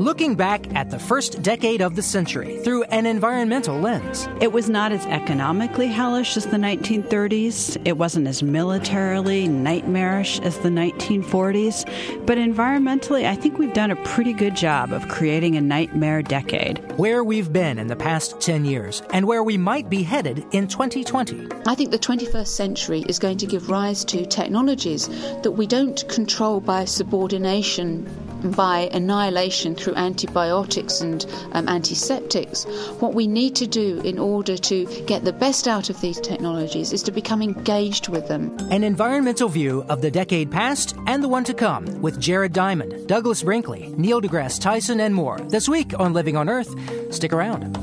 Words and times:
looking 0.00 0.34
back 0.34 0.74
at 0.74 0.88
the 0.88 0.98
first 0.98 1.42
decade 1.42 1.82
of 1.82 1.94
the 1.94 2.02
century 2.02 2.58
through 2.60 2.82
an 2.84 3.04
environmental 3.04 3.78
lens. 3.78 4.26
It 4.40 4.50
was 4.50 4.70
not 4.70 4.92
as 4.92 5.04
economically 5.06 5.88
hellish 5.88 6.38
as 6.38 6.46
the 6.46 6.56
1930s. 6.56 7.76
It 7.84 7.98
wasn't 7.98 8.26
as 8.26 8.42
militarily 8.42 9.46
nightmarish 9.46 10.40
as 10.40 10.56
the 10.60 10.70
1940s. 10.70 11.84
But 12.24 12.38
environmentally, 12.38 13.26
I 13.26 13.36
think 13.36 13.58
we've 13.58 13.74
done 13.74 13.90
a 13.90 14.04
pretty 14.04 14.32
good 14.32 14.56
job 14.56 14.92
of 14.92 15.06
creating 15.08 15.56
a 15.56 15.60
nightmare 15.60 16.22
decade. 16.22 16.78
Where 16.96 17.22
we've 17.22 17.52
been 17.52 17.78
in 17.78 17.88
the 17.88 17.96
past 17.96 18.40
10 18.40 18.64
years 18.64 19.02
and 19.12 19.26
where 19.26 19.44
we 19.44 19.58
might 19.58 19.90
be 19.90 20.02
headed 20.02 20.46
in 20.52 20.66
2020. 20.66 21.48
I 21.66 21.74
think 21.74 21.90
the 21.90 21.98
21st 21.98 22.46
century 22.46 23.04
is 23.06 23.18
going 23.18 23.36
to 23.36 23.46
give 23.46 23.68
rise 23.68 24.06
to 24.06 24.24
technologies 24.24 25.08
that 25.42 25.52
we 25.52 25.66
don't 25.66 26.08
control 26.08 26.60
by 26.60 26.86
subordination 26.86 28.08
by 28.42 28.88
annihilation 28.92 29.74
through 29.74 29.89
antibiotics 29.96 31.00
and 31.00 31.26
um, 31.52 31.68
antiseptics. 31.68 32.64
What 33.00 33.14
we 33.14 33.26
need 33.26 33.54
to 33.56 33.66
do 33.66 34.00
in 34.00 34.18
order 34.18 34.56
to 34.56 34.86
get 35.06 35.24
the 35.24 35.32
best 35.32 35.68
out 35.68 35.90
of 35.90 36.00
these 36.00 36.20
technologies 36.20 36.92
is 36.92 37.02
to 37.04 37.12
become 37.12 37.42
engaged 37.42 38.08
with 38.08 38.28
them. 38.28 38.56
An 38.70 38.84
environmental 38.84 39.48
view 39.48 39.84
of 39.88 40.02
the 40.02 40.10
decade 40.10 40.50
past 40.50 40.96
and 41.06 41.22
the 41.22 41.28
one 41.28 41.44
to 41.44 41.54
come 41.54 42.00
with 42.00 42.20
Jared 42.20 42.52
Diamond, 42.52 43.06
Douglas 43.06 43.42
Brinkley, 43.42 43.92
Neil 43.96 44.20
deGrasse 44.20 44.60
Tyson, 44.60 45.00
and 45.00 45.14
more 45.14 45.38
this 45.48 45.68
week 45.68 45.98
on 45.98 46.12
Living 46.12 46.36
on 46.36 46.48
Earth. 46.48 46.74
Stick 47.14 47.32
around. 47.32 47.76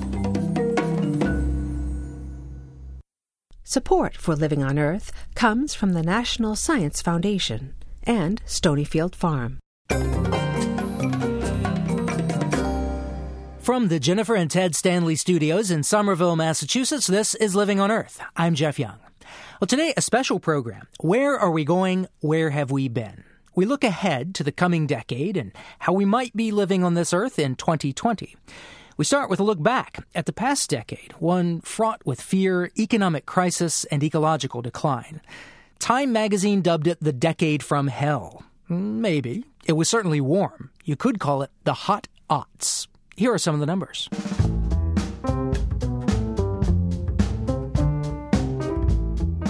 Support 3.63 4.15
for 4.15 4.33
Living 4.33 4.63
on 4.63 4.79
Earth 4.79 5.11
comes 5.35 5.75
from 5.75 5.91
the 5.91 6.01
National 6.01 6.55
Science 6.55 7.01
Foundation 7.01 7.73
and 8.03 8.41
Stonyfield 8.45 9.13
Farm. 9.13 9.59
From 13.67 13.89
the 13.89 13.99
Jennifer 13.99 14.33
and 14.33 14.49
Ted 14.49 14.75
Stanley 14.75 15.17
studios 15.17 15.71
in 15.71 15.83
Somerville, 15.83 16.37
Massachusetts, 16.37 17.05
this 17.05 17.35
is 17.35 17.53
Living 17.53 17.81
on 17.81 17.91
Earth. 17.91 18.21
I'm 18.37 18.55
Jeff 18.55 18.79
Young. 18.79 18.97
Well, 19.59 19.67
today, 19.67 19.93
a 19.97 20.01
special 20.01 20.39
program. 20.39 20.87
Where 21.01 21.37
are 21.37 21.51
we 21.51 21.65
going? 21.65 22.07
Where 22.21 22.51
have 22.51 22.71
we 22.71 22.87
been? 22.87 23.25
We 23.55 23.65
look 23.65 23.83
ahead 23.83 24.33
to 24.35 24.43
the 24.45 24.53
coming 24.53 24.87
decade 24.87 25.35
and 25.35 25.51
how 25.79 25.91
we 25.91 26.05
might 26.05 26.33
be 26.33 26.49
living 26.49 26.81
on 26.81 26.93
this 26.93 27.11
earth 27.11 27.37
in 27.37 27.57
2020. 27.57 28.37
We 28.95 29.03
start 29.03 29.29
with 29.29 29.41
a 29.41 29.43
look 29.43 29.61
back 29.61 30.07
at 30.15 30.27
the 30.27 30.31
past 30.31 30.69
decade, 30.69 31.11
one 31.19 31.59
fraught 31.59 32.05
with 32.05 32.21
fear, 32.21 32.71
economic 32.79 33.25
crisis, 33.25 33.83
and 33.91 34.01
ecological 34.01 34.61
decline. 34.61 35.19
Time 35.77 36.13
magazine 36.13 36.61
dubbed 36.61 36.87
it 36.87 36.99
the 37.01 37.11
decade 37.11 37.61
from 37.61 37.87
hell. 37.87 38.45
Hmm, 38.69 39.01
maybe. 39.01 39.43
It 39.65 39.73
was 39.73 39.89
certainly 39.89 40.21
warm. 40.21 40.71
You 40.85 40.95
could 40.95 41.19
call 41.19 41.41
it 41.41 41.51
the 41.65 41.73
hot 41.73 42.07
aughts. 42.29 42.87
Here 43.17 43.33
are 43.33 43.39
some 43.39 43.55
of 43.55 43.59
the 43.59 43.65
numbers. 43.65 44.07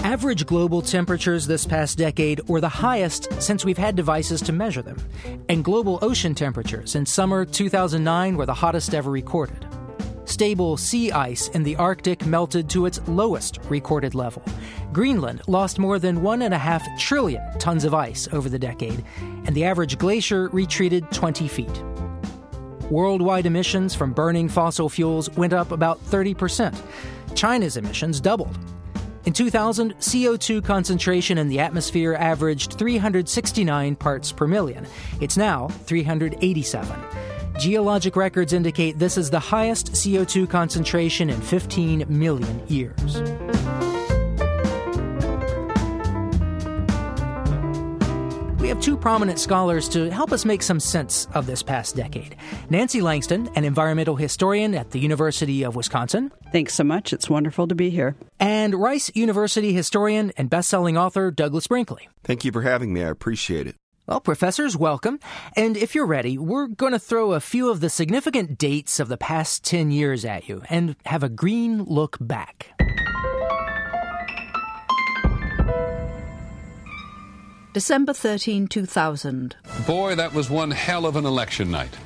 Average 0.02 0.46
global 0.46 0.80
temperatures 0.80 1.46
this 1.46 1.66
past 1.66 1.98
decade 1.98 2.48
were 2.48 2.62
the 2.62 2.68
highest 2.70 3.30
since 3.42 3.66
we've 3.66 3.76
had 3.76 3.94
devices 3.94 4.40
to 4.42 4.52
measure 4.54 4.80
them, 4.80 4.96
and 5.50 5.62
global 5.62 5.98
ocean 6.00 6.34
temperatures 6.34 6.94
in 6.94 7.04
summer 7.04 7.44
2009 7.44 8.38
were 8.38 8.46
the 8.46 8.54
hottest 8.54 8.94
ever 8.94 9.10
recorded. 9.10 9.66
Stable 10.24 10.78
sea 10.78 11.12
ice 11.12 11.48
in 11.48 11.62
the 11.62 11.76
Arctic 11.76 12.24
melted 12.24 12.70
to 12.70 12.86
its 12.86 13.06
lowest 13.06 13.58
recorded 13.68 14.14
level. 14.14 14.42
Greenland 14.94 15.42
lost 15.46 15.78
more 15.78 15.98
than 15.98 16.22
1.5 16.22 16.98
trillion 16.98 17.42
tons 17.58 17.84
of 17.84 17.92
ice 17.92 18.28
over 18.32 18.48
the 18.48 18.58
decade, 18.58 19.04
and 19.44 19.54
the 19.54 19.64
average 19.64 19.98
glacier 19.98 20.48
retreated 20.54 21.10
20 21.10 21.46
feet. 21.48 21.82
Worldwide 22.90 23.44
emissions 23.44 23.94
from 23.94 24.12
burning 24.12 24.48
fossil 24.48 24.88
fuels 24.88 25.28
went 25.36 25.52
up 25.52 25.72
about 25.72 26.02
30%. 26.06 26.74
China's 27.34 27.76
emissions 27.76 28.20
doubled. 28.20 28.58
In 29.26 29.34
2000, 29.34 29.94
CO2 29.98 30.64
concentration 30.64 31.36
in 31.36 31.48
the 31.48 31.60
atmosphere 31.60 32.14
averaged 32.14 32.78
369 32.78 33.94
parts 33.96 34.32
per 34.32 34.46
million. 34.46 34.86
It's 35.20 35.36
now 35.36 35.68
387. 35.68 36.98
Geologic 37.58 38.16
records 38.16 38.54
indicate 38.54 38.98
this 38.98 39.18
is 39.18 39.28
the 39.28 39.38
highest 39.38 39.92
CO2 39.92 40.48
concentration 40.48 41.28
in 41.28 41.40
15 41.42 42.06
million 42.08 42.66
years. 42.68 43.57
We 48.58 48.68
have 48.68 48.80
two 48.80 48.96
prominent 48.96 49.38
scholars 49.38 49.88
to 49.90 50.10
help 50.10 50.32
us 50.32 50.44
make 50.44 50.64
some 50.64 50.80
sense 50.80 51.28
of 51.32 51.46
this 51.46 51.62
past 51.62 51.94
decade. 51.94 52.34
Nancy 52.70 53.00
Langston, 53.00 53.48
an 53.54 53.64
environmental 53.64 54.16
historian 54.16 54.74
at 54.74 54.90
the 54.90 54.98
University 54.98 55.62
of 55.62 55.76
Wisconsin. 55.76 56.32
Thanks 56.50 56.74
so 56.74 56.82
much. 56.82 57.12
It's 57.12 57.30
wonderful 57.30 57.68
to 57.68 57.76
be 57.76 57.90
here. 57.90 58.16
And 58.40 58.74
Rice 58.74 59.12
University 59.14 59.72
historian 59.72 60.32
and 60.36 60.50
best-selling 60.50 60.98
author 60.98 61.30
Douglas 61.30 61.68
Brinkley. 61.68 62.08
Thank 62.24 62.44
you 62.44 62.50
for 62.50 62.62
having 62.62 62.92
me. 62.92 63.04
I 63.04 63.08
appreciate 63.08 63.68
it. 63.68 63.76
Well, 64.08 64.20
professors, 64.20 64.76
welcome. 64.76 65.20
And 65.54 65.76
if 65.76 65.94
you're 65.94 66.06
ready, 66.06 66.36
we're 66.36 66.66
going 66.66 66.92
to 66.92 66.98
throw 66.98 67.34
a 67.34 67.40
few 67.40 67.70
of 67.70 67.80
the 67.80 67.90
significant 67.90 68.58
dates 68.58 68.98
of 68.98 69.08
the 69.08 69.18
past 69.18 69.64
10 69.64 69.90
years 69.90 70.24
at 70.24 70.48
you 70.48 70.62
and 70.68 70.96
have 71.04 71.22
a 71.22 71.28
green 71.28 71.84
look 71.84 72.16
back. 72.20 72.72
December 77.78 78.12
13, 78.12 78.66
2000. 78.66 79.54
Boy, 79.86 80.16
that 80.16 80.34
was 80.34 80.50
one 80.50 80.72
hell 80.72 81.06
of 81.06 81.14
an 81.14 81.24
election 81.24 81.70
night. 81.70 81.96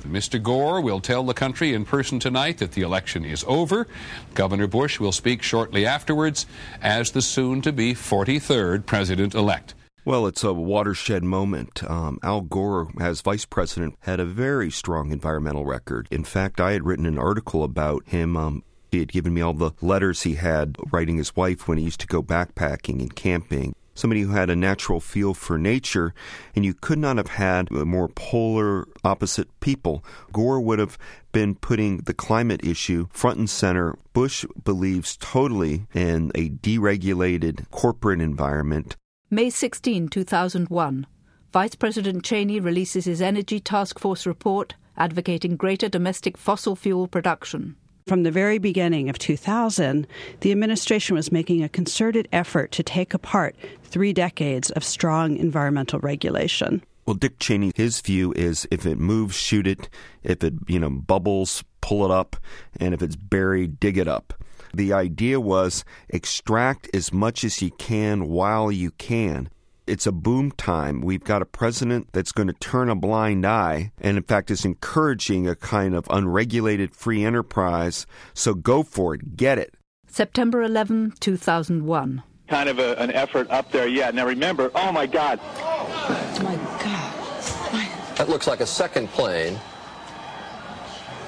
Mr. 0.00 0.42
Gore 0.42 0.80
will 0.80 0.98
tell 0.98 1.24
the 1.24 1.34
country 1.34 1.74
in 1.74 1.84
person 1.84 2.18
tonight 2.18 2.56
that 2.56 2.72
the 2.72 2.80
election 2.80 3.26
is 3.26 3.44
over. 3.46 3.86
Governor 4.32 4.66
Bush 4.66 4.98
will 4.98 5.12
speak 5.12 5.42
shortly 5.42 5.84
afterwards 5.84 6.46
as 6.80 7.10
the 7.10 7.20
soon 7.20 7.60
to 7.60 7.70
be 7.70 7.92
43rd 7.92 8.86
president 8.86 9.34
elect. 9.34 9.74
Well, 10.06 10.26
it's 10.26 10.42
a 10.42 10.54
watershed 10.54 11.22
moment. 11.22 11.84
Um, 11.84 12.18
Al 12.22 12.40
Gore, 12.40 12.88
as 12.98 13.20
vice 13.20 13.44
president, 13.44 13.96
had 14.00 14.20
a 14.20 14.24
very 14.24 14.70
strong 14.70 15.12
environmental 15.12 15.66
record. 15.66 16.08
In 16.10 16.24
fact, 16.24 16.62
I 16.62 16.72
had 16.72 16.86
written 16.86 17.04
an 17.04 17.18
article 17.18 17.62
about 17.62 18.08
him. 18.08 18.38
Um, 18.38 18.62
he 18.90 19.00
had 19.00 19.12
given 19.12 19.34
me 19.34 19.42
all 19.42 19.52
the 19.52 19.72
letters 19.82 20.22
he 20.22 20.36
had 20.36 20.76
writing 20.90 21.18
his 21.18 21.36
wife 21.36 21.68
when 21.68 21.76
he 21.76 21.84
used 21.84 22.00
to 22.00 22.06
go 22.06 22.22
backpacking 22.22 23.00
and 23.00 23.14
camping 23.14 23.74
somebody 24.00 24.22
who 24.22 24.32
had 24.32 24.50
a 24.50 24.56
natural 24.56 24.98
feel 24.98 25.34
for 25.34 25.58
nature, 25.58 26.14
and 26.56 26.64
you 26.64 26.74
could 26.74 26.98
not 26.98 27.16
have 27.18 27.28
had 27.28 27.70
a 27.70 27.84
more 27.84 28.08
polar 28.08 28.88
opposite 29.04 29.48
people. 29.60 30.04
Gore 30.32 30.60
would 30.60 30.78
have 30.78 30.98
been 31.32 31.54
putting 31.54 31.98
the 31.98 32.14
climate 32.14 32.64
issue 32.64 33.06
front 33.10 33.38
and 33.38 33.48
center. 33.48 33.96
Bush 34.12 34.44
believes 34.64 35.16
totally 35.16 35.86
in 35.94 36.32
a 36.34 36.48
deregulated 36.48 37.70
corporate 37.70 38.20
environment. 38.20 38.96
May 39.30 39.50
16, 39.50 40.08
2001. 40.08 41.06
Vice 41.52 41.74
President 41.74 42.24
Cheney 42.24 42.58
releases 42.58 43.04
his 43.04 43.20
Energy 43.20 43.60
Task 43.60 43.98
Force 43.98 44.26
report 44.26 44.74
advocating 44.96 45.56
greater 45.56 45.88
domestic 45.88 46.36
fossil 46.36 46.76
fuel 46.76 47.08
production. 47.08 47.76
From 48.10 48.24
the 48.24 48.32
very 48.32 48.58
beginning 48.58 49.08
of 49.08 49.20
2000, 49.20 50.04
the 50.40 50.50
administration 50.50 51.14
was 51.14 51.30
making 51.30 51.62
a 51.62 51.68
concerted 51.68 52.26
effort 52.32 52.72
to 52.72 52.82
take 52.82 53.14
apart 53.14 53.54
three 53.84 54.12
decades 54.12 54.68
of 54.70 54.82
strong 54.82 55.36
environmental 55.36 56.00
regulation. 56.00 56.82
Well, 57.06 57.14
Dick 57.14 57.38
Cheney, 57.38 57.70
his 57.76 58.00
view 58.00 58.32
is 58.32 58.66
if 58.72 58.84
it 58.84 58.98
moves, 58.98 59.36
shoot 59.36 59.64
it. 59.68 59.88
If 60.24 60.42
it, 60.42 60.54
you 60.66 60.80
know, 60.80 60.90
bubbles, 60.90 61.62
pull 61.82 62.04
it 62.04 62.10
up. 62.10 62.34
And 62.80 62.94
if 62.94 63.00
it's 63.00 63.14
buried, 63.14 63.78
dig 63.78 63.96
it 63.96 64.08
up. 64.08 64.34
The 64.74 64.92
idea 64.92 65.38
was 65.38 65.84
extract 66.08 66.90
as 66.92 67.12
much 67.12 67.44
as 67.44 67.62
you 67.62 67.70
can 67.78 68.26
while 68.26 68.72
you 68.72 68.90
can 68.90 69.50
it's 69.90 70.06
a 70.06 70.12
boom 70.12 70.52
time. 70.52 71.00
We've 71.00 71.24
got 71.24 71.42
a 71.42 71.44
president 71.44 72.10
that's 72.12 72.30
going 72.30 72.46
to 72.46 72.54
turn 72.54 72.88
a 72.88 72.94
blind 72.94 73.44
eye 73.44 73.90
and, 73.98 74.16
in 74.16 74.22
fact, 74.22 74.48
is 74.52 74.64
encouraging 74.64 75.48
a 75.48 75.56
kind 75.56 75.96
of 75.96 76.06
unregulated 76.10 76.94
free 76.94 77.24
enterprise. 77.24 78.06
So 78.32 78.54
go 78.54 78.84
for 78.84 79.16
it, 79.16 79.36
get 79.36 79.58
it. 79.58 79.74
September 80.06 80.62
11, 80.62 81.14
2001. 81.18 82.22
Kind 82.46 82.68
of 82.68 82.78
a, 82.78 82.96
an 83.00 83.10
effort 83.10 83.50
up 83.50 83.72
there, 83.72 83.88
yeah. 83.88 84.12
Now 84.12 84.26
remember, 84.26 84.70
oh 84.76 84.92
my 84.92 85.06
God. 85.06 85.40
Oh 85.42 86.40
my 86.44 86.54
God. 86.54 88.16
That 88.16 88.28
looks 88.28 88.46
like 88.46 88.60
a 88.60 88.66
second 88.66 89.08
plane. 89.08 89.58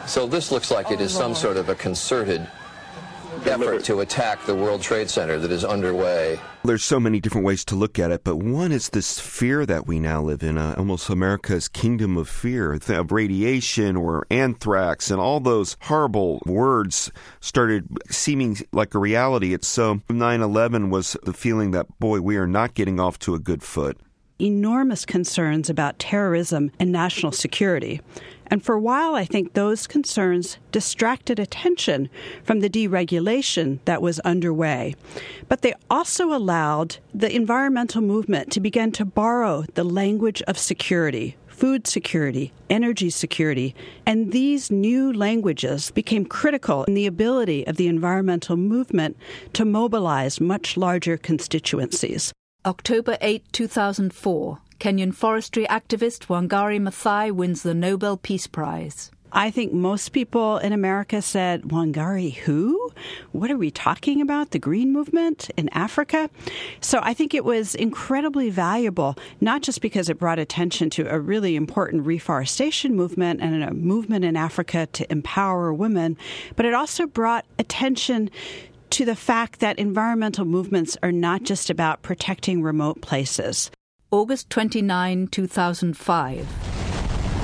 So 0.06 0.26
this 0.26 0.52
looks 0.52 0.70
like 0.70 0.90
oh, 0.90 0.94
it 0.94 1.00
is 1.00 1.14
Lord. 1.14 1.24
some 1.24 1.34
sort 1.34 1.56
of 1.56 1.68
a 1.68 1.74
concerted 1.74 2.46
effort 3.44 3.82
to 3.84 4.00
attack 4.00 4.46
the 4.46 4.54
World 4.54 4.82
Trade 4.82 5.10
Center 5.10 5.38
that 5.38 5.50
is 5.50 5.64
underway. 5.64 6.38
There's 6.64 6.84
so 6.84 7.00
many 7.00 7.18
different 7.18 7.44
ways 7.44 7.64
to 7.66 7.74
look 7.74 7.98
at 7.98 8.12
it, 8.12 8.22
but 8.22 8.36
one 8.36 8.70
is 8.70 8.90
this 8.90 9.18
fear 9.18 9.66
that 9.66 9.88
we 9.88 9.98
now 9.98 10.22
live 10.22 10.44
in, 10.44 10.56
uh, 10.56 10.76
almost 10.78 11.10
America's 11.10 11.66
kingdom 11.66 12.16
of 12.16 12.28
fear, 12.28 12.72
of 12.72 13.10
radiation 13.10 13.96
or 13.96 14.26
anthrax, 14.30 15.10
and 15.10 15.20
all 15.20 15.40
those 15.40 15.76
horrible 15.82 16.40
words 16.46 17.10
started 17.40 17.88
seeming 18.10 18.58
like 18.70 18.94
a 18.94 19.00
reality. 19.00 19.52
It's 19.52 19.66
so 19.66 20.02
9 20.08 20.40
11 20.40 20.90
was 20.90 21.16
the 21.24 21.32
feeling 21.32 21.72
that, 21.72 21.98
boy, 21.98 22.20
we 22.20 22.36
are 22.36 22.46
not 22.46 22.74
getting 22.74 23.00
off 23.00 23.18
to 23.20 23.34
a 23.34 23.40
good 23.40 23.64
foot 23.64 23.98
enormous 24.38 25.04
concerns 25.04 25.70
about 25.70 26.00
terrorism 26.00 26.72
and 26.80 26.90
national 26.90 27.30
security. 27.30 28.00
And 28.52 28.62
for 28.62 28.74
a 28.74 28.80
while, 28.80 29.14
I 29.14 29.24
think 29.24 29.54
those 29.54 29.86
concerns 29.86 30.58
distracted 30.72 31.38
attention 31.38 32.10
from 32.44 32.60
the 32.60 32.68
deregulation 32.68 33.78
that 33.86 34.02
was 34.02 34.20
underway. 34.20 34.94
But 35.48 35.62
they 35.62 35.72
also 35.88 36.34
allowed 36.34 36.98
the 37.14 37.34
environmental 37.34 38.02
movement 38.02 38.52
to 38.52 38.60
begin 38.60 38.92
to 38.92 39.06
borrow 39.06 39.64
the 39.72 39.84
language 39.84 40.42
of 40.42 40.58
security 40.58 41.38
food 41.48 41.86
security, 41.86 42.52
energy 42.68 43.08
security, 43.08 43.74
and 44.04 44.32
these 44.32 44.70
new 44.70 45.12
languages 45.12 45.90
became 45.92 46.24
critical 46.24 46.82
in 46.84 46.94
the 46.94 47.06
ability 47.06 47.64
of 47.66 47.76
the 47.76 47.86
environmental 47.86 48.56
movement 48.56 49.16
to 49.52 49.64
mobilize 49.64 50.40
much 50.40 50.76
larger 50.76 51.16
constituencies. 51.16 52.32
October 52.64 53.16
8, 53.20 53.44
2004. 53.52 54.58
Kenyan 54.82 55.14
forestry 55.14 55.64
activist 55.66 56.26
Wangari 56.26 56.80
Maathai 56.80 57.30
wins 57.30 57.62
the 57.62 57.72
Nobel 57.72 58.16
Peace 58.16 58.48
Prize. 58.48 59.12
I 59.30 59.48
think 59.48 59.72
most 59.72 60.08
people 60.08 60.58
in 60.58 60.72
America 60.72 61.22
said, 61.22 61.62
Wangari 61.62 62.34
who? 62.34 62.90
What 63.30 63.52
are 63.52 63.56
we 63.56 63.70
talking 63.70 64.20
about? 64.20 64.50
The 64.50 64.58
Green 64.58 64.92
Movement 64.92 65.48
in 65.56 65.68
Africa? 65.68 66.28
So 66.80 66.98
I 67.00 67.14
think 67.14 67.32
it 67.32 67.44
was 67.44 67.76
incredibly 67.76 68.50
valuable, 68.50 69.16
not 69.40 69.62
just 69.62 69.82
because 69.82 70.08
it 70.08 70.18
brought 70.18 70.40
attention 70.40 70.90
to 70.90 71.06
a 71.08 71.20
really 71.20 71.54
important 71.54 72.04
reforestation 72.04 72.96
movement 72.96 73.40
and 73.40 73.62
a 73.62 73.72
movement 73.72 74.24
in 74.24 74.36
Africa 74.36 74.88
to 74.94 75.12
empower 75.12 75.72
women, 75.72 76.16
but 76.56 76.66
it 76.66 76.74
also 76.74 77.06
brought 77.06 77.46
attention 77.56 78.30
to 78.90 79.04
the 79.04 79.14
fact 79.14 79.60
that 79.60 79.78
environmental 79.78 80.44
movements 80.44 80.96
are 81.04 81.12
not 81.12 81.44
just 81.44 81.70
about 81.70 82.02
protecting 82.02 82.62
remote 82.62 83.00
places. 83.00 83.70
August 84.12 84.50
29, 84.50 85.26
2005. 85.28 86.46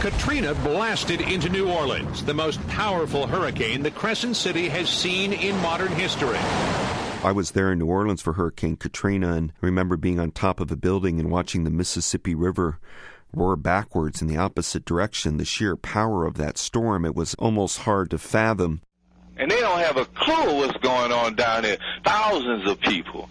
Katrina 0.00 0.52
blasted 0.56 1.22
into 1.22 1.48
New 1.48 1.66
Orleans, 1.66 2.22
the 2.22 2.34
most 2.34 2.60
powerful 2.68 3.26
hurricane 3.26 3.82
the 3.82 3.90
Crescent 3.90 4.36
City 4.36 4.68
has 4.68 4.90
seen 4.90 5.32
in 5.32 5.56
modern 5.62 5.90
history. 5.92 6.36
I 7.24 7.32
was 7.32 7.52
there 7.52 7.72
in 7.72 7.78
New 7.78 7.86
Orleans 7.86 8.20
for 8.20 8.34
Hurricane 8.34 8.76
Katrina 8.76 9.32
and 9.32 9.54
remember 9.62 9.96
being 9.96 10.20
on 10.20 10.30
top 10.30 10.60
of 10.60 10.70
a 10.70 10.76
building 10.76 11.18
and 11.18 11.30
watching 11.30 11.64
the 11.64 11.70
Mississippi 11.70 12.34
River 12.34 12.78
roar 13.32 13.56
backwards 13.56 14.20
in 14.20 14.28
the 14.28 14.36
opposite 14.36 14.84
direction. 14.84 15.38
The 15.38 15.46
sheer 15.46 15.74
power 15.74 16.26
of 16.26 16.36
that 16.36 16.58
storm, 16.58 17.06
it 17.06 17.14
was 17.14 17.34
almost 17.38 17.78
hard 17.78 18.10
to 18.10 18.18
fathom. 18.18 18.82
And 19.38 19.50
they 19.50 19.60
don't 19.60 19.78
have 19.78 19.96
a 19.96 20.04
clue 20.04 20.56
what's 20.56 20.76
going 20.80 21.12
on 21.12 21.34
down 21.34 21.62
there. 21.62 21.78
Thousands 22.04 22.68
of 22.68 22.78
people 22.80 23.30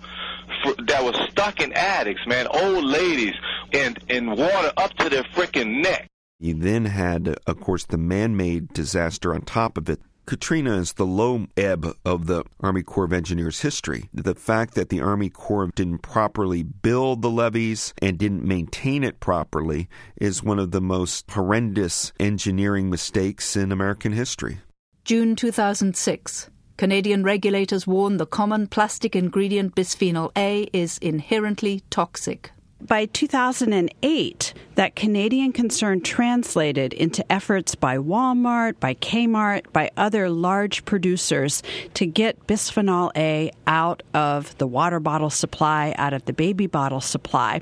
for, 0.63 0.73
that 0.85 1.03
was 1.03 1.15
stuck 1.29 1.61
in 1.61 1.73
attics, 1.73 2.21
man, 2.27 2.47
old 2.47 2.83
ladies 2.83 3.33
in 3.71 3.95
in 4.09 4.29
water 4.29 4.71
up 4.77 4.93
to 4.97 5.09
their 5.09 5.23
freaking 5.23 5.81
neck. 5.81 6.07
You 6.39 6.53
then 6.53 6.85
had, 6.85 7.35
of 7.47 7.59
course, 7.59 7.85
the 7.85 7.97
man-made 7.97 8.73
disaster 8.73 9.33
on 9.33 9.41
top 9.41 9.77
of 9.77 9.89
it. 9.89 9.99
Katrina 10.27 10.75
is 10.75 10.93
the 10.93 11.05
low 11.05 11.47
ebb 11.55 11.95
of 12.03 12.27
the 12.27 12.43
Army 12.59 12.83
Corps 12.83 13.05
of 13.05 13.13
Engineers 13.13 13.61
history. 13.61 14.09
The 14.13 14.35
fact 14.35 14.75
that 14.75 14.89
the 14.89 14.99
Army 14.99 15.29
Corps 15.29 15.71
didn't 15.73 15.99
properly 15.99 16.63
build 16.63 17.21
the 17.21 17.29
levees 17.29 17.93
and 18.01 18.17
didn't 18.17 18.43
maintain 18.43 19.05
it 19.05 19.21
properly 19.21 19.87
is 20.17 20.43
one 20.43 20.59
of 20.59 20.71
the 20.71 20.81
most 20.81 21.31
horrendous 21.31 22.11
engineering 22.19 22.89
mistakes 22.89 23.55
in 23.55 23.71
American 23.71 24.11
history. 24.11 24.59
June 25.05 25.37
2006. 25.37 26.49
Canadian 26.77 27.23
regulators 27.23 27.87
warn 27.87 28.17
the 28.17 28.25
common 28.27 28.67
plastic 28.67 29.15
ingredient 29.15 29.73
bisphenol 29.73 30.31
A 30.37 30.69
is 30.73 30.99
inherently 30.99 31.81
toxic. 31.89 32.51
By 32.79 33.07
2008, 33.07 34.53
that 34.77 34.95
Canadian 34.95 35.51
concern 35.51 35.99
translated 35.99 36.93
into 36.93 37.29
efforts 37.31 37.73
by 37.73 37.97
Walmart, 37.97 38.79
by 38.79 38.93
Kmart, 38.93 39.63
by 39.73 39.89
other 39.97 40.29
large 40.29 40.85
producers 40.85 41.63
to 41.95 42.05
get 42.05 42.45
bisphenol 42.45 43.09
A 43.17 43.51
out 43.65 44.03
of 44.13 44.55
the 44.59 44.67
water 44.67 44.99
bottle 44.99 45.31
supply, 45.31 45.95
out 45.97 46.13
of 46.13 46.23
the 46.25 46.33
baby 46.33 46.67
bottle 46.67 47.01
supply. 47.01 47.59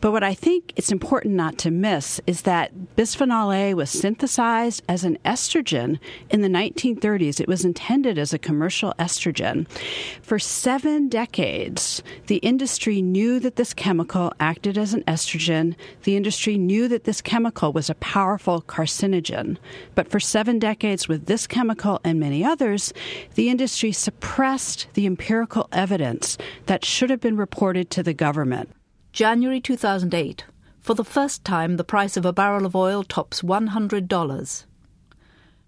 But 0.00 0.10
what 0.10 0.24
I 0.24 0.34
think 0.34 0.72
it's 0.74 0.90
important 0.90 1.34
not 1.34 1.56
to 1.58 1.70
miss 1.70 2.20
is 2.26 2.42
that 2.42 2.72
bisphenol 2.96 3.54
A 3.54 3.74
was 3.74 3.88
synthesized 3.88 4.82
as 4.88 5.04
an 5.04 5.18
estrogen 5.24 6.00
in 6.30 6.42
the 6.42 6.48
1930s. 6.48 7.38
It 7.38 7.46
was 7.46 7.64
intended 7.64 8.18
as 8.18 8.34
a 8.34 8.40
commercial 8.40 8.92
estrogen. 8.98 9.70
For 10.20 10.40
seven 10.40 11.08
decades, 11.08 12.02
the 12.26 12.38
industry 12.38 13.02
knew 13.02 13.38
that 13.38 13.54
this 13.54 13.72
chemical 13.72 14.32
acted 14.40 14.76
as 14.76 14.94
an 14.94 15.04
estrogen. 15.04 15.76
The 16.02 16.16
industry 16.16 16.55
knew 16.58 16.88
that 16.88 17.04
this 17.04 17.20
chemical 17.20 17.72
was 17.72 17.88
a 17.90 17.94
powerful 17.96 18.62
carcinogen. 18.62 19.58
But 19.94 20.08
for 20.08 20.20
seven 20.20 20.58
decades, 20.58 21.08
with 21.08 21.26
this 21.26 21.46
chemical 21.46 22.00
and 22.04 22.18
many 22.18 22.44
others, 22.44 22.92
the 23.34 23.48
industry 23.48 23.92
suppressed 23.92 24.88
the 24.94 25.06
empirical 25.06 25.68
evidence 25.72 26.38
that 26.66 26.84
should 26.84 27.10
have 27.10 27.20
been 27.20 27.36
reported 27.36 27.90
to 27.90 28.02
the 28.02 28.14
government. 28.14 28.70
January 29.12 29.60
2008. 29.60 30.44
For 30.80 30.94
the 30.94 31.04
first 31.04 31.44
time, 31.44 31.76
the 31.76 31.84
price 31.84 32.16
of 32.16 32.24
a 32.24 32.32
barrel 32.32 32.64
of 32.64 32.76
oil 32.76 33.02
tops 33.02 33.42
$100. 33.42 34.64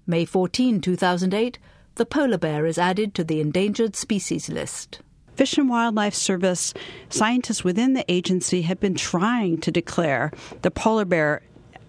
May 0.07 0.25
14, 0.25 0.81
2008. 0.81 1.59
The 1.97 2.07
polar 2.07 2.39
bear 2.39 2.67
is 2.67 2.79
added 2.79 3.15
to 3.15 3.25
the 3.25 3.41
endangered 3.41 3.97
species 3.97 4.49
list. 4.49 5.01
Fish 5.39 5.57
and 5.57 5.69
Wildlife 5.69 6.17
Service 6.17 6.75
scientists 7.11 7.63
within 7.63 7.93
the 7.93 8.05
agency 8.11 8.63
have 8.63 8.81
been 8.81 8.97
trying 8.97 9.59
to 9.59 9.71
declare 9.71 10.33
the 10.63 10.71
polar 10.73 11.05
bear 11.05 11.43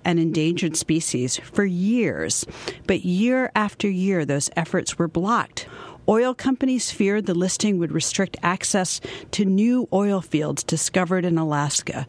an 0.05 0.19
endangered 0.19 0.77
species 0.77 1.37
for 1.37 1.65
years, 1.65 2.45
but 2.85 3.03
year 3.03 3.51
after 3.55 3.89
year, 3.89 4.23
those 4.23 4.51
efforts 4.55 4.99
were 4.99 5.07
blocked. 5.07 5.67
Oil 6.07 6.35
companies 6.35 6.91
feared 6.91 7.25
the 7.25 7.33
listing 7.33 7.79
would 7.79 7.91
restrict 7.91 8.37
access 8.43 9.01
to 9.31 9.45
new 9.45 9.89
oil 9.91 10.21
fields 10.21 10.63
discovered 10.63 11.25
in 11.25 11.39
Alaska, 11.39 12.05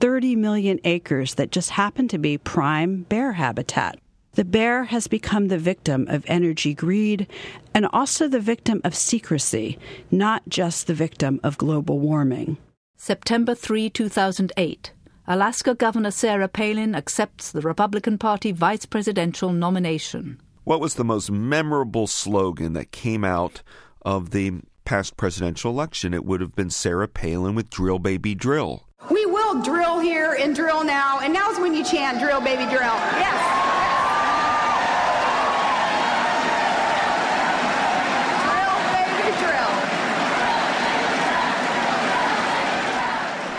30 0.00 0.36
million 0.36 0.80
acres 0.84 1.34
that 1.34 1.52
just 1.52 1.68
happen 1.68 2.08
to 2.08 2.16
be 2.16 2.38
prime 2.38 3.02
bear 3.02 3.32
habitat. 3.32 3.98
The 4.32 4.44
bear 4.44 4.84
has 4.84 5.08
become 5.08 5.48
the 5.48 5.58
victim 5.58 6.06
of 6.08 6.24
energy 6.28 6.74
greed 6.74 7.26
and 7.74 7.86
also 7.92 8.28
the 8.28 8.40
victim 8.40 8.80
of 8.84 8.94
secrecy, 8.94 9.78
not 10.10 10.42
just 10.48 10.86
the 10.86 10.94
victim 10.94 11.40
of 11.42 11.58
global 11.58 11.98
warming. 11.98 12.56
September 12.96 13.54
3, 13.54 13.90
2008. 13.90 14.92
Alaska 15.26 15.74
Governor 15.74 16.10
Sarah 16.10 16.48
Palin 16.48 16.94
accepts 16.94 17.52
the 17.52 17.60
Republican 17.60 18.16
Party 18.16 18.50
vice 18.50 18.86
presidential 18.86 19.52
nomination. 19.52 20.40
What 20.64 20.80
was 20.80 20.94
the 20.94 21.04
most 21.04 21.30
memorable 21.30 22.06
slogan 22.06 22.72
that 22.74 22.92
came 22.92 23.24
out 23.24 23.62
of 24.02 24.30
the 24.30 24.60
past 24.84 25.16
presidential 25.16 25.70
election? 25.70 26.14
It 26.14 26.24
would 26.24 26.40
have 26.40 26.54
been 26.54 26.70
Sarah 26.70 27.08
Palin 27.08 27.54
with 27.54 27.70
Drill 27.70 27.98
Baby 27.98 28.34
Drill. 28.34 28.86
We 29.10 29.26
will 29.26 29.62
drill 29.62 29.98
here 30.00 30.36
and 30.38 30.54
drill 30.54 30.82
now, 30.82 31.20
and 31.20 31.32
now's 31.32 31.58
when 31.58 31.74
you 31.74 31.84
chant 31.84 32.20
Drill 32.20 32.40
Baby 32.40 32.64
Drill. 32.64 32.80
Yes. 32.80 33.67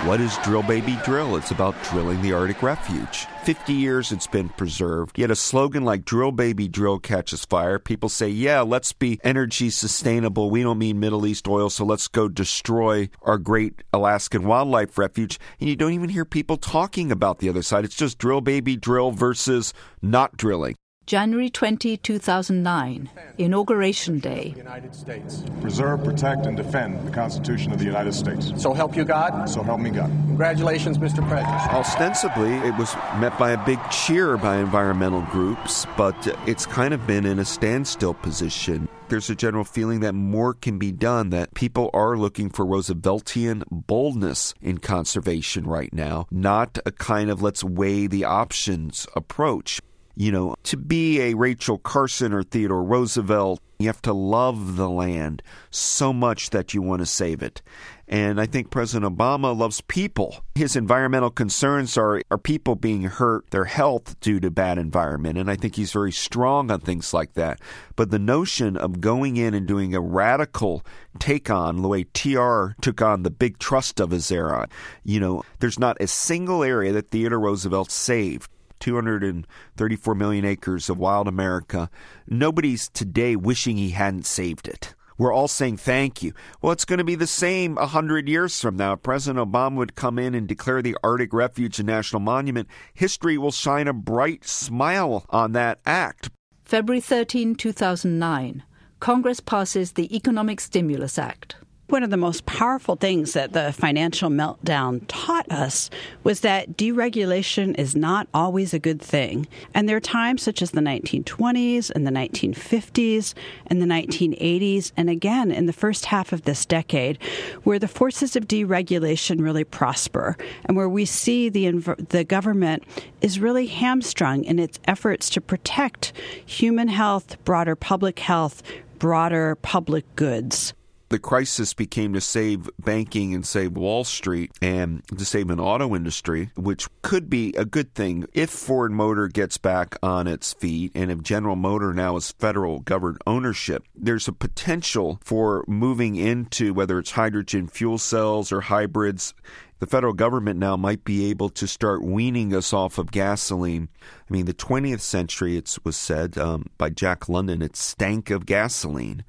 What 0.06 0.22
is 0.22 0.38
Drill 0.38 0.64
Baby 0.64 0.98
Drill? 1.04 1.36
It's 1.36 1.52
about 1.52 1.76
drilling 1.84 2.22
the 2.22 2.32
Arctic 2.32 2.64
refuge. 2.64 3.28
50 3.44 3.74
years 3.74 4.14
it's 4.14 4.28
been 4.28 4.48
preserved. 4.48 5.20
Yet 5.20 5.30
a 5.30 5.36
slogan 5.36 5.84
like 5.84 6.06
Drill 6.06 6.32
Baby 6.32 6.70
Drill 6.70 7.00
catches 7.00 7.44
fire. 7.44 7.80
People 7.80 8.08
say, 8.08 8.30
yeah, 8.30 8.62
let's 8.62 8.94
be 8.94 9.20
energy 9.26 9.70
sustainable. 9.70 10.50
We 10.50 10.64
don't 10.64 10.78
mean 10.78 11.02
Middle 11.02 11.26
East 11.26 11.50
oil, 11.50 11.70
so 11.70 11.84
let's 11.84 12.08
go 12.08 12.30
destroy 12.30 13.10
our 13.24 13.38
great 13.38 13.84
Alaskan 13.92 14.46
wildlife 14.46 14.98
refuge. 14.98 15.38
And 15.60 15.68
you 15.68 15.76
don't 15.76 15.92
even 15.92 16.10
hear 16.10 16.24
people 16.24 16.56
talking 16.56 17.12
about 17.12 17.40
the 17.40 17.50
other 17.50 17.62
side. 17.62 17.84
It's 17.84 17.94
just 17.94 18.18
Drill 18.20 18.40
Baby 18.40 18.78
Drill 18.78 19.12
versus 19.12 19.74
not 20.02 20.38
drilling. 20.38 20.76
January 21.10 21.50
20, 21.50 21.98
2009, 21.98 23.10
Inauguration 23.40 24.20
Day. 24.20 24.54
United 24.56 24.94
States. 24.94 25.44
Preserve, 25.60 26.04
protect, 26.04 26.46
and 26.46 26.56
defend 26.56 27.04
the 27.08 27.10
Constitution 27.10 27.72
of 27.72 27.80
the 27.80 27.86
United 27.86 28.14
States. 28.14 28.52
So 28.58 28.74
help 28.76 28.96
you 28.96 29.04
God? 29.06 29.50
So 29.50 29.64
help 29.64 29.80
me 29.80 29.90
God. 29.90 30.12
Congratulations, 30.28 31.00
Mr. 31.00 31.28
President. 31.28 31.74
Ostensibly, 31.74 32.54
it 32.58 32.78
was 32.78 32.96
met 33.18 33.36
by 33.40 33.50
a 33.50 33.66
big 33.66 33.80
cheer 33.90 34.38
by 34.38 34.58
environmental 34.58 35.22
groups, 35.32 35.88
but 35.98 36.16
it's 36.46 36.68
kind 36.68 36.94
of 36.94 37.08
been 37.08 37.26
in 37.26 37.40
a 37.40 37.46
standstill 37.46 38.14
position. 38.14 38.88
There's 39.08 39.32
a 39.32 39.36
general 39.36 39.64
feeling 39.64 40.02
that 40.02 40.14
more 40.14 40.54
can 40.54 40.78
be 40.78 40.92
done, 40.92 41.32
that 41.32 41.56
people 41.56 41.90
are 41.92 42.18
looking 42.18 42.52
for 42.52 42.64
Rooseveltian 42.64 43.64
boldness 43.72 44.54
in 44.62 44.78
conservation 44.78 45.66
right 45.66 45.92
now, 45.92 46.28
not 46.30 46.78
a 46.86 46.92
kind 46.92 47.32
of 47.32 47.42
let's 47.42 47.64
weigh 47.64 48.06
the 48.06 48.26
options 48.26 49.08
approach. 49.16 49.82
You 50.20 50.34
know, 50.34 50.56
to 50.64 50.76
be 50.76 51.22
a 51.22 51.34
Rachel 51.34 51.78
Carson 51.78 52.34
or 52.34 52.44
Theodore 52.44 52.84
Roosevelt, 52.84 53.62
you 53.80 53.88
have 53.88 54.02
to 54.02 54.12
love 54.12 54.76
the 54.76 54.90
land 54.90 55.42
so 55.72 56.12
much 56.12 56.50
that 56.50 56.74
you 56.74 56.82
want 56.82 57.00
to 57.00 57.06
save 57.06 57.42
it. 57.42 57.62
And 58.06 58.42
I 58.42 58.46
think 58.46 58.70
President 58.70 59.18
Obama 59.18 59.58
loves 59.58 59.80
people. 59.80 60.44
His 60.56 60.76
environmental 60.76 61.30
concerns 61.30 61.98
are, 61.98 62.22
are 62.30 62.38
people 62.38 62.76
being 62.76 63.04
hurt, 63.04 63.50
their 63.52 63.64
health 63.64 64.20
due 64.20 64.42
to 64.42 64.52
bad 64.52 64.78
environment. 64.78 65.38
And 65.38 65.50
I 65.50 65.56
think 65.56 65.78
he's 65.78 65.94
very 65.94 66.12
strong 66.12 66.70
on 66.70 66.82
things 66.82 67.14
like 67.14 67.36
that. 67.36 67.62
But 67.96 68.12
the 68.12 68.20
notion 68.20 68.76
of 68.76 69.00
going 69.00 69.38
in 69.38 69.54
and 69.54 69.66
doing 69.66 69.96
a 69.96 70.02
radical 70.02 70.86
take 71.20 71.50
on 71.50 71.82
the 71.82 71.88
way 71.88 72.04
TR 72.04 72.72
took 72.82 73.02
on 73.02 73.24
the 73.24 73.32
big 73.32 73.58
trust 73.58 74.02
of 74.02 74.12
his 74.12 74.30
era, 74.34 74.68
you 75.06 75.22
know, 75.22 75.44
there's 75.60 75.80
not 75.80 75.96
a 76.02 76.08
single 76.08 76.62
area 76.62 76.92
that 76.92 77.10
Theodore 77.10 77.40
Roosevelt 77.40 77.90
saved 77.90 78.52
234 78.80 80.16
million 80.16 80.46
acres 80.46 80.90
of 80.90 80.98
wild 80.98 81.28
America. 81.28 81.90
Nobody's 82.28 82.90
today 82.90 83.36
wishing 83.36 83.78
he 83.78 83.92
hadn't 83.92 84.26
saved 84.26 84.68
it. 84.68 84.94
We're 85.20 85.34
all 85.34 85.50
saying 85.50 85.78
thank 85.78 86.24
you. 86.24 86.32
Well, 86.62 86.72
it's 86.72 86.86
going 86.86 87.00
to 87.00 87.04
be 87.04 87.16
the 87.16 87.28
same 87.28 87.78
a 87.78 87.88
hundred 87.88 88.30
years 88.30 88.62
from 88.62 88.78
now. 88.78 88.94
If 88.94 89.04
President 89.04 89.46
Obama 89.46 89.76
would 89.76 89.96
come 89.96 90.18
in 90.18 90.34
and 90.34 90.48
declare 90.48 90.82
the 90.82 90.96
Arctic 91.04 91.34
Refuge 91.34 91.78
a 91.78 91.84
national 91.84 92.22
monument, 92.22 92.70
history 92.94 93.38
will 93.38 93.52
shine 93.52 93.90
a 93.90 93.94
bright 93.94 94.46
smile 94.48 95.26
on 95.30 95.52
that 95.52 95.80
act. 95.86 96.30
February 96.64 97.02
13, 97.02 97.56
2009. 97.56 98.64
Congress 99.02 99.42
passes 99.42 99.94
the 99.94 100.16
Economic 100.16 100.62
Stimulus 100.62 101.20
Act. 101.20 101.58
One 101.90 102.04
of 102.04 102.12
the 102.12 102.18
most 102.18 102.46
powerful 102.46 102.98
things 102.98 103.34
that 103.34 103.54
the 103.54 103.74
financial 103.74 104.30
meltdown 104.30 105.02
taught 105.08 105.52
us 105.52 105.90
was 106.24 106.42
that 106.42 106.78
deregulation 106.78 107.76
is 107.80 107.96
not 107.96 108.28
always 108.32 108.76
a 108.76 108.80
good 108.80 109.02
thing. 109.02 109.48
And 109.74 109.90
there 109.90 109.98
are 109.98 110.00
times 110.00 110.44
such 110.44 110.62
as 110.62 110.70
the 110.70 110.82
1920s 110.82 111.90
and 111.90 112.06
the 112.06 112.12
1950s 112.12 113.34
and 113.66 113.82
the 113.82 113.88
1980s, 113.88 114.92
and 114.98 115.10
again 115.10 115.50
in 115.50 115.66
the 115.66 115.74
first 115.74 116.06
half 116.06 116.32
of 116.32 116.44
this 116.44 116.64
decade, 116.64 117.18
where 117.64 117.80
the 117.80 117.88
forces 117.88 118.36
of 118.36 118.48
deregulation 118.48 119.42
really 119.42 119.64
prosper 119.64 120.38
and 120.66 120.78
where 120.78 120.88
we 120.88 121.06
see 121.06 121.50
the, 121.50 121.72
the 122.10 122.24
government 122.24 122.84
is 123.22 123.40
really 123.40 123.66
hamstrung 123.66 124.44
in 124.44 124.60
its 124.60 124.80
efforts 124.86 125.28
to 125.32 125.42
protect 125.42 126.14
human 126.46 126.88
health, 126.88 127.44
broader 127.46 127.76
public 127.76 128.20
health, 128.20 128.62
broader 129.00 129.56
public 129.56 130.06
goods 130.16 130.76
the 131.10 131.20
crisis 131.20 131.74
became 131.74 132.14
to 132.14 132.22
save 132.22 132.70
banking 132.80 133.34
and 133.34 133.46
save 133.46 133.76
Wall 133.76 134.04
Street 134.04 134.52
and 134.62 135.04
to 135.08 135.26
save 135.26 135.50
an 135.50 135.60
auto 135.60 135.96
industry, 135.96 136.52
which 136.56 136.88
could 137.02 137.30
be 137.30 137.54
a 137.58 137.66
good 137.66 137.94
thing 137.96 138.26
if 138.34 138.50
Ford 138.50 138.92
Motor 138.92 139.28
gets 139.28 139.58
back 139.58 139.96
on 140.04 140.28
its 140.28 140.54
feet 140.54 140.92
and 140.94 141.12
if 141.12 141.24
General 141.24 141.56
Motor 141.56 141.94
now 141.94 142.16
is 142.16 142.32
federal 142.34 142.80
governed 142.80 143.18
ownership. 143.26 143.84
There's 143.96 144.28
a 144.28 144.34
potential 144.34 145.20
for 145.24 145.66
moving 145.68 146.16
into 146.16 146.74
whether 146.74 147.00
it's 147.00 147.12
hydrogen 147.12 147.68
fuel 147.68 147.98
cells 147.98 148.52
or 148.52 148.62
hybrids 148.62 149.34
the 149.80 149.88
federal 149.88 150.14
government 150.14 150.60
now 150.60 150.76
might 150.76 151.06
be 151.06 151.30
able 151.30 151.50
to 151.52 151.66
start 151.66 152.04
weaning 152.04 152.54
us 152.54 152.74
off 152.74 152.98
of 152.98 153.12
gasoline. 153.12 153.88
I 154.30 154.34
mean, 154.34 154.46
the 154.46 154.54
20th 154.54 155.00
century, 155.00 155.56
it 155.56 155.78
was 155.86 155.96
said 155.96 156.38
um, 156.38 156.66
by 156.78 156.90
Jack 156.90 157.30
London, 157.30 157.62
it 157.62 157.78
stank 157.78 158.30
of 158.30 158.46
gasoline 158.46 159.24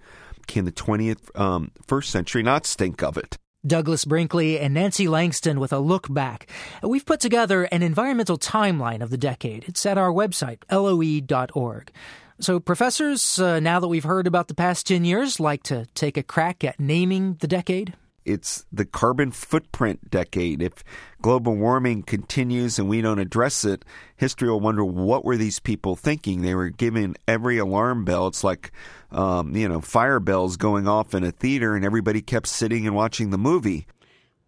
can 0.51 0.65
the 0.65 0.73
20th 0.73 1.39
um, 1.39 1.71
first 1.87 2.11
century 2.11 2.43
not 2.43 2.67
stink 2.67 3.03
of 3.03 3.17
it? 3.17 3.37
Douglas 3.65 4.05
Brinkley 4.05 4.59
and 4.59 4.75
Nancy 4.75 5.07
Langston 5.07 5.61
with 5.61 5.73
a 5.73 5.79
look 5.79 6.13
back. 6.13 6.49
We've 6.83 7.05
put 7.05 7.21
together 7.21 7.65
an 7.65 7.83
environmental 7.83 8.39
timeline 8.39 9.03
of 9.03 9.11
the 9.11 9.19
decade. 9.19 9.65
It's 9.69 9.85
at 9.87 9.99
our 9.99 10.11
website, 10.11 10.63
loe.org. 10.71 11.93
So, 12.41 12.59
professors, 12.59 13.39
uh, 13.39 13.61
now 13.61 13.81
that 13.81 13.89
we've 13.89 14.05
heard 14.05 14.27
about 14.27 14.49
the 14.49 14.55
past 14.55 14.87
10 14.87 15.05
years, 15.05 15.41
like 15.41 15.63
to 15.65 15.87
take 15.95 16.17
a 16.17 16.23
crack 16.23 16.65
at 16.65 16.81
naming 16.81 17.35
the 17.35 17.47
decade? 17.47 17.95
It's 18.25 18.67
the 18.71 18.85
carbon 18.85 19.31
footprint 19.31 20.11
decade. 20.11 20.63
If 20.63 20.85
global 21.23 21.57
warming 21.57 22.03
continues 22.03 22.79
and 22.79 22.89
we 22.89 23.01
don't 23.01 23.19
address 23.19 23.65
it, 23.65 23.85
history 24.17 24.49
will 24.49 24.61
wonder 24.61 24.85
what 24.85 25.25
were 25.25 25.37
these 25.37 25.59
people 25.59 25.97
thinking? 25.97 26.43
They 26.43 26.55
were 26.55 26.69
given 26.69 27.17
every 27.27 27.59
alarm 27.59 28.05
bell. 28.05 28.27
It's 28.27 28.45
like, 28.45 28.73
um, 29.11 29.57
you 29.57 29.69
know, 29.69 29.81
fire 29.81 30.21
bells 30.21 30.57
going 30.57 30.87
off 30.87 31.15
in 31.15 31.25
a 31.25 31.33
theater, 31.33 31.75
and 31.75 31.85
everybody 31.85 32.21
kept 32.21 32.47
sitting 32.47 32.87
and 32.87 32.95
watching 32.95 33.31
the 33.31 33.39
movie. 33.39 33.87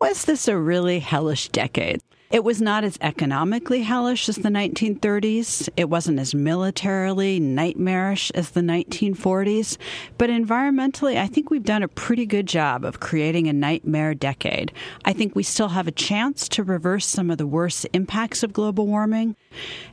Was 0.00 0.24
this 0.24 0.48
a 0.48 0.58
really 0.58 0.98
hellish 0.98 1.48
decade? 1.48 2.02
It 2.32 2.44
was 2.44 2.62
not 2.62 2.82
as 2.82 2.96
economically 3.02 3.82
hellish 3.82 4.26
as 4.26 4.36
the 4.36 4.48
1930s. 4.48 5.68
It 5.76 5.90
wasn't 5.90 6.18
as 6.18 6.34
militarily 6.34 7.38
nightmarish 7.38 8.30
as 8.34 8.52
the 8.52 8.62
1940s. 8.62 9.76
But 10.16 10.30
environmentally, 10.30 11.18
I 11.18 11.26
think 11.26 11.50
we've 11.50 11.62
done 11.62 11.82
a 11.82 11.88
pretty 11.88 12.24
good 12.24 12.46
job 12.46 12.86
of 12.86 13.00
creating 13.00 13.48
a 13.48 13.52
nightmare 13.52 14.14
decade. 14.14 14.72
I 15.04 15.12
think 15.12 15.36
we 15.36 15.42
still 15.42 15.68
have 15.68 15.86
a 15.86 15.92
chance 15.92 16.48
to 16.48 16.62
reverse 16.62 17.04
some 17.04 17.30
of 17.30 17.36
the 17.36 17.46
worst 17.46 17.86
impacts 17.92 18.42
of 18.42 18.54
global 18.54 18.86
warming, 18.86 19.36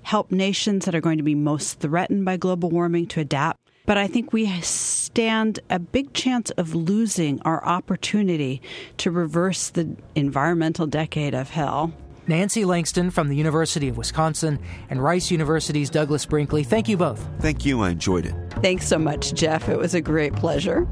help 0.03 0.31
nations 0.31 0.86
that 0.86 0.96
are 0.96 1.01
going 1.01 1.17
to 1.17 1.24
be 1.25 1.36
most 1.36 1.81
threatened 1.81 2.24
by 2.24 2.38
global 2.38 2.69
warming 2.69 3.08
to 3.08 3.19
adapt 3.19 3.60
but 3.86 3.98
I 3.98 4.05
think 4.05 4.31
we 4.31 4.46
stand 4.62 5.60
a 5.72 5.79
big 5.79 6.13
chance 6.13 6.51
of 6.51 6.75
losing 6.75 7.41
our 7.41 7.65
opportunity 7.65 8.62
to 8.98 9.10
reverse 9.10 9.69
the 9.69 9.96
environmental 10.13 10.86
decade 10.86 11.34
of 11.34 11.50
hell. 11.50 11.91
Nancy 12.29 12.63
Langston 12.63 13.09
from 13.09 13.27
the 13.27 13.36
University 13.36 13.89
of 13.89 13.98
Wisconsin 13.98 14.59
and 14.89 15.03
Rice 15.03 15.31
University's 15.31 15.89
Douglas 15.89 16.25
Brinkley. 16.27 16.63
Thank 16.63 16.88
you 16.88 16.95
both. 16.95 17.27
Thank 17.39 17.65
you. 17.65 17.81
I 17.81 17.89
enjoyed 17.89 18.27
it. 18.27 18.36
Thanks 18.62 18.88
so 18.88 19.00
much, 19.00 19.33
Jeff. 19.33 19.67
It 19.67 19.77
was 19.77 19.95
a 19.95 20.01
great 20.01 20.33
pleasure. 20.36 20.88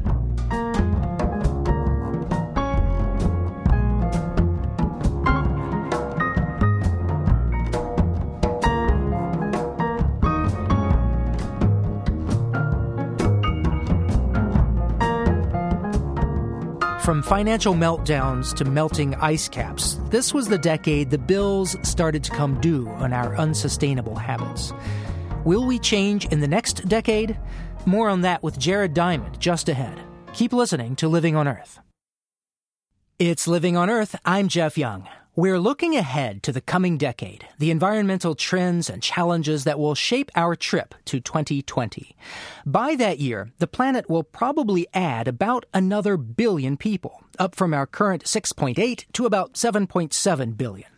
Financial 17.27 17.73
meltdowns 17.73 18.55
to 18.55 18.63
melting 18.63 19.13
ice 19.15 19.49
caps, 19.49 19.99
this 20.09 20.33
was 20.33 20.47
the 20.47 20.57
decade 20.57 21.09
the 21.09 21.17
bills 21.17 21.75
started 21.81 22.23
to 22.23 22.31
come 22.31 22.57
due 22.61 22.87
on 22.87 23.11
our 23.11 23.35
unsustainable 23.35 24.15
habits. 24.15 24.71
Will 25.43 25.65
we 25.65 25.77
change 25.77 26.25
in 26.27 26.39
the 26.39 26.47
next 26.47 26.87
decade? 26.87 27.37
More 27.85 28.07
on 28.07 28.21
that 28.21 28.41
with 28.43 28.57
Jared 28.57 28.93
Diamond 28.93 29.41
just 29.41 29.67
ahead. 29.67 29.99
Keep 30.31 30.53
listening 30.53 30.95
to 30.95 31.09
Living 31.09 31.35
on 31.35 31.49
Earth. 31.49 31.81
It's 33.19 33.45
Living 33.45 33.75
on 33.75 33.89
Earth. 33.89 34.15
I'm 34.23 34.47
Jeff 34.47 34.77
Young. 34.77 35.05
We're 35.37 35.59
looking 35.59 35.95
ahead 35.95 36.41
to 36.43 36.51
the 36.51 36.61
coming 36.61 36.97
decade, 36.97 37.47
the 37.59 37.69
environmental 37.69 38.33
trends 38.33 38.89
and 38.89 39.03
challenges 39.03 39.65
that 39.65 39.77
will 39.77 39.93
shape 39.93 40.31
our 40.35 40.55
trip 40.55 40.95
to 41.05 41.19
2020. 41.19 42.15
By 42.65 42.95
that 42.95 43.19
year, 43.19 43.51
the 43.59 43.67
planet 43.67 44.09
will 44.09 44.23
probably 44.23 44.87
add 44.95 45.27
about 45.27 45.67
another 45.75 46.17
billion 46.17 46.75
people, 46.75 47.21
up 47.37 47.53
from 47.53 47.71
our 47.71 47.85
current 47.85 48.23
6.8 48.23 49.05
to 49.13 49.25
about 49.27 49.53
7.7 49.53 50.57
billion. 50.57 50.89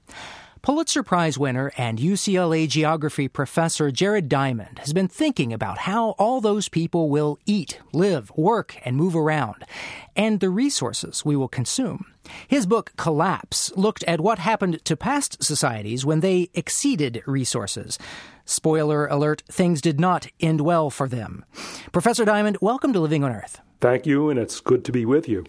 Pulitzer 0.61 1.03
Prize 1.03 1.37
winner 1.37 1.71
and 1.77 1.99
UCLA 1.99 2.67
geography 2.67 3.29
professor 3.29 3.91
Jared 3.91 4.27
Diamond 4.27 4.79
has 4.79 4.91
been 4.91 5.07
thinking 5.07 5.53
about 5.53 5.77
how 5.77 6.09
all 6.19 6.41
those 6.41 6.67
people 6.67 7.09
will 7.09 7.39
eat, 7.45 7.79
live, 7.93 8.29
work, 8.35 8.75
and 8.83 8.97
move 8.97 9.15
around, 9.15 9.63
and 10.17 10.41
the 10.41 10.49
resources 10.49 11.23
we 11.23 11.37
will 11.37 11.47
consume. 11.47 12.05
His 12.45 12.65
book, 12.65 12.91
Collapse, 12.97 13.71
looked 13.77 14.03
at 14.03 14.19
what 14.19 14.39
happened 14.39 14.83
to 14.83 14.97
past 14.97 15.41
societies 15.41 16.05
when 16.05 16.19
they 16.19 16.49
exceeded 16.53 17.23
resources. 17.25 17.97
Spoiler 18.43 19.07
alert, 19.07 19.43
things 19.49 19.79
did 19.79 19.97
not 19.97 20.27
end 20.41 20.59
well 20.59 20.89
for 20.89 21.07
them. 21.07 21.45
Professor 21.93 22.25
Diamond, 22.25 22.57
welcome 22.59 22.91
to 22.91 22.99
Living 22.99 23.23
on 23.23 23.31
Earth. 23.31 23.61
Thank 23.79 24.05
you, 24.05 24.29
and 24.29 24.37
it's 24.37 24.59
good 24.59 24.83
to 24.85 24.91
be 24.91 25.05
with 25.05 25.29
you. 25.29 25.45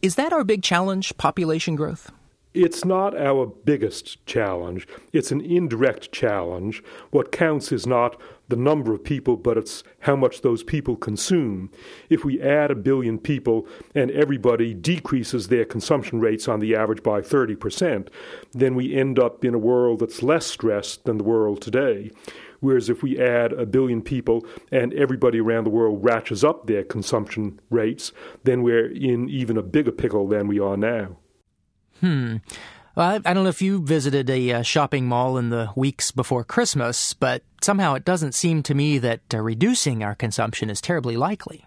Is 0.00 0.14
that 0.14 0.32
our 0.32 0.44
big 0.44 0.62
challenge, 0.62 1.14
population 1.18 1.76
growth? 1.76 2.10
It's 2.56 2.86
not 2.86 3.14
our 3.14 3.44
biggest 3.44 4.24
challenge. 4.24 4.88
It's 5.12 5.30
an 5.30 5.42
indirect 5.42 6.10
challenge. 6.10 6.82
What 7.10 7.30
counts 7.30 7.70
is 7.70 7.86
not 7.86 8.18
the 8.48 8.56
number 8.56 8.94
of 8.94 9.04
people, 9.04 9.36
but 9.36 9.58
it's 9.58 9.84
how 9.98 10.16
much 10.16 10.40
those 10.40 10.62
people 10.62 10.96
consume. 10.96 11.70
If 12.08 12.24
we 12.24 12.40
add 12.40 12.70
a 12.70 12.74
billion 12.74 13.18
people 13.18 13.68
and 13.94 14.10
everybody 14.10 14.72
decreases 14.72 15.48
their 15.48 15.66
consumption 15.66 16.18
rates 16.18 16.48
on 16.48 16.60
the 16.60 16.74
average 16.74 17.02
by 17.02 17.20
30%, 17.20 18.08
then 18.52 18.74
we 18.74 18.96
end 18.96 19.18
up 19.18 19.44
in 19.44 19.52
a 19.52 19.58
world 19.58 19.98
that's 19.98 20.22
less 20.22 20.46
stressed 20.46 21.04
than 21.04 21.18
the 21.18 21.24
world 21.24 21.60
today. 21.60 22.10
Whereas 22.60 22.88
if 22.88 23.02
we 23.02 23.20
add 23.20 23.52
a 23.52 23.66
billion 23.66 24.00
people 24.00 24.46
and 24.72 24.94
everybody 24.94 25.40
around 25.40 25.64
the 25.64 25.70
world 25.70 26.02
ratchets 26.02 26.42
up 26.42 26.66
their 26.66 26.84
consumption 26.84 27.60
rates, 27.68 28.12
then 28.44 28.62
we're 28.62 28.90
in 28.90 29.28
even 29.28 29.58
a 29.58 29.62
bigger 29.62 29.92
pickle 29.92 30.26
than 30.26 30.46
we 30.46 30.58
are 30.58 30.78
now. 30.78 31.18
Hmm. 32.00 32.36
Well, 32.94 33.20
I, 33.26 33.34
don't 33.34 33.44
know 33.44 33.50
if 33.50 33.60
you 33.60 33.82
visited 33.82 34.30
a 34.30 34.52
uh, 34.52 34.62
shopping 34.62 35.06
mall 35.06 35.36
in 35.36 35.50
the 35.50 35.70
weeks 35.76 36.10
before 36.10 36.44
Christmas, 36.44 37.12
but 37.12 37.42
somehow 37.60 37.92
it 37.94 38.06
doesn't 38.06 38.34
seem 38.34 38.62
to 38.62 38.74
me 38.74 38.96
that 38.98 39.20
uh, 39.34 39.40
reducing 39.40 40.02
our 40.02 40.14
consumption 40.14 40.70
is 40.70 40.80
terribly 40.80 41.16
likely. 41.16 41.65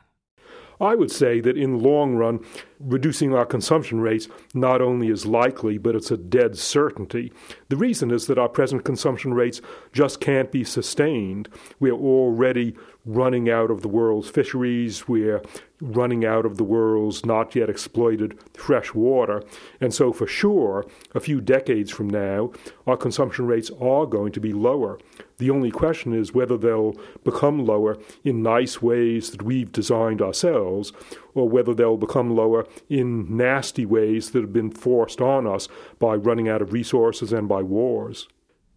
I 0.79 0.95
would 0.95 1.11
say 1.11 1.41
that 1.41 1.57
in 1.57 1.79
long 1.79 2.15
run, 2.15 2.39
reducing 2.79 3.33
our 3.33 3.45
consumption 3.45 3.99
rates 3.99 4.29
not 4.53 4.81
only 4.81 5.09
is 5.09 5.25
likely, 5.25 5.77
but 5.77 5.95
it's 5.95 6.11
a 6.11 6.17
dead 6.17 6.57
certainty. 6.57 7.33
The 7.67 7.75
reason 7.75 8.11
is 8.11 8.27
that 8.27 8.37
our 8.37 8.47
present 8.47 8.85
consumption 8.85 9.33
rates 9.33 9.61
just 9.91 10.21
can't 10.21 10.51
be 10.51 10.63
sustained. 10.63 11.49
We're 11.79 11.91
already 11.93 12.75
running 13.05 13.49
out 13.49 13.71
of 13.71 13.81
the 13.81 13.87
world's 13.87 14.29
fisheries, 14.29 15.07
we're 15.07 15.41
running 15.81 16.25
out 16.25 16.45
of 16.45 16.57
the 16.57 16.63
world's 16.63 17.25
not 17.25 17.55
yet 17.55 17.69
exploited 17.69 18.37
fresh 18.53 18.93
water. 18.93 19.43
And 19.81 19.93
so, 19.93 20.13
for 20.13 20.27
sure, 20.27 20.85
a 21.15 21.19
few 21.19 21.41
decades 21.41 21.91
from 21.91 22.09
now, 22.09 22.51
our 22.85 22.97
consumption 22.97 23.47
rates 23.47 23.71
are 23.81 24.05
going 24.05 24.31
to 24.33 24.39
be 24.39 24.53
lower. 24.53 24.99
The 25.39 25.49
only 25.49 25.71
question 25.71 26.13
is 26.13 26.33
whether 26.33 26.57
they'll 26.57 26.95
become 27.23 27.65
lower 27.65 27.97
in 28.25 28.43
nice 28.43 28.81
ways 28.81 29.31
that 29.31 29.41
we've 29.41 29.71
designed 29.71 30.21
ourselves, 30.21 30.91
or 31.33 31.47
whether 31.47 31.73
they'll 31.73 31.97
become 31.97 32.35
lower 32.35 32.67
in 32.89 33.37
nasty 33.37 33.85
ways 33.85 34.31
that 34.31 34.41
have 34.41 34.51
been 34.51 34.69
forced 34.69 35.21
on 35.21 35.47
us 35.47 35.69
by 35.97 36.15
running 36.15 36.49
out 36.49 36.61
of 36.61 36.73
resources 36.73 37.31
and 37.31 37.47
by 37.47 37.61
wars. 37.61 38.27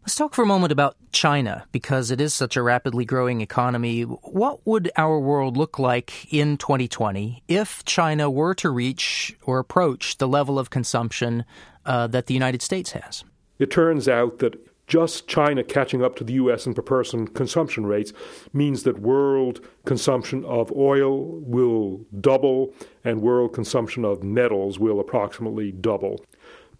Let's 0.02 0.14
talk 0.14 0.34
for 0.34 0.42
a 0.42 0.46
moment 0.46 0.72
about 0.72 0.96
China 1.10 1.64
because 1.72 2.12
it 2.12 2.20
is 2.20 2.32
such 2.32 2.56
a 2.56 2.62
rapidly 2.62 3.04
growing 3.04 3.40
economy. 3.40 4.02
What 4.02 4.64
would 4.64 4.90
our 4.96 5.18
world 5.18 5.56
look 5.56 5.80
like 5.80 6.32
in 6.32 6.58
2020 6.58 7.42
if 7.48 7.84
China 7.84 8.30
were 8.30 8.54
to 8.54 8.70
reach 8.70 9.36
or 9.42 9.58
approach 9.58 10.18
the 10.18 10.28
level 10.28 10.60
of 10.60 10.70
consumption 10.70 11.44
uh, 11.86 12.06
that 12.08 12.26
the 12.26 12.34
United 12.34 12.62
States 12.62 12.92
has? 12.92 13.24
It 13.58 13.70
turns 13.70 14.08
out 14.08 14.38
that 14.38 14.71
just 14.92 15.26
China 15.26 15.64
catching 15.64 16.04
up 16.04 16.16
to 16.16 16.22
the 16.22 16.34
U.S. 16.34 16.66
in 16.66 16.74
per 16.74 16.82
person 16.82 17.26
consumption 17.26 17.86
rates 17.86 18.12
means 18.52 18.82
that 18.82 18.98
world 19.00 19.66
consumption 19.86 20.44
of 20.44 20.70
oil 20.72 21.40
will 21.40 22.04
double 22.20 22.74
and 23.02 23.22
world 23.22 23.54
consumption 23.54 24.04
of 24.04 24.22
metals 24.22 24.78
will 24.78 25.00
approximately 25.00 25.72
double. 25.72 26.22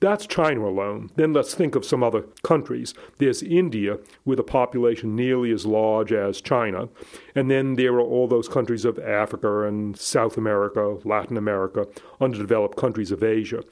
That's 0.00 0.26
China 0.26 0.66
alone. 0.66 1.08
Then 1.16 1.32
let's 1.32 1.54
think 1.54 1.74
of 1.74 1.86
some 1.86 2.02
other 2.02 2.26
countries. 2.42 2.92
There's 3.16 3.42
India 3.42 3.98
with 4.26 4.38
a 4.38 4.42
population 4.42 5.16
nearly 5.16 5.50
as 5.50 5.64
large 5.64 6.12
as 6.12 6.42
China. 6.42 6.90
And 7.34 7.50
then 7.50 7.76
there 7.76 7.94
are 7.94 8.00
all 8.02 8.28
those 8.28 8.48
countries 8.48 8.84
of 8.84 8.98
Africa 8.98 9.62
and 9.62 9.96
South 9.96 10.36
America, 10.36 10.98
Latin 11.04 11.38
America, 11.38 11.86
underdeveloped 12.20 12.76
countries 12.76 13.10
of 13.10 13.22
Asia. 13.22 13.62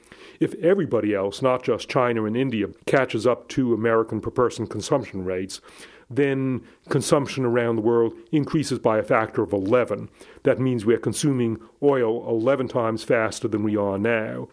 If 0.41 0.55
everybody 0.55 1.13
else, 1.13 1.43
not 1.43 1.61
just 1.61 1.87
China 1.87 2.25
and 2.25 2.35
India, 2.35 2.65
catches 2.87 3.27
up 3.27 3.47
to 3.49 3.75
American 3.75 4.19
per 4.19 4.31
person 4.31 4.65
consumption 4.65 5.23
rates, 5.23 5.61
then 6.09 6.63
consumption 6.89 7.45
around 7.45 7.75
the 7.75 7.83
world 7.83 8.13
increases 8.31 8.79
by 8.79 8.97
a 8.97 9.03
factor 9.03 9.43
of 9.43 9.53
11. 9.53 10.09
That 10.41 10.59
means 10.59 10.83
we're 10.83 10.97
consuming 10.97 11.59
oil 11.83 12.27
11 12.27 12.69
times 12.69 13.03
faster 13.03 13.47
than 13.47 13.61
we 13.61 13.77
are 13.77 13.99
now. 13.99 14.47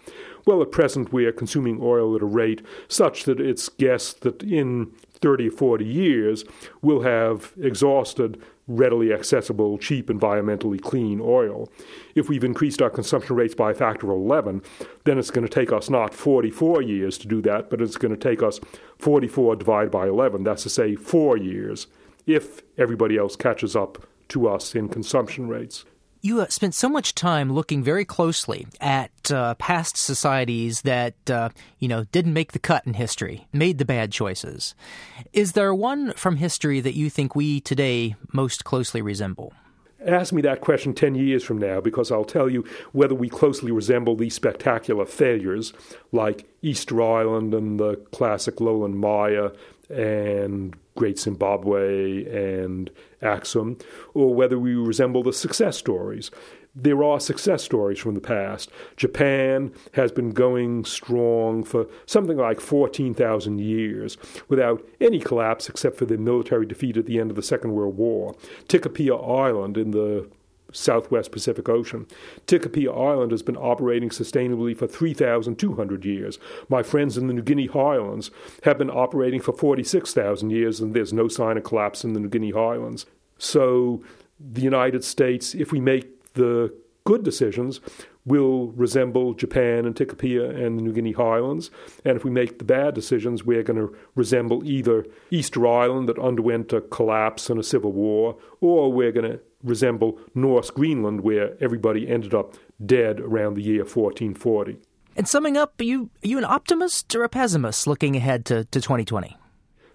Well, 0.45 0.61
at 0.61 0.73
present, 0.73 1.11
we 1.11 1.25
are 1.25 1.33
consuming 1.33 1.79
oil 1.81 2.15
at 2.15 2.23
a 2.23 2.27
rate 2.27 2.61
such 2.87 3.25
that 3.25 3.41
it's 3.41 3.71
guessed 3.71 4.21
that 4.21 4.43
in 4.43 4.93
30 5.15 5.49
or 5.49 5.53
40 5.53 5.87
years, 5.87 6.45
we'll 6.83 7.01
have 7.01 7.55
exhausted 7.59 8.43
readily 8.69 9.13
accessible, 9.13 9.79
cheap, 9.79 10.09
environmentally 10.09 10.81
clean 10.81 11.21
oil. 11.21 11.69
If 12.15 12.29
we've 12.29 12.45
increased 12.45 12.83
our 12.83 12.91
consumption 12.91 13.35
rates 13.35 13.55
by 13.55 13.73
a 13.73 13.75
factor 13.75 14.13
of 14.13 14.19
11, 14.19 14.63
then 15.05 15.19
it's 15.19 15.31
going 15.31 15.47
to 15.47 15.53
take 15.53 15.73
us 15.73 15.91
not 15.91 16.15
44 16.15 16.83
years 16.83 17.19
to 17.19 17.27
do 17.27 17.41
that, 17.43 17.71
but 17.71 17.81
it's 17.81 17.97
going 17.97 18.15
to 18.15 18.21
take 18.21 18.43
us 18.43 18.61
44 18.99 19.57
divided 19.57 19.91
by 19.91 20.07
11. 20.07 20.45
That's 20.45 20.63
to 20.65 20.71
say, 20.71 20.95
four 20.95 21.37
years, 21.37 21.87
if 22.27 22.63
everybody 22.77 23.17
else 23.17 23.35
catches 23.35 23.75
up 23.75 24.07
to 24.29 24.47
us 24.47 24.75
in 24.75 24.89
consumption 24.89 25.49
rates 25.49 25.87
you 26.29 26.43
uh, 26.43 26.47
spent 26.49 26.75
so 26.75 26.89
much 26.89 27.15
time 27.15 27.53
looking 27.53 27.83
very 27.83 28.05
closely 28.05 28.67
at 28.81 29.11
uh, 29.33 29.55
past 29.55 29.97
societies 29.97 30.83
that 30.83 31.15
uh, 31.31 31.49
you 31.79 31.89
know 31.89 32.05
didn't 32.13 32.35
make 32.35 32.53
the 32.53 32.59
cut 32.59 32.87
in 32.87 32.95
history, 32.95 33.49
made 33.53 33.79
the 33.79 33.85
bad 33.85 34.13
choices. 34.13 34.75
Is 35.33 35.53
there 35.53 35.75
one 35.75 36.13
from 36.13 36.37
history 36.37 36.81
that 36.81 36.95
you 36.95 37.09
think 37.09 37.35
we 37.35 37.61
today 37.61 38.15
most 38.33 38.65
closely 38.65 39.01
resemble? 39.01 39.53
Ask 40.07 40.33
me 40.33 40.43
that 40.43 40.61
question 40.61 40.95
10 40.95 41.17
years 41.17 41.43
from 41.43 41.59
now 41.59 41.81
because 41.81 42.13
I'll 42.13 42.25
tell 42.25 42.49
you 42.49 42.65
whether 42.93 43.17
we 43.17 43.29
closely 43.29 43.73
resemble 43.73 44.15
these 44.15 44.35
spectacular 44.35 45.05
failures 45.05 45.73
like 46.13 46.47
Easter 46.63 47.03
Island 47.03 47.53
and 47.53 47.81
the 47.81 47.97
classic 48.13 48.61
Lowland 48.61 49.01
Maya 49.01 49.51
and 49.89 50.77
Great 50.97 51.19
Zimbabwe 51.19 52.25
and 52.27 52.91
Axum, 53.23 53.79
or 54.15 54.35
whether 54.35 54.59
we 54.59 54.75
resemble 54.75 55.23
the 55.23 55.33
success 55.33 55.77
stories. 55.77 56.31
There 56.75 57.03
are 57.03 57.19
success 57.19 57.65
stories 57.65 57.99
from 57.99 58.15
the 58.15 58.21
past. 58.21 58.71
Japan 58.97 59.73
has 59.95 60.13
been 60.13 60.31
going 60.31 60.85
strong 60.85 61.65
for 61.65 61.87
something 62.07 62.37
like 62.37 62.61
14,000 62.61 63.59
years 63.59 64.17
without 64.49 64.87
any 65.01 65.19
collapse 65.19 65.69
except 65.69 65.97
for 65.97 66.05
the 66.05 66.19
military 66.19 66.67
defeat 66.67 66.97
at 66.97 67.07
the 67.07 67.19
end 67.19 67.31
of 67.31 67.37
the 67.37 67.43
Second 67.43 67.73
World 67.73 67.97
War. 67.97 68.37
Tikopia 68.69 69.17
Island 69.17 69.77
in 69.77 69.91
the 69.91 70.29
southwest 70.73 71.33
Pacific 71.33 71.69
Ocean. 71.69 72.07
Tikopia 72.47 72.95
Island 72.95 73.33
has 73.33 73.43
been 73.43 73.57
operating 73.57 74.11
sustainably 74.11 74.77
for 74.77 74.87
3,200 74.87 76.05
years. 76.05 76.39
My 76.69 76.83
friends 76.83 77.17
in 77.17 77.27
the 77.27 77.35
New 77.35 77.43
Guinea 77.43 77.67
Highlands 77.67 78.31
have 78.65 78.79
been 78.79 78.91
operating 78.91 79.41
for 79.41 79.53
46,000 79.53 80.51
years, 80.51 80.81
and 80.81 80.95
there's 80.95 81.13
no 81.13 81.29
sign 81.29 81.57
of 81.57 81.65
collapse 81.65 82.05
in 82.05 82.13
the 82.13 82.21
New 82.21 82.29
Guinea 82.29 82.51
Highlands. 82.51 83.07
So, 83.39 84.03
the 84.41 84.61
United 84.61 85.05
States, 85.05 85.55
if 85.55 85.73
we 85.73 85.81
make 85.81 86.35
the 86.35 86.73
good 87.05 87.25
decisions, 87.25 87.81
will 88.29 88.69
resemble 88.73 89.33
Japan 89.33 89.87
and 89.87 89.97
Tikopia 89.97 90.51
and 90.55 90.79
the 90.79 90.83
New 90.83 90.93
Guinea 90.93 91.13
Highlands. 91.13 91.71
And 92.05 92.17
if 92.17 92.25
we 92.25 92.31
make 92.31 92.59
the 92.59 92.65
bad 92.65 92.95
decisions, 92.95 93.45
we're 93.45 93.63
going 93.63 93.79
to 93.79 93.97
resemble 94.15 94.63
either 94.65 95.07
Easter 95.31 95.67
Island 95.67 96.09
that 96.09 96.19
underwent 96.19 96.73
a 96.73 96.83
collapse 96.83 97.49
and 97.49 97.59
a 97.59 97.63
civil 97.63 97.93
war, 97.93 98.37
or 98.61 98.93
we're 98.93 99.13
going 99.13 99.33
to 99.33 99.41
resemble 99.63 100.19
Norse 100.35 100.71
Greenland, 100.71 101.23
where 101.23 101.57
everybody 101.63 102.09
ended 102.09 102.35
up 102.35 102.55
dead 102.85 103.21
around 103.21 103.55
the 103.55 103.63
year 103.63 103.83
1440. 103.83 104.79
And 105.17 105.29
summing 105.29 105.57
up, 105.57 105.81
are 105.81 105.85
you, 105.85 106.11
are 106.25 106.29
you 106.29 106.39
an 106.39 106.45
optimist 106.45 107.15
or 107.15 107.25
a 107.25 107.29
pessimist 107.29 107.87
looking 107.87 108.17
ahead 108.17 108.45
to, 108.47 108.65
to 108.67 108.81
2020? 108.81 109.37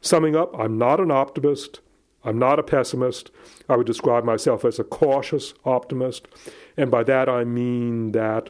Summing 0.01 0.35
up, 0.35 0.53
I'm 0.59 0.77
not 0.77 0.99
an 0.99 1.11
optimist. 1.11 1.79
I'm 2.25 2.37
not 2.37 2.59
a 2.59 2.63
pessimist. 2.63 3.31
I 3.69 3.75
would 3.75 3.87
describe 3.87 4.23
myself 4.23 4.65
as 4.65 4.79
a 4.79 4.83
cautious 4.83 5.53
optimist. 5.65 6.27
And 6.77 6.91
by 6.91 7.03
that 7.03 7.29
I 7.29 7.43
mean 7.43 8.11
that 8.11 8.49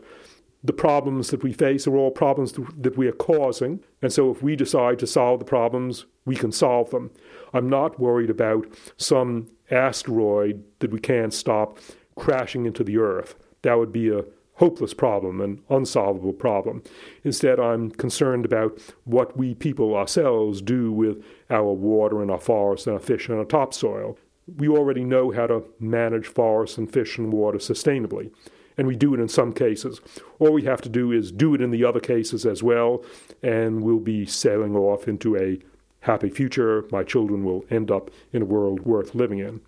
the 0.64 0.74
problems 0.74 1.30
that 1.30 1.44
we 1.44 1.54
face 1.54 1.86
are 1.88 1.96
all 1.96 2.12
problems 2.12 2.54
that 2.54 2.98
we 2.98 3.08
are 3.08 3.12
causing. 3.12 3.82
And 4.02 4.14
so 4.14 4.32
if 4.32 4.42
we 4.42 4.56
decide 4.56 5.00
to 5.00 5.08
solve 5.08 5.40
the 5.40 5.46
problems, 5.46 6.06
we 6.26 6.36
can 6.36 6.52
solve 6.52 6.90
them. 6.92 7.12
I'm 7.54 7.70
not 7.70 8.00
worried 8.00 8.30
about 8.30 8.68
some 8.98 9.50
asteroid 9.70 10.64
that 10.80 10.92
we 10.92 11.00
can't 11.00 11.34
stop 11.34 11.80
crashing 12.16 12.66
into 12.66 12.84
the 12.84 12.98
Earth. 12.98 13.36
That 13.64 13.78
would 13.78 13.92
be 13.92 14.10
a 14.10 14.26
hopeless 14.56 14.94
problem, 14.94 15.42
an 15.42 15.62
unsolvable 15.70 16.34
problem. 16.34 16.84
Instead, 17.24 17.60
I'm 17.60 17.90
concerned 17.92 18.46
about 18.46 18.80
what 19.04 19.36
we 19.36 19.56
people 19.56 19.96
ourselves 19.96 20.62
do 20.62 20.92
with 20.92 21.24
our 21.50 21.74
water 21.74 22.22
and 22.22 22.30
our 22.30 22.40
forests 22.40 22.86
and 22.86 22.94
our 22.94 23.00
fish 23.00 23.28
and 23.28 23.38
our 23.38 23.46
topsoil. 23.46 24.18
We 24.58 24.68
already 24.68 25.04
know 25.04 25.32
how 25.32 25.48
to 25.48 25.64
manage 25.80 26.28
forests 26.28 26.78
and 26.78 26.92
fish 26.92 27.18
and 27.18 27.32
water 27.34 27.58
sustainably 27.58 28.32
and 28.78 28.88
we 28.88 28.96
do 28.96 29.14
it 29.14 29.20
in 29.20 29.28
some 29.28 29.54
cases. 29.54 30.02
All 30.40 30.52
we 30.52 30.64
have 30.64 30.82
to 30.82 30.90
do 30.90 31.12
is 31.12 31.32
do 31.32 31.54
it 31.54 31.62
in 31.62 31.72
the 31.72 31.86
other 31.86 32.00
cases 32.00 32.46
as 32.46 32.64
well, 32.64 33.04
and 33.42 33.84
we'll 33.84 34.00
be 34.00 34.26
sailing 34.26 34.76
off 34.76 35.08
into 35.08 35.36
a 35.38 35.60
happy 36.04 36.30
future. 36.30 36.86
My 36.92 37.04
children 37.04 37.44
will 37.44 37.66
end 37.70 37.92
up 37.92 38.12
in 38.32 38.42
a 38.42 38.46
world 38.46 38.86
worth 38.86 39.16
living 39.16 39.40
in. 39.40 39.62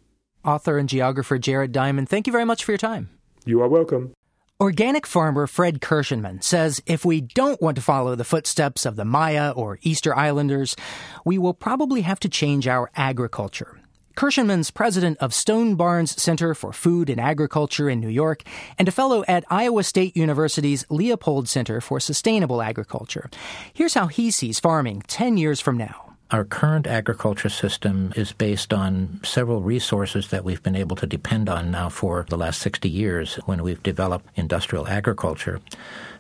Author 0.44 0.78
and 0.78 0.88
geographer 0.88 1.40
Jared 1.40 1.72
Diamond, 1.72 2.08
thank 2.08 2.28
you 2.28 2.32
very 2.32 2.46
much 2.46 2.64
for 2.64 2.72
your 2.72 2.78
time. 2.78 3.10
You 3.46 3.62
are 3.62 3.68
welcome. 3.68 4.14
Organic 4.60 5.06
farmer 5.06 5.48
Fred 5.48 5.82
Kirschenmann 5.82 6.42
says 6.42 6.82
if 6.86 7.04
we 7.04 7.20
don't 7.20 7.62
want 7.62 7.76
to 7.76 7.82
follow 7.82 8.16
the 8.16 8.24
footsteps 8.24 8.86
of 8.86 8.96
the 8.96 9.04
Maya 9.04 9.52
or 9.52 9.80
Easter 9.82 10.16
Islanders, 10.16 10.78
we 11.26 11.38
will 11.38 11.54
probably 11.54 12.02
have 12.02 12.22
to 12.22 12.30
change 12.30 12.66
our 12.66 12.90
agriculture. 12.96 13.80
Kirschenmann's 14.16 14.72
president 14.72 15.18
of 15.18 15.34
Stone 15.34 15.76
Barns 15.76 16.22
Center 16.22 16.56
for 16.56 16.72
Food 16.72 17.10
and 17.10 17.20
Agriculture 17.20 17.90
in 17.90 18.00
New 18.00 18.08
York 18.08 18.44
and 18.80 18.88
a 18.88 18.92
fellow 18.92 19.26
at 19.28 19.44
Iowa 19.50 19.84
State 19.84 20.16
University's 20.16 20.86
Leopold 20.90 21.50
Center 21.50 21.82
for 21.82 22.00
Sustainable 22.00 22.62
Agriculture. 22.62 23.30
Here's 23.74 23.94
how 23.94 24.08
he 24.08 24.32
sees 24.32 24.62
farming 24.62 25.02
10 25.08 25.36
years 25.36 25.60
from 25.60 25.76
now. 25.76 26.05
Our 26.32 26.44
current 26.44 26.88
agriculture 26.88 27.50
system 27.50 28.12
is 28.16 28.34
based 28.34 28.74
on 28.74 29.20
several 29.24 29.62
resources 29.62 30.30
that 30.30 30.44
we've 30.44 30.64
been 30.64 30.76
able 30.76 30.96
to 30.96 31.06
depend 31.06 31.50
on 31.50 31.70
now 31.70 31.88
for 31.90 32.26
the 32.28 32.38
last 32.38 32.62
60 32.62 32.90
years 32.90 33.36
when 33.46 33.62
we've 33.62 33.84
developed 33.84 34.26
industrial 34.36 34.88
agriculture. 34.88 35.60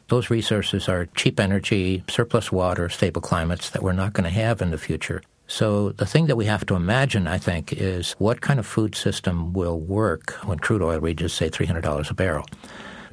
Those 0.09 0.29
resources 0.29 0.87
are 0.87 1.07
cheap 1.15 1.39
energy, 1.39 2.03
surplus 2.07 2.51
water, 2.51 2.87
stable 2.87 3.21
climates 3.21 3.71
that 3.71 3.81
we're 3.81 3.93
not 3.93 4.13
going 4.13 4.25
to 4.25 4.29
have 4.29 4.61
in 4.61 4.69
the 4.69 4.77
future. 4.77 5.23
So 5.47 5.89
the 5.89 6.05
thing 6.05 6.27
that 6.27 6.35
we 6.35 6.45
have 6.45 6.67
to 6.67 6.75
imagine, 6.75 7.27
I 7.27 7.39
think, 7.39 7.73
is 7.73 8.11
what 8.19 8.41
kind 8.41 8.59
of 8.59 8.67
food 8.67 8.93
system 8.93 9.53
will 9.53 9.79
work 9.79 10.33
when 10.43 10.59
crude 10.59 10.83
oil 10.83 10.99
reaches, 10.99 11.33
say, 11.33 11.49
$300 11.49 12.11
a 12.11 12.13
barrel? 12.13 12.45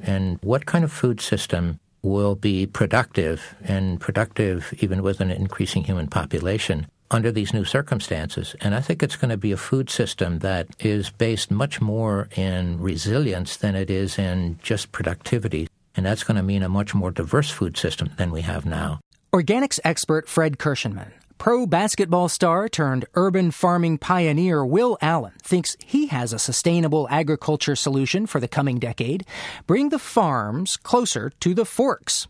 And 0.03 0.37
what 0.43 0.67
kind 0.67 0.83
of 0.83 0.91
food 0.91 1.21
system 1.21 1.79
will 2.03 2.35
be 2.35 2.67
productive 2.67 3.55
and 3.63 3.99
productive 3.99 4.73
even 4.79 5.01
with 5.01 5.21
an 5.21 5.31
increasing 5.31 5.85
human 5.85 6.07
population 6.07 6.85
under 7.09 7.31
these 7.31 7.53
new 7.53 7.63
circumstances. 7.63 8.55
And 8.61 8.75
I 8.75 8.81
think 8.81 9.01
it's 9.01 9.15
going 9.15 9.29
to 9.29 9.37
be 9.37 9.51
a 9.51 9.57
food 9.57 9.89
system 9.89 10.39
that 10.39 10.67
is 10.79 11.09
based 11.09 11.49
much 11.49 11.79
more 11.79 12.27
in 12.35 12.79
resilience 12.79 13.55
than 13.55 13.75
it 13.75 13.89
is 13.89 14.19
in 14.19 14.59
just 14.61 14.91
productivity. 14.91 15.67
And 15.95 16.05
that's 16.05 16.23
going 16.23 16.37
to 16.37 16.43
mean 16.43 16.63
a 16.63 16.69
much 16.69 16.93
more 16.93 17.11
diverse 17.11 17.49
food 17.49 17.77
system 17.77 18.11
than 18.17 18.31
we 18.31 18.41
have 18.41 18.65
now. 18.65 18.99
Organics 19.31 19.79
expert 19.83 20.27
Fred 20.27 20.57
Kirschenmann 20.57 21.11
Pro 21.37 21.65
basketball 21.65 22.29
star 22.29 22.69
turned 22.69 23.05
urban 23.15 23.51
farming 23.51 23.97
pioneer 23.97 24.65
Will 24.65 24.97
Allen 25.01 25.33
thinks 25.41 25.75
he 25.85 26.07
has 26.07 26.31
a 26.31 26.39
sustainable 26.39 27.07
agriculture 27.09 27.75
solution 27.75 28.25
for 28.25 28.39
the 28.39 28.47
coming 28.47 28.79
decade 28.79 29.25
bring 29.67 29.89
the 29.89 29.99
farms 29.99 30.77
closer 30.77 31.31
to 31.41 31.53
the 31.53 31.65
forks. 31.65 32.27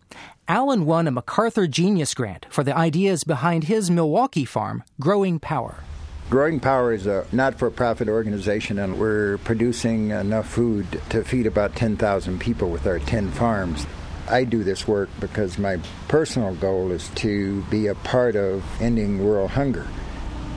Allen 0.48 0.86
won 0.86 1.08
a 1.08 1.12
MacArthur 1.12 1.68
Genius 1.68 2.14
Grant 2.14 2.48
for 2.50 2.64
the 2.64 2.76
ideas 2.76 3.24
behind 3.24 3.66
his 3.66 3.92
Milwaukee 3.92 4.46
farm, 4.46 4.84
Growing 5.00 5.40
Power. 5.40 5.84
Growing 6.30 6.60
Power 6.60 6.92
is 6.92 7.06
a 7.06 7.26
not 7.32 7.60
for 7.60 7.70
profit 7.70 8.10
organization, 8.10 8.80
and 8.80 9.00
we're 9.00 9.38
producing 9.40 10.10
enough 10.10 10.50
food 10.50 11.00
to 11.10 11.24
feed 11.24 11.46
about 11.46 11.76
10,000 11.76 12.40
people 12.40 12.70
with 12.70 12.88
our 12.88 13.00
10 13.00 13.30
farms. 13.32 13.86
I 14.28 14.44
do 14.46 14.64
this 14.64 14.88
work 14.88 15.10
because 15.20 15.58
my 15.58 15.80
personal 16.08 16.56
goal 16.56 16.92
is 16.92 17.10
to 17.16 17.62
be 17.64 17.88
a 17.88 17.96
part 17.96 18.36
of 18.36 18.64
ending 18.82 19.24
world 19.24 19.52
hunger. 19.52 19.88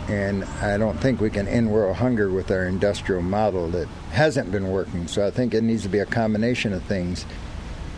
And 0.09 0.45
I 0.63 0.79
don't 0.79 0.99
think 0.99 1.21
we 1.21 1.31
can 1.31 1.49
end 1.49 1.71
world 1.71 1.97
hunger 1.97 2.31
with 2.31 2.51
our 2.53 2.65
industrial 2.65 3.23
model 3.23 3.69
that 3.71 3.89
hasn't 4.13 4.53
been 4.53 4.71
working. 4.71 5.09
So 5.09 5.27
I 5.27 5.31
think 5.31 5.53
it 5.53 5.65
needs 5.65 5.83
to 5.83 5.89
be 5.89 5.99
a 5.99 6.07
combination 6.07 6.73
of 6.73 6.83
things. 6.85 7.27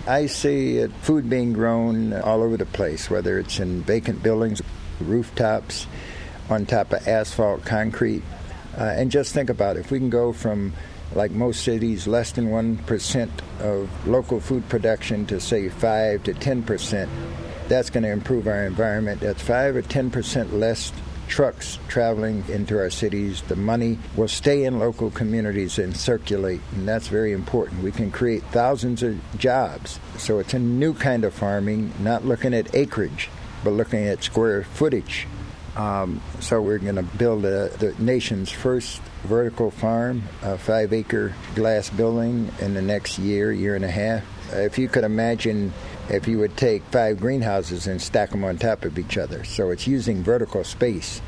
I 0.06 0.24
see 0.24 0.86
food 1.02 1.28
being 1.28 1.52
grown 1.52 2.14
all 2.14 2.42
over 2.42 2.56
the 2.56 2.64
place, 2.64 3.10
whether 3.10 3.38
it's 3.38 3.60
in 3.60 3.82
vacant 3.82 4.22
buildings, 4.22 4.62
rooftops, 5.00 5.86
on 6.48 6.64
top 6.64 6.92
of 6.94 7.06
asphalt, 7.06 7.66
concrete. 7.66 8.22
Uh, 8.76 8.84
and 8.84 9.10
just 9.10 9.34
think 9.34 9.50
about 9.50 9.76
it. 9.76 9.80
if 9.80 9.90
we 9.90 9.98
can 9.98 10.08
go 10.08 10.32
from 10.32 10.72
like 11.14 11.30
most 11.30 11.62
cities, 11.62 12.06
less 12.06 12.32
than 12.32 12.48
1% 12.48 13.30
of 13.60 14.08
local 14.08 14.40
food 14.40 14.68
production 14.68 15.26
to 15.26 15.40
say 15.40 15.68
5 15.68 16.22
to 16.24 16.34
10%. 16.34 17.08
That's 17.68 17.90
going 17.90 18.04
to 18.04 18.10
improve 18.10 18.46
our 18.46 18.64
environment. 18.64 19.20
That's 19.20 19.42
5 19.42 19.76
or 19.76 19.82
10% 19.82 20.52
less 20.52 20.92
trucks 21.28 21.78
traveling 21.88 22.44
into 22.48 22.78
our 22.78 22.90
cities. 22.90 23.42
The 23.42 23.56
money 23.56 23.98
will 24.16 24.28
stay 24.28 24.64
in 24.64 24.78
local 24.78 25.10
communities 25.10 25.78
and 25.78 25.96
circulate, 25.96 26.60
and 26.72 26.88
that's 26.88 27.08
very 27.08 27.32
important. 27.32 27.82
We 27.82 27.92
can 27.92 28.10
create 28.10 28.42
thousands 28.44 29.02
of 29.02 29.20
jobs. 29.36 30.00
So 30.16 30.38
it's 30.38 30.54
a 30.54 30.58
new 30.58 30.94
kind 30.94 31.24
of 31.24 31.34
farming, 31.34 31.92
not 32.00 32.24
looking 32.24 32.54
at 32.54 32.74
acreage, 32.74 33.28
but 33.62 33.70
looking 33.70 34.06
at 34.06 34.24
square 34.24 34.64
footage. 34.64 35.26
Um, 35.76 36.20
so 36.40 36.60
we're 36.60 36.78
going 36.78 36.96
to 36.96 37.02
build 37.02 37.44
a, 37.44 37.68
the 37.68 37.94
nation's 37.98 38.50
first 38.50 39.00
vertical 39.24 39.70
farm, 39.70 40.22
a 40.42 40.56
five 40.56 40.92
acre 40.92 41.34
glass 41.54 41.90
building 41.90 42.50
in 42.60 42.74
the 42.74 42.82
next 42.82 43.18
year, 43.18 43.52
year 43.52 43.74
and 43.74 43.84
a 43.84 43.90
half. 43.90 44.22
Uh, 44.52 44.58
if 44.58 44.78
you 44.78 44.88
could 44.88 45.04
imagine 45.04 45.72
if 46.08 46.26
you 46.26 46.38
would 46.38 46.56
take 46.56 46.82
five 46.84 47.20
greenhouses 47.20 47.86
and 47.86 48.00
stack 48.00 48.30
them 48.30 48.44
on 48.44 48.56
top 48.56 48.84
of 48.84 48.98
each 48.98 49.18
other. 49.18 49.44
So 49.44 49.70
it's 49.70 49.86
using 49.86 50.22
vertical 50.22 50.64
space 50.64 51.20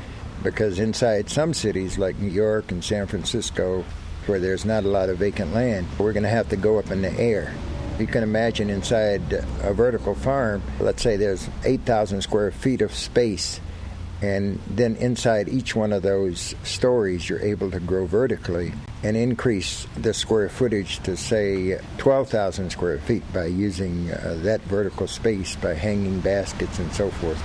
because 0.43 0.79
inside 0.79 1.29
some 1.29 1.53
cities 1.53 1.97
like 1.97 2.17
New 2.17 2.31
York 2.31 2.71
and 2.71 2.83
San 2.83 3.05
Francisco, 3.05 3.85
where 4.25 4.39
there's 4.39 4.65
not 4.65 4.85
a 4.85 4.87
lot 4.87 5.09
of 5.09 5.19
vacant 5.19 5.53
land, 5.53 5.85
we're 5.99 6.13
going 6.13 6.23
to 6.23 6.29
have 6.29 6.49
to 6.49 6.55
go 6.55 6.79
up 6.79 6.89
in 6.89 7.01
the 7.01 7.13
air. 7.19 7.53
You 7.99 8.07
can 8.07 8.23
imagine 8.23 8.71
inside 8.71 9.21
a 9.61 9.73
vertical 9.73 10.15
farm, 10.15 10.63
let's 10.79 11.03
say 11.03 11.17
there's 11.17 11.47
8,000 11.63 12.21
square 12.21 12.51
feet 12.51 12.81
of 12.81 12.93
space 12.93 13.59
and 14.21 14.59
then 14.67 14.95
inside 14.97 15.49
each 15.49 15.75
one 15.75 15.91
of 15.91 16.03
those 16.03 16.53
stories, 16.63 17.27
you're 17.27 17.41
able 17.41 17.71
to 17.71 17.79
grow 17.79 18.05
vertically 18.05 18.71
and 19.03 19.17
increase 19.17 19.87
the 19.97 20.13
square 20.13 20.47
footage 20.47 20.99
to, 20.99 21.17
say, 21.17 21.79
12,000 21.97 22.69
square 22.69 22.99
feet 22.99 23.23
by 23.33 23.45
using 23.45 24.11
uh, 24.11 24.37
that 24.43 24.61
vertical 24.61 25.07
space 25.07 25.55
by 25.55 25.73
hanging 25.73 26.19
baskets 26.19 26.77
and 26.77 26.93
so 26.93 27.09
forth. 27.09 27.41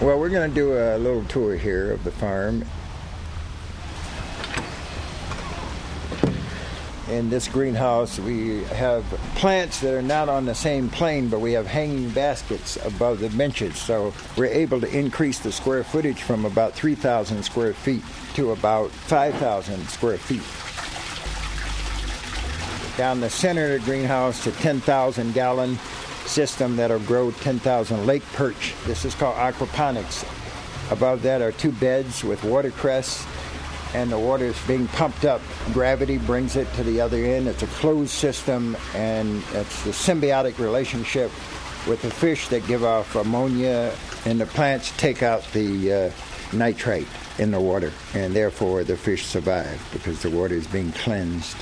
Well, 0.00 0.18
we're 0.18 0.30
going 0.30 0.48
to 0.48 0.54
do 0.54 0.76
a 0.76 0.98
little 0.98 1.24
tour 1.26 1.56
here 1.56 1.92
of 1.92 2.02
the 2.02 2.10
farm. 2.10 2.64
In 7.10 7.28
this 7.28 7.48
greenhouse, 7.48 8.18
we 8.18 8.62
have 8.64 9.04
plants 9.34 9.80
that 9.80 9.94
are 9.94 10.02
not 10.02 10.28
on 10.28 10.46
the 10.46 10.54
same 10.54 10.88
plane, 10.88 11.28
but 11.28 11.40
we 11.40 11.52
have 11.52 11.66
hanging 11.66 12.10
baskets 12.10 12.78
above 12.84 13.20
the 13.20 13.28
benches. 13.30 13.76
So 13.76 14.14
we're 14.36 14.46
able 14.46 14.80
to 14.80 14.88
increase 14.96 15.38
the 15.40 15.52
square 15.52 15.84
footage 15.84 16.22
from 16.22 16.44
about 16.44 16.72
3,000 16.74 17.42
square 17.42 17.74
feet 17.74 18.02
to 18.34 18.52
about 18.52 18.90
5,000 18.90 19.88
square 19.88 20.18
feet. 20.18 20.42
Down 22.96 23.20
the 23.20 23.30
center 23.30 23.74
of 23.74 23.80
the 23.80 23.90
greenhouse, 23.90 24.46
a 24.46 24.52
10,000 24.52 25.34
gallon 25.34 25.78
system 26.26 26.76
that'll 26.76 27.00
grow 27.00 27.30
10,000 27.30 28.06
lake 28.06 28.24
perch. 28.34 28.74
This 28.86 29.04
is 29.04 29.14
called 29.14 29.36
aquaponics. 29.36 30.24
Above 30.92 31.22
that 31.22 31.40
are 31.40 31.52
two 31.52 31.72
beds 31.72 32.24
with 32.24 32.42
watercress 32.44 33.26
and 33.94 34.10
the 34.10 34.18
water 34.18 34.46
is 34.46 34.66
being 34.66 34.86
pumped 34.88 35.24
up. 35.24 35.40
Gravity 35.72 36.18
brings 36.18 36.56
it 36.56 36.72
to 36.74 36.84
the 36.84 37.00
other 37.00 37.18
end. 37.18 37.48
It's 37.48 37.62
a 37.62 37.68
closed 37.68 38.10
system, 38.10 38.76
and 38.94 39.42
it's 39.52 39.82
the 39.84 39.90
symbiotic 39.90 40.58
relationship 40.58 41.30
with 41.86 42.02
the 42.02 42.10
fish 42.10 42.48
that 42.48 42.66
give 42.66 42.84
off 42.84 43.16
ammonia, 43.16 43.92
and 44.24 44.40
the 44.40 44.46
plants 44.46 44.92
take 44.96 45.22
out 45.22 45.42
the 45.52 45.92
uh, 45.92 46.10
nitrate 46.52 47.08
in 47.38 47.50
the 47.50 47.60
water, 47.60 47.92
and 48.14 48.34
therefore 48.34 48.84
the 48.84 48.96
fish 48.96 49.26
survive 49.26 49.80
because 49.92 50.20
the 50.22 50.30
water 50.30 50.54
is 50.54 50.66
being 50.66 50.92
cleansed. 50.92 51.56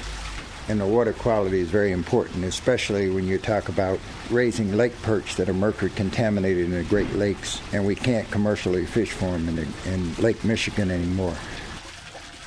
And 0.69 0.79
the 0.79 0.87
water 0.87 1.14
quality 1.14 1.61
is 1.61 1.71
very 1.71 1.93
important, 1.93 2.45
especially 2.45 3.09
when 3.09 3.27
you 3.27 3.38
talk 3.38 3.71
about 3.71 3.99
raising 4.29 4.77
lake 4.77 4.93
perch 5.01 5.37
that 5.37 5.49
are 5.49 5.55
mercury 5.55 5.91
contaminated 5.95 6.67
in 6.67 6.73
the 6.73 6.83
Great 6.83 7.11
Lakes, 7.14 7.62
and 7.73 7.87
we 7.87 7.95
can't 7.95 8.31
commercially 8.31 8.85
fish 8.85 9.12
for 9.12 9.31
them 9.31 9.49
in, 9.49 9.57
the, 9.57 9.67
in 9.87 10.14
Lake 10.17 10.45
Michigan 10.45 10.91
anymore. 10.91 11.35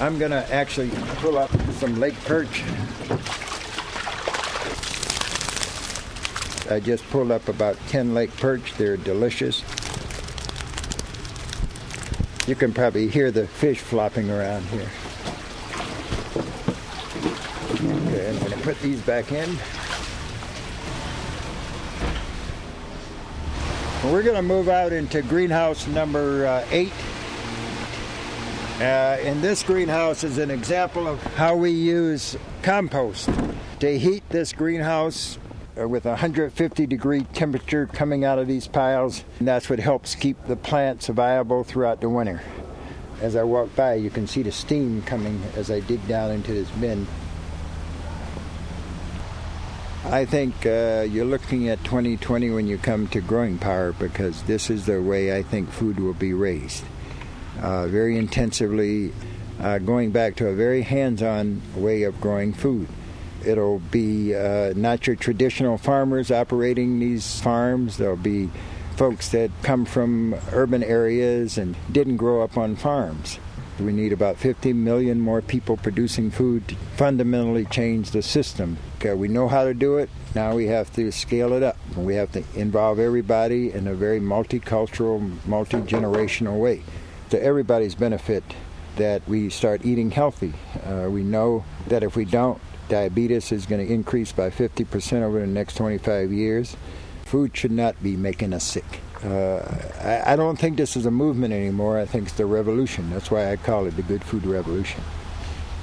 I'm 0.02 0.18
to 0.32 0.52
actually 0.52 0.90
pull 1.18 1.38
up 1.38 1.52
some 1.74 2.00
lake 2.00 2.16
perch. 2.26 2.64
I 6.72 6.80
just 6.80 7.08
pulled 7.12 7.30
up 7.30 7.48
about 7.48 7.78
10 7.90 8.16
lake 8.16 8.36
perch. 8.38 8.74
They're 8.74 8.98
delicious. 8.98 9.62
You 12.48 12.56
can 12.56 12.74
probably 12.74 13.10
hear 13.10 13.30
the 13.30 13.46
fish 13.46 13.80
flopping 13.80 14.32
around 14.32 14.64
here. 14.70 14.90
Okay, 18.08 18.28
I'm 18.28 18.40
to 18.54 18.58
put 18.64 18.80
these 18.80 19.02
back 19.04 19.32
in. 19.32 19.56
We're 24.12 24.24
to 24.36 24.42
move 24.42 24.68
out 24.68 24.94
into 24.94 25.22
greenhouse 25.22 25.86
number 25.86 26.48
uh, 26.48 26.66
eight. 26.72 26.92
Uh, 28.82 29.20
in 29.22 29.40
this 29.42 29.62
greenhouse 29.62 30.24
is 30.24 30.40
an 30.40 30.50
example 30.50 31.08
of 31.08 31.22
how 31.36 31.56
we 31.56 31.70
use 31.70 32.36
compost 32.64 33.30
to 33.80 34.00
heat 34.00 34.28
this 34.30 34.54
greenhouse 34.54 35.38
uh, 35.80 35.88
with 35.88 36.06
150 36.06 36.88
degree 36.88 37.22
temperature 37.26 37.86
coming 37.86 38.26
out 38.26 38.40
of 38.40 38.48
these 38.48 38.68
piles. 38.68 39.24
And 39.38 39.48
that's 39.48 39.70
what 39.70 39.78
helps 39.78 40.16
keep 40.16 40.36
the 40.48 40.56
plants 40.56 41.10
viable 41.10 41.64
throughout 41.64 42.02
the 42.02 42.10
winter. 42.10 42.42
As 43.22 43.36
I 43.36 43.44
walk 43.44 43.76
by, 43.76 43.94
you 43.94 44.10
can 44.10 44.26
see 44.26 44.42
the 44.42 44.52
steam 44.52 45.04
coming 45.04 45.40
as 45.56 45.70
I 45.70 45.82
dig 45.82 46.08
down 46.08 46.32
into 46.32 46.52
this 46.52 46.72
bin. 46.72 47.06
I 50.06 50.26
think 50.26 50.66
uh, 50.66 51.06
you're 51.08 51.26
looking 51.26 51.70
at 51.70 51.84
2020 51.84 52.50
when 52.50 52.66
you 52.66 52.80
come 52.80 53.08
to 53.10 53.22
growing 53.22 53.60
power 53.60 53.94
because 53.94 54.42
this 54.42 54.72
is 54.72 54.88
the 54.88 55.04
way 55.04 55.38
I 55.38 55.44
think 55.44 55.70
food 55.70 56.00
will 56.00 56.16
be 56.16 56.34
raised. 56.34 56.84
Uh, 57.60 57.88
very 57.88 58.18
intensively, 58.18 59.12
uh, 59.60 59.78
going 59.80 60.12
back 60.12 60.36
to 60.36 60.48
a 60.48 60.54
very 60.56 60.82
hands 60.82 61.22
on 61.22 61.62
way 61.76 62.04
of 62.04 62.20
growing 62.22 62.54
food. 62.54 62.88
It'll 63.46 63.80
be 63.80 64.36
uh, 64.36 64.74
not 64.76 65.08
your 65.08 65.16
traditional 65.16 65.78
farmers 65.78 66.32
operating 66.32 67.00
these 67.00 67.42
farms, 67.42 67.98
there'll 67.98 68.16
be 68.16 68.50
folks 68.96 69.30
that 69.30 69.50
come 69.64 69.86
from 69.86 70.36
urban 70.52 70.84
areas 70.84 71.58
and 71.58 71.76
didn't 71.92 72.18
grow 72.18 72.42
up 72.42 72.58
on 72.58 72.76
farms. 72.76 73.40
We 73.80 73.94
need 73.94 74.14
about 74.14 74.38
50 74.38 74.74
million 74.74 75.20
more 75.20 75.42
people 75.42 75.76
producing 75.76 76.30
food 76.30 76.68
to 76.68 76.76
fundamentally 76.96 77.66
change 77.66 78.12
the 78.12 78.22
system. 78.22 78.78
Okay, 78.98 79.14
we 79.16 79.28
know 79.28 79.48
how 79.48 79.64
to 79.64 79.74
do 79.74 79.98
it. 79.98 80.10
Now 80.36 80.54
we 80.54 80.68
have 80.68 80.94
to 80.94 81.12
scale 81.12 81.54
it 81.54 81.64
up. 81.64 81.78
We 81.96 82.16
have 82.16 82.32
to 82.34 82.44
involve 82.54 83.00
everybody 83.00 83.72
in 83.72 83.88
a 83.88 83.96
very 83.96 84.20
multicultural, 84.20 85.44
multi 85.48 85.78
generational 85.78 86.60
way. 86.60 86.84
To 87.32 87.42
everybody's 87.42 87.96
benefit 87.96 88.44
that 88.98 89.28
we 89.28 89.50
start 89.50 89.86
eating 89.86 90.12
healthy. 90.12 90.54
Uh, 90.86 91.10
we 91.10 91.24
know 91.24 91.64
that 91.88 92.04
if 92.04 92.16
we 92.16 92.26
don't, 92.26 92.62
diabetes 92.90 93.52
is 93.54 93.66
going 93.66 93.86
to 93.86 93.92
increase 93.92 94.32
by 94.32 94.50
50% 94.50 95.22
over 95.22 95.40
the 95.40 95.48
next 95.48 95.76
25 95.76 96.32
years. 96.32 96.76
Food 97.24 97.56
should 97.56 97.72
not 97.72 98.02
be 98.04 98.18
making 98.18 98.54
us 98.54 98.66
sick. 98.66 99.00
Uh, 99.24 99.60
I, 100.02 100.34
I, 100.34 100.36
don't 100.36 100.58
think 100.58 100.76
this 100.76 100.98
is 100.98 101.06
a 101.06 101.12
movement 101.12 101.54
anymore. 101.54 101.98
I 101.98 102.06
think 102.06 102.26
it's 102.26 102.34
the 102.34 102.46
revolution. 102.46 103.10
That's 103.12 103.32
why 103.32 103.52
I 103.52 103.56
call 103.56 103.86
it 103.86 103.96
the 103.96 104.02
Good 104.02 104.24
Food 104.24 104.46
Revolution. 104.46 105.02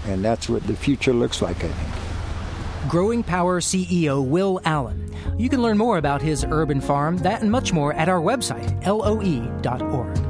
And 0.06 0.24
that's 0.24 0.48
what 0.48 0.66
the 0.66 0.76
future 0.76 1.14
looks 1.14 1.40
like, 1.40 1.64
I 1.64 1.68
think. 1.68 2.90
Growing 2.90 3.22
Power 3.22 3.60
CEO 3.60 4.22
Will 4.22 4.60
Allen. 4.64 5.14
You 5.38 5.48
can 5.48 5.62
learn 5.62 5.78
more 5.78 5.98
about 5.98 6.20
his 6.20 6.44
urban 6.50 6.80
farm, 6.80 7.16
that 7.18 7.40
and 7.40 7.50
much 7.50 7.72
more 7.72 7.94
at 7.94 8.08
our 8.08 8.20
website, 8.20 8.84
loe.org. 8.84 10.27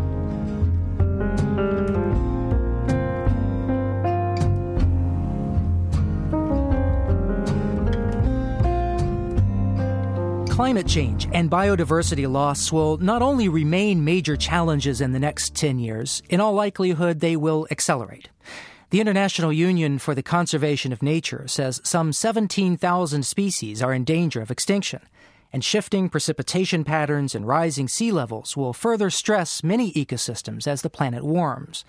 climate 10.58 10.88
change 10.88 11.28
and 11.32 11.48
biodiversity 11.48 12.28
loss 12.28 12.72
will 12.72 12.96
not 12.96 13.22
only 13.22 13.48
remain 13.48 14.04
major 14.04 14.36
challenges 14.36 15.00
in 15.00 15.12
the 15.12 15.18
next 15.20 15.54
10 15.54 15.78
years, 15.78 16.20
in 16.28 16.40
all 16.40 16.52
likelihood, 16.52 17.20
they 17.20 17.36
will 17.36 17.68
accelerate. 17.70 18.28
The 18.90 19.00
International 19.00 19.52
Union 19.52 20.00
for 20.00 20.16
the 20.16 20.22
Conservation 20.22 20.92
of 20.92 21.00
Nature 21.00 21.46
says 21.46 21.80
some 21.84 22.12
17,000 22.12 23.22
species 23.22 23.80
are 23.80 23.94
in 23.94 24.02
danger 24.02 24.40
of 24.40 24.50
extinction, 24.50 25.00
and 25.52 25.64
shifting 25.64 26.08
precipitation 26.08 26.82
patterns 26.82 27.36
and 27.36 27.46
rising 27.46 27.86
sea 27.86 28.10
levels 28.10 28.56
will 28.56 28.72
further 28.72 29.10
stress 29.10 29.62
many 29.62 29.92
ecosystems 29.92 30.66
as 30.66 30.82
the 30.82 30.90
planet 30.90 31.22
warms. 31.22 31.84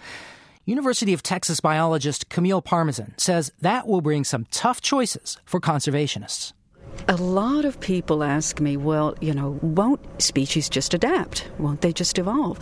University 0.65 1.11
of 1.11 1.23
Texas 1.23 1.59
biologist 1.59 2.29
Camille 2.29 2.61
Parmesan 2.61 3.15
says 3.17 3.51
that 3.61 3.87
will 3.87 4.01
bring 4.01 4.23
some 4.23 4.45
tough 4.51 4.79
choices 4.79 5.39
for 5.43 5.59
conservationists. 5.59 6.53
A 7.07 7.15
lot 7.15 7.65
of 7.65 7.79
people 7.79 8.23
ask 8.23 8.59
me, 8.59 8.77
well, 8.77 9.15
you 9.19 9.33
know, 9.33 9.57
won't 9.61 10.21
species 10.21 10.69
just 10.69 10.93
adapt? 10.93 11.49
Won't 11.57 11.81
they 11.81 11.91
just 11.91 12.19
evolve? 12.19 12.59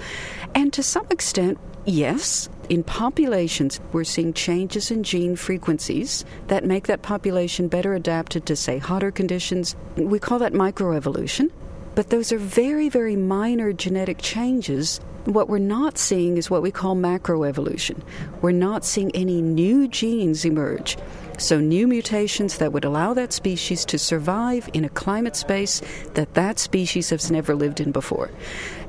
And 0.56 0.72
to 0.74 0.84
some 0.84 1.06
extent, 1.12 1.58
yes. 1.86 2.48
In 2.70 2.84
populations, 2.84 3.82
we're 3.92 4.06
seeing 4.06 4.34
changes 4.34 4.90
in 4.90 5.04
gene 5.04 5.36
frequencies 5.36 6.24
that 6.48 6.64
make 6.64 6.88
that 6.88 7.02
population 7.02 7.68
better 7.68 7.94
adapted 7.94 8.46
to, 8.46 8.56
say, 8.56 8.78
hotter 8.78 9.12
conditions. 9.12 9.76
We 9.98 10.20
call 10.20 10.40
that 10.40 10.54
microevolution. 10.54 11.52
But 11.96 12.10
those 12.10 12.32
are 12.32 12.38
very, 12.38 12.90
very 12.90 13.16
minor 13.16 13.74
genetic 13.74 14.20
changes. 14.20 15.00
What 15.26 15.50
we're 15.50 15.58
not 15.58 15.98
seeing 15.98 16.38
is 16.38 16.50
what 16.50 16.62
we 16.62 16.72
call 16.72 16.96
macroevolution. 16.96 18.02
We're 18.42 18.52
not 18.52 18.86
seeing 18.86 19.12
any 19.16 19.42
new 19.42 19.88
genes 19.88 20.46
emerge. 20.46 20.96
So, 21.40 21.60
new 21.60 21.88
mutations 21.88 22.58
that 22.58 22.74
would 22.74 22.84
allow 22.84 23.14
that 23.14 23.32
species 23.32 23.86
to 23.86 24.00
survive 24.00 24.68
in 24.74 24.84
a 24.84 24.90
climate 24.90 25.36
space 25.36 25.84
that 26.16 26.34
that 26.34 26.58
species 26.58 27.12
has 27.12 27.30
never 27.30 27.56
lived 27.56 27.80
in 27.80 27.92
before. 27.92 28.32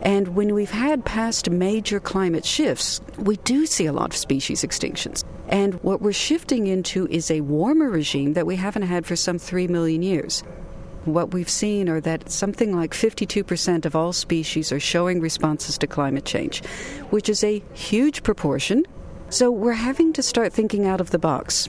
And 0.01 0.29
when 0.29 0.55
we've 0.55 0.71
had 0.71 1.05
past 1.05 1.51
major 1.51 2.01
climate 2.01 2.47
shifts, 2.47 3.03
we 3.19 3.37
do 3.39 3.67
see 3.67 3.85
a 3.85 3.93
lot 3.93 4.11
of 4.11 4.17
species 4.17 4.63
extinctions. 4.63 5.25
And 5.49 5.75
what 5.83 6.01
we're 6.01 6.13
shifting 6.13 6.67
into 6.67 7.07
is 7.09 7.31
a 7.31 7.43
warmer 7.43 7.91
regime 7.91 8.33
that 8.33 8.47
we 8.47 8.57
haven't 8.57 8.83
had 8.83 9.05
for 9.05 9.17
some 9.17 9.39
3 9.39 9.67
million 9.67 10.03
years. 10.03 10.43
What 11.05 11.35
we've 11.35 11.51
seen 11.51 11.89
are 11.89 12.01
that 12.01 12.31
something 12.31 12.75
like 12.75 12.93
52% 12.93 13.85
of 13.85 13.95
all 13.95 14.15
species 14.15 14.73
are 14.73 14.81
showing 14.81 15.21
responses 15.21 15.77
to 15.79 15.87
climate 15.87 16.25
change, 16.25 16.65
which 17.11 17.29
is 17.29 17.45
a 17.45 17.63
huge 17.75 18.23
proportion. 18.23 18.85
So 19.29 19.51
we're 19.51 19.73
having 19.73 20.15
to 20.15 20.23
start 20.23 20.55
thinking 20.55 20.87
out 20.87 21.01
of 21.01 21.11
the 21.11 21.19
box. 21.19 21.69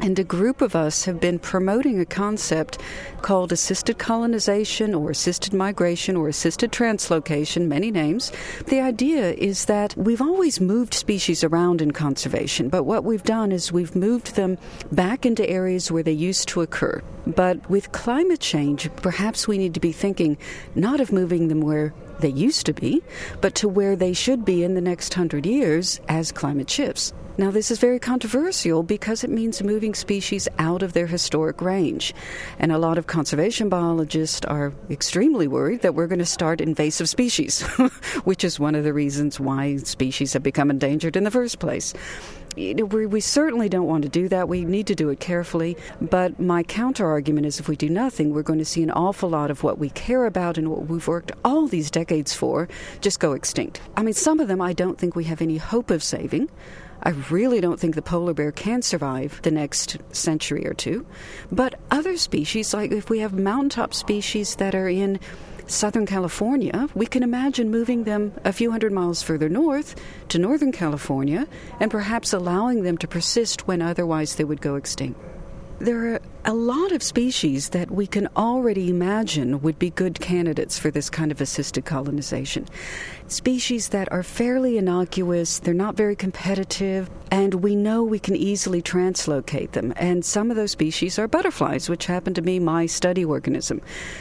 And 0.00 0.18
a 0.18 0.24
group 0.24 0.60
of 0.60 0.76
us 0.76 1.04
have 1.04 1.20
been 1.20 1.38
promoting 1.38 1.98
a 1.98 2.04
concept 2.04 2.78
called 3.22 3.52
assisted 3.52 3.98
colonization 3.98 4.94
or 4.94 5.10
assisted 5.10 5.54
migration 5.54 6.16
or 6.16 6.28
assisted 6.28 6.72
translocation, 6.72 7.68
many 7.68 7.90
names. 7.90 8.30
The 8.66 8.80
idea 8.80 9.32
is 9.32 9.64
that 9.64 9.96
we've 9.96 10.20
always 10.20 10.60
moved 10.60 10.92
species 10.92 11.42
around 11.42 11.80
in 11.80 11.92
conservation, 11.92 12.68
but 12.68 12.84
what 12.84 13.04
we've 13.04 13.22
done 13.22 13.50
is 13.50 13.72
we've 13.72 13.96
moved 13.96 14.36
them 14.36 14.58
back 14.92 15.24
into 15.24 15.48
areas 15.48 15.90
where 15.90 16.02
they 16.02 16.12
used 16.12 16.48
to 16.48 16.60
occur. 16.60 17.02
But 17.26 17.70
with 17.70 17.92
climate 17.92 18.40
change, 18.40 18.90
perhaps 18.96 19.48
we 19.48 19.56
need 19.56 19.72
to 19.74 19.80
be 19.80 19.92
thinking 19.92 20.36
not 20.74 21.00
of 21.00 21.12
moving 21.12 21.48
them 21.48 21.62
where 21.62 21.94
they 22.20 22.28
used 22.28 22.66
to 22.66 22.74
be, 22.74 23.02
but 23.40 23.54
to 23.56 23.68
where 23.68 23.96
they 23.96 24.12
should 24.12 24.44
be 24.44 24.62
in 24.64 24.74
the 24.74 24.80
next 24.80 25.14
hundred 25.14 25.46
years 25.46 26.00
as 26.08 26.30
climate 26.30 26.68
shifts. 26.68 27.14
Now, 27.36 27.50
this 27.50 27.72
is 27.72 27.80
very 27.80 27.98
controversial 27.98 28.84
because 28.84 29.24
it 29.24 29.30
means 29.30 29.60
moving 29.60 29.92
species 29.94 30.46
out 30.60 30.84
of 30.84 30.92
their 30.92 31.08
historic 31.08 31.60
range. 31.60 32.14
And 32.60 32.70
a 32.70 32.78
lot 32.78 32.96
of 32.96 33.08
conservation 33.08 33.68
biologists 33.68 34.46
are 34.46 34.72
extremely 34.88 35.48
worried 35.48 35.82
that 35.82 35.96
we're 35.96 36.06
going 36.06 36.20
to 36.20 36.26
start 36.26 36.60
invasive 36.60 37.08
species, 37.08 37.62
which 38.24 38.44
is 38.44 38.60
one 38.60 38.76
of 38.76 38.84
the 38.84 38.92
reasons 38.92 39.40
why 39.40 39.78
species 39.78 40.32
have 40.34 40.44
become 40.44 40.70
endangered 40.70 41.16
in 41.16 41.24
the 41.24 41.30
first 41.32 41.58
place. 41.58 41.92
We 42.56 43.20
certainly 43.20 43.68
don't 43.68 43.88
want 43.88 44.04
to 44.04 44.08
do 44.08 44.28
that. 44.28 44.48
We 44.48 44.64
need 44.64 44.86
to 44.86 44.94
do 44.94 45.08
it 45.08 45.18
carefully. 45.18 45.76
But 46.00 46.38
my 46.38 46.62
counter 46.62 47.04
argument 47.04 47.46
is 47.46 47.58
if 47.58 47.66
we 47.66 47.74
do 47.74 47.88
nothing, 47.88 48.32
we're 48.32 48.42
going 48.42 48.60
to 48.60 48.64
see 48.64 48.84
an 48.84 48.92
awful 48.92 49.28
lot 49.28 49.50
of 49.50 49.64
what 49.64 49.78
we 49.80 49.90
care 49.90 50.26
about 50.26 50.56
and 50.56 50.70
what 50.70 50.86
we've 50.86 51.08
worked 51.08 51.32
all 51.44 51.66
these 51.66 51.90
decades 51.90 52.32
for 52.32 52.68
just 53.00 53.18
go 53.18 53.32
extinct. 53.32 53.80
I 53.96 54.04
mean, 54.04 54.14
some 54.14 54.38
of 54.38 54.46
them 54.46 54.60
I 54.60 54.72
don't 54.72 54.98
think 54.98 55.16
we 55.16 55.24
have 55.24 55.42
any 55.42 55.56
hope 55.56 55.90
of 55.90 56.00
saving. 56.00 56.48
I 57.04 57.10
really 57.30 57.60
don't 57.60 57.78
think 57.78 57.94
the 57.94 58.02
polar 58.02 58.32
bear 58.32 58.50
can 58.50 58.80
survive 58.80 59.40
the 59.42 59.50
next 59.50 59.98
century 60.10 60.66
or 60.66 60.72
two. 60.72 61.06
But 61.52 61.78
other 61.90 62.16
species, 62.16 62.72
like 62.72 62.92
if 62.92 63.10
we 63.10 63.18
have 63.18 63.34
mountaintop 63.34 63.92
species 63.92 64.56
that 64.56 64.74
are 64.74 64.88
in 64.88 65.20
Southern 65.66 66.06
California, 66.06 66.88
we 66.94 67.06
can 67.06 67.22
imagine 67.22 67.70
moving 67.70 68.04
them 68.04 68.32
a 68.44 68.52
few 68.52 68.70
hundred 68.70 68.92
miles 68.92 69.22
further 69.22 69.48
north 69.48 69.94
to 70.28 70.38
Northern 70.38 70.72
California 70.72 71.46
and 71.78 71.90
perhaps 71.90 72.32
allowing 72.32 72.82
them 72.82 72.96
to 72.98 73.08
persist 73.08 73.66
when 73.66 73.82
otherwise 73.82 74.36
they 74.36 74.44
would 74.44 74.60
go 74.60 74.76
extinct. 74.76 75.20
There 75.80 76.14
are 76.14 76.20
a 76.44 76.54
lot 76.54 76.92
of 76.92 77.02
species 77.02 77.70
that 77.70 77.90
we 77.90 78.06
can 78.06 78.28
already 78.36 78.88
imagine 78.88 79.60
would 79.62 79.78
be 79.78 79.90
good 79.90 80.20
candidates 80.20 80.78
for 80.78 80.90
this 80.90 81.10
kind 81.10 81.32
of 81.32 81.40
assisted 81.40 81.84
colonization. 81.84 82.66
Species 83.26 83.88
that 83.88 84.12
are 84.12 84.22
fairly 84.22 84.76
innocuous, 84.76 85.58
they're 85.58 85.72
not 85.72 85.96
very 85.96 86.14
competitive, 86.14 87.08
and 87.30 87.54
we 87.54 87.74
know 87.74 88.02
we 88.02 88.18
can 88.18 88.36
easily 88.36 88.82
translocate 88.82 89.72
them. 89.72 89.94
And 89.96 90.22
some 90.22 90.50
of 90.50 90.56
those 90.56 90.72
species 90.72 91.18
are 91.18 91.26
butterflies, 91.26 91.88
which 91.88 92.04
happen 92.04 92.34
to 92.34 92.42
be 92.42 92.58
my 92.58 92.84
study 92.84 93.24
organism. 93.24 93.80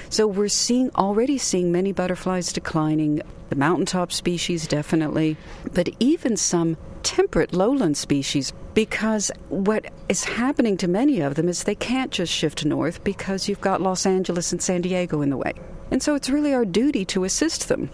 So 0.10 0.26
we're 0.26 0.48
seeing 0.48 0.90
already 0.96 1.38
seeing 1.38 1.70
many 1.70 1.92
butterflies 1.92 2.54
declining, 2.54 3.22
the 3.50 3.58
mountaintop 3.58 4.14
species 4.14 4.68
definitely, 4.68 5.36
but 5.74 5.90
even 6.00 6.38
some 6.38 6.78
temperate 7.04 7.54
lowland 7.54 7.98
species 7.98 8.54
because 8.74 9.30
what 9.50 9.86
is 10.08 10.24
happening 10.24 10.78
to 10.78 10.88
many 10.88 11.20
of 11.20 11.36
them 11.36 11.50
is 11.50 11.66
they 11.66 11.76
can't 11.76 12.12
just 12.12 12.32
shift 12.32 12.64
north 12.64 13.04
because 13.04 13.50
you've 13.50 13.60
got 13.60 13.82
Los 13.82 14.06
Angeles 14.06 14.54
and 14.54 14.62
San 14.62 14.82
Diego 14.82 15.22
in 15.22 15.30
the 15.30 15.38
way. 15.38 15.52
And 15.92 16.02
so 16.02 16.16
it's 16.16 16.30
really 16.30 16.54
our 16.54 16.64
duty 16.64 17.04
to 17.06 17.26
assist 17.26 17.68
them 17.68 17.90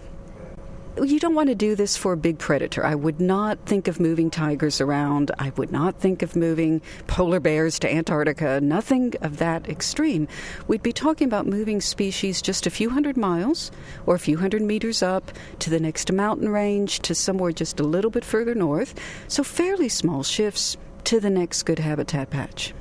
you 1.04 1.18
don't 1.18 1.34
want 1.34 1.48
to 1.48 1.54
do 1.54 1.74
this 1.74 1.96
for 1.96 2.12
a 2.12 2.16
big 2.16 2.38
predator. 2.38 2.84
I 2.84 2.94
would 2.94 3.20
not 3.20 3.58
think 3.66 3.88
of 3.88 4.00
moving 4.00 4.30
tigers 4.30 4.80
around. 4.80 5.30
I 5.38 5.50
would 5.56 5.72
not 5.72 5.98
think 5.98 6.22
of 6.22 6.36
moving 6.36 6.82
polar 7.06 7.40
bears 7.40 7.78
to 7.80 7.92
Antarctica. 7.92 8.60
Nothing 8.60 9.14
of 9.20 9.38
that 9.38 9.68
extreme. 9.68 10.28
We'd 10.68 10.82
be 10.82 10.92
talking 10.92 11.26
about 11.26 11.46
moving 11.46 11.80
species 11.80 12.42
just 12.42 12.66
a 12.66 12.70
few 12.70 12.90
hundred 12.90 13.16
miles 13.16 13.70
or 14.06 14.14
a 14.14 14.18
few 14.18 14.38
hundred 14.38 14.62
meters 14.62 15.02
up 15.02 15.32
to 15.60 15.70
the 15.70 15.80
next 15.80 16.12
mountain 16.12 16.48
range 16.48 17.00
to 17.00 17.14
somewhere 17.14 17.52
just 17.52 17.80
a 17.80 17.84
little 17.84 18.10
bit 18.10 18.24
further 18.24 18.54
north. 18.54 18.94
So 19.28 19.42
fairly 19.42 19.88
small 19.88 20.22
shifts 20.22 20.76
to 21.04 21.20
the 21.20 21.30
next 21.30 21.62
good 21.62 21.78
habitat 21.78 22.30
patch. 22.30 22.74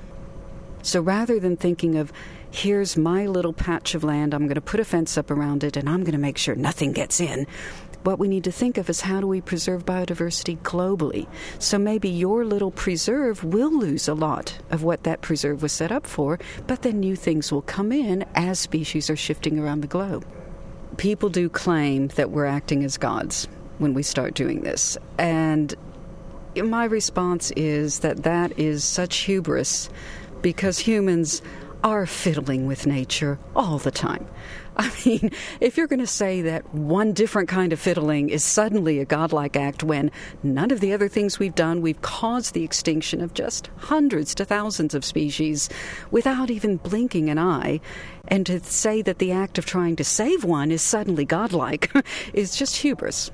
So 0.81 1.01
rather 1.01 1.39
than 1.39 1.57
thinking 1.57 1.97
of 1.97 2.11
here's 2.51 2.97
my 2.97 3.27
little 3.27 3.53
patch 3.53 3.93
of 3.93 4.03
land, 4.03 4.33
I'm 4.33 4.43
going 4.43 4.55
to 4.55 4.61
put 4.61 4.79
a 4.79 4.85
fence 4.85 5.17
up 5.17 5.29
around 5.29 5.63
it, 5.63 5.77
and 5.77 5.87
I'm 5.87 6.01
going 6.01 6.13
to 6.13 6.17
make 6.17 6.37
sure 6.37 6.55
nothing 6.55 6.93
gets 6.93 7.19
in. 7.19 7.45
What 8.03 8.17
we 8.17 8.29
need 8.29 8.45
to 8.45 8.51
think 8.51 8.77
of 8.77 8.89
is 8.89 9.01
how 9.01 9.19
do 9.19 9.27
we 9.27 9.41
preserve 9.41 9.85
biodiversity 9.85 10.57
globally? 10.59 11.27
So 11.59 11.77
maybe 11.77 12.07
your 12.07 12.45
little 12.45 12.71
preserve 12.71 13.43
will 13.43 13.77
lose 13.77 14.07
a 14.07 14.13
lot 14.13 14.57
of 14.71 14.83
what 14.83 15.03
that 15.03 15.21
preserve 15.21 15.61
was 15.61 15.73
set 15.73 15.91
up 15.91 16.07
for, 16.07 16.39
but 16.65 16.81
then 16.81 17.01
new 17.01 17.17
things 17.17 17.51
will 17.51 17.61
come 17.61 17.91
in 17.91 18.23
as 18.35 18.57
species 18.57 19.09
are 19.09 19.17
shifting 19.17 19.59
around 19.59 19.81
the 19.81 19.87
globe. 19.87 20.25
People 20.95 21.29
do 21.29 21.49
claim 21.49 22.07
that 22.09 22.31
we're 22.31 22.45
acting 22.45 22.85
as 22.85 22.97
gods 22.97 23.47
when 23.79 23.93
we 23.93 24.03
start 24.03 24.33
doing 24.33 24.61
this. 24.61 24.97
And 25.17 25.75
my 26.55 26.85
response 26.85 27.51
is 27.51 27.99
that 27.99 28.23
that 28.23 28.57
is 28.57 28.83
such 28.83 29.17
hubris 29.17 29.89
because 30.41 30.79
humans 30.79 31.41
are 31.83 32.05
fiddling 32.05 32.65
with 32.65 32.87
nature 32.87 33.39
all 33.55 33.77
the 33.77 33.91
time. 33.91 34.27
I 34.79 34.89
mean, 35.05 35.31
if 35.59 35.75
you're 35.75 35.87
going 35.87 35.99
to 35.99 36.07
say 36.07 36.41
that 36.43 36.73
one 36.73 37.11
different 37.11 37.49
kind 37.49 37.73
of 37.73 37.81
fiddling 37.81 38.29
is 38.29 38.45
suddenly 38.45 38.99
a 38.99 39.05
godlike 39.05 39.57
act 39.57 39.83
when 39.83 40.09
none 40.41 40.71
of 40.71 40.79
the 40.79 40.93
other 40.93 41.09
things 41.09 41.37
we've 41.37 41.53
done, 41.53 41.81
we've 41.81 42.01
caused 42.01 42.53
the 42.53 42.63
extinction 42.63 43.19
of 43.19 43.33
just 43.33 43.69
hundreds 43.75 44.33
to 44.35 44.45
thousands 44.45 44.95
of 44.95 45.03
species 45.03 45.67
without 46.11 46.49
even 46.49 46.77
blinking 46.77 47.29
an 47.29 47.37
eye, 47.37 47.81
and 48.29 48.45
to 48.45 48.61
say 48.61 49.01
that 49.01 49.19
the 49.19 49.33
act 49.33 49.57
of 49.57 49.65
trying 49.65 49.97
to 49.97 50.03
save 50.05 50.45
one 50.45 50.71
is 50.71 50.81
suddenly 50.81 51.25
godlike 51.25 51.91
is 52.33 52.55
just 52.55 52.77
hubris. 52.77 53.31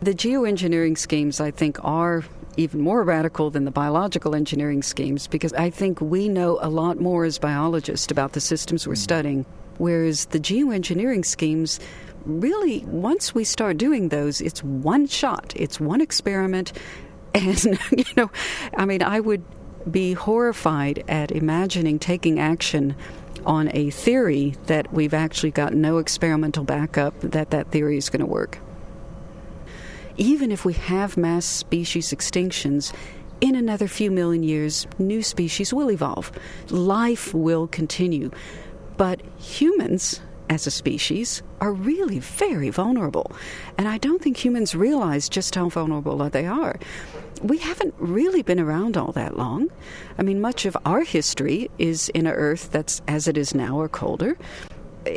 The 0.00 0.14
geoengineering 0.14 0.96
schemes, 0.96 1.40
I 1.40 1.50
think, 1.50 1.82
are 1.82 2.22
even 2.56 2.80
more 2.80 3.02
radical 3.02 3.50
than 3.50 3.64
the 3.64 3.72
biological 3.72 4.36
engineering 4.36 4.84
schemes 4.84 5.26
because 5.26 5.52
I 5.54 5.68
think 5.68 6.00
we 6.00 6.28
know 6.28 6.60
a 6.62 6.70
lot 6.70 7.00
more 7.00 7.24
as 7.24 7.38
biologists 7.38 8.12
about 8.12 8.34
the 8.34 8.40
systems 8.40 8.86
we're 8.86 8.94
mm. 8.94 8.98
studying, 8.98 9.46
whereas 9.78 10.26
the 10.26 10.40
geoengineering 10.40 11.24
schemes 11.24 11.80
really, 12.24 12.84
once 12.86 13.34
we 13.34 13.44
start 13.44 13.76
doing 13.76 14.08
those, 14.08 14.40
it's 14.40 14.62
one 14.62 15.06
shot, 15.06 15.52
it's 15.56 15.80
one 15.80 16.00
experiment. 16.00 16.72
And, 17.34 17.78
you 17.92 18.04
know, 18.16 18.30
I 18.78 18.86
mean, 18.86 19.02
I 19.02 19.20
would 19.20 19.44
be 19.90 20.14
horrified 20.14 21.04
at 21.06 21.30
imagining 21.30 21.98
taking 21.98 22.40
action 22.40 22.96
on 23.44 23.68
a 23.74 23.90
theory 23.90 24.54
that 24.66 24.90
we've 24.90 25.12
actually 25.12 25.50
got 25.50 25.74
no 25.74 25.98
experimental 25.98 26.64
backup 26.64 27.20
that 27.20 27.50
that 27.50 27.70
theory 27.70 27.98
is 27.98 28.08
going 28.08 28.20
to 28.20 28.26
work 28.26 28.58
even 30.16 30.50
if 30.50 30.64
we 30.64 30.72
have 30.74 31.16
mass 31.16 31.44
species 31.44 32.12
extinctions, 32.12 32.92
in 33.40 33.54
another 33.54 33.86
few 33.86 34.10
million 34.10 34.42
years, 34.42 34.86
new 34.98 35.22
species 35.22 35.72
will 35.72 35.90
evolve. 35.90 36.32
Life 36.70 37.34
will 37.34 37.66
continue. 37.66 38.30
But 38.96 39.20
humans, 39.38 40.20
as 40.48 40.66
a 40.66 40.70
species, 40.70 41.42
are 41.60 41.72
really 41.72 42.18
very 42.18 42.70
vulnerable. 42.70 43.32
And 43.76 43.88
I 43.88 43.98
don't 43.98 44.22
think 44.22 44.36
humans 44.36 44.74
realize 44.74 45.28
just 45.28 45.54
how 45.54 45.68
vulnerable 45.68 46.28
they 46.30 46.46
are. 46.46 46.78
We 47.42 47.58
haven't 47.58 47.94
really 47.98 48.42
been 48.42 48.60
around 48.60 48.96
all 48.96 49.12
that 49.12 49.36
long. 49.36 49.70
I 50.18 50.22
mean, 50.22 50.40
much 50.40 50.64
of 50.64 50.76
our 50.86 51.02
history 51.02 51.70
is 51.78 52.08
in 52.10 52.26
an 52.26 52.32
Earth 52.32 52.70
that's 52.72 53.02
as 53.08 53.28
it 53.28 53.36
is 53.36 53.54
now 53.54 53.78
or 53.78 53.88
colder. 53.88 54.38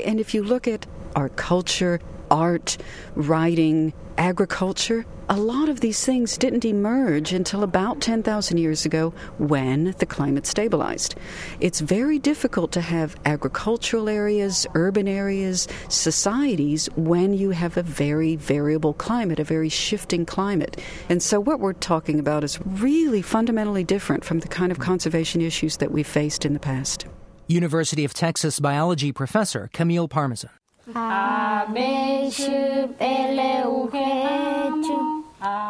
And 0.05 0.19
if 0.19 0.33
you 0.33 0.43
look 0.43 0.67
at 0.67 0.85
our 1.15 1.29
culture, 1.29 1.99
art, 2.29 2.77
writing, 3.15 3.93
agriculture, 4.17 5.05
a 5.29 5.37
lot 5.37 5.69
of 5.69 5.79
these 5.79 6.03
things 6.03 6.37
didn't 6.37 6.65
emerge 6.65 7.33
until 7.33 7.61
about 7.61 8.01
10,000 8.01 8.57
years 8.57 8.83
ago 8.83 9.13
when 9.37 9.93
the 9.99 10.05
climate 10.05 10.47
stabilized. 10.47 11.13
It's 11.59 11.81
very 11.81 12.17
difficult 12.17 12.71
to 12.71 12.81
have 12.81 13.15
agricultural 13.25 14.09
areas, 14.09 14.65
urban 14.73 15.07
areas, 15.07 15.67
societies 15.87 16.87
when 16.95 17.33
you 17.33 17.51
have 17.51 17.77
a 17.77 17.83
very 17.83 18.37
variable 18.37 18.95
climate, 18.95 19.39
a 19.39 19.43
very 19.43 19.69
shifting 19.69 20.25
climate. 20.25 20.81
And 21.09 21.21
so, 21.21 21.39
what 21.39 21.59
we're 21.59 21.73
talking 21.73 22.19
about 22.19 22.43
is 22.43 22.59
really 22.65 23.21
fundamentally 23.21 23.83
different 23.83 24.25
from 24.25 24.39
the 24.39 24.47
kind 24.47 24.71
of 24.71 24.79
conservation 24.79 25.41
issues 25.41 25.77
that 25.77 25.91
we've 25.91 26.07
faced 26.07 26.43
in 26.43 26.53
the 26.53 26.59
past. 26.59 27.05
University 27.47 28.03
of 28.03 28.13
Texas 28.13 28.59
biology 28.59 29.11
professor 29.11 29.69
Camille 29.73 30.07
Parmesan. 30.07 30.59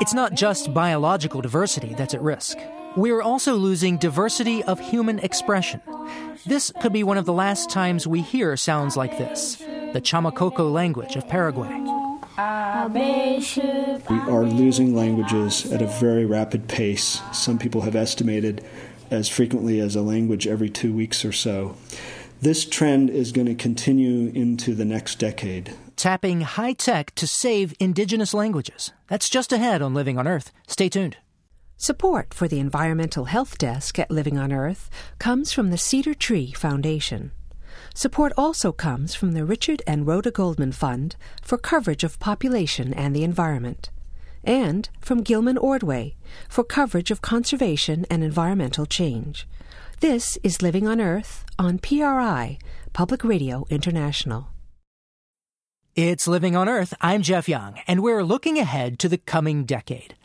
It's 0.02 0.14
not 0.14 0.34
just 0.34 0.74
biological 0.74 1.42
diversity 1.42 1.94
that's 1.94 2.14
at 2.14 2.22
risk. 2.22 2.58
We're 2.96 3.22
also 3.22 3.56
losing 3.56 3.98
diversity 3.98 4.64
of 4.64 4.80
human 4.80 5.20
expression. 5.20 5.82
This 6.46 6.72
could 6.82 6.94
be 6.94 7.04
one 7.04 7.18
of 7.18 7.26
the 7.26 7.34
last 7.34 7.70
times 7.70 8.08
we 8.08 8.22
hear 8.22 8.58
sounds 8.58 8.98
like 8.98 9.18
this 9.18 9.58
the 9.94 10.02
Chamacoco 10.02 10.72
language 10.72 11.16
of 11.16 11.28
Paraguay. 11.28 11.70
We 14.10 14.18
are 14.18 14.46
losing 14.46 14.96
languages 14.96 15.72
at 15.72 15.82
a 15.82 15.88
very 15.88 16.26
rapid 16.26 16.68
pace. 16.68 17.22
Some 17.34 17.58
people 17.60 17.82
have 17.82 17.96
estimated 17.96 18.64
as 19.12 19.28
frequently 19.28 19.80
as 19.80 19.96
a 19.96 20.02
language 20.02 20.48
every 20.48 20.70
two 20.70 20.94
weeks 20.94 21.26
or 21.26 21.32
so. 21.32 21.76
This 22.42 22.64
trend 22.64 23.10
is 23.10 23.34
going 23.34 23.48
to 23.48 23.54
continue 23.54 24.32
into 24.34 24.74
the 24.74 24.86
next 24.86 25.20
decade. 25.20 25.76
Tapping 25.98 26.40
high 26.40 26.72
tech 26.72 27.14
to 27.16 27.28
save 27.28 27.76
indigenous 27.82 28.34
languages. 28.34 28.94
That's 29.10 29.28
just 29.28 29.52
ahead 29.52 29.82
on 29.82 29.94
Living 29.94 30.18
on 30.18 30.26
Earth. 30.26 30.54
Stay 30.66 30.88
tuned. 30.88 31.18
Support 31.76 32.34
for 32.34 32.48
the 32.48 32.60
Environmental 32.60 33.26
Health 33.26 33.58
Desk 33.58 34.00
at 34.00 34.10
Living 34.10 34.38
on 34.38 34.54
Earth 34.54 34.90
comes 35.20 35.52
from 35.52 35.70
the 35.70 35.78
Cedar 35.78 36.14
Tree 36.14 36.54
Foundation. 36.54 37.34
Support 37.94 38.32
also 38.38 38.72
comes 38.72 39.16
from 39.16 39.34
the 39.34 39.44
Richard 39.44 39.82
and 39.86 40.08
Rhoda 40.08 40.32
Goldman 40.32 40.72
Fund 40.72 41.18
for 41.42 41.58
coverage 41.58 42.06
of 42.06 42.20
population 42.20 42.94
and 42.94 43.14
the 43.14 43.26
environment, 43.26 43.90
and 44.46 44.88
from 45.02 45.24
Gilman 45.24 45.58
Ordway 45.58 46.16
for 46.48 46.64
coverage 46.64 47.12
of 47.12 47.22
conservation 47.22 48.06
and 48.10 48.24
environmental 48.24 48.86
change. 48.86 49.46
This 50.02 50.38
is 50.44 50.62
Living 50.62 50.88
on 50.88 51.02
Earth 51.02 51.44
on 51.60 51.78
PRI, 51.78 52.58
Public 52.94 53.22
Radio 53.26 53.66
International. 53.70 54.48
It's 55.94 56.26
Living 56.26 56.56
on 56.56 56.70
Earth. 56.70 56.94
I'm 57.02 57.22
Jeff 57.22 57.50
Young, 57.50 57.82
and 57.86 58.02
we're 58.02 58.24
looking 58.24 58.58
ahead 58.58 58.98
to 59.00 59.10
the 59.10 59.18
coming 59.18 59.66
decade. 59.66 60.16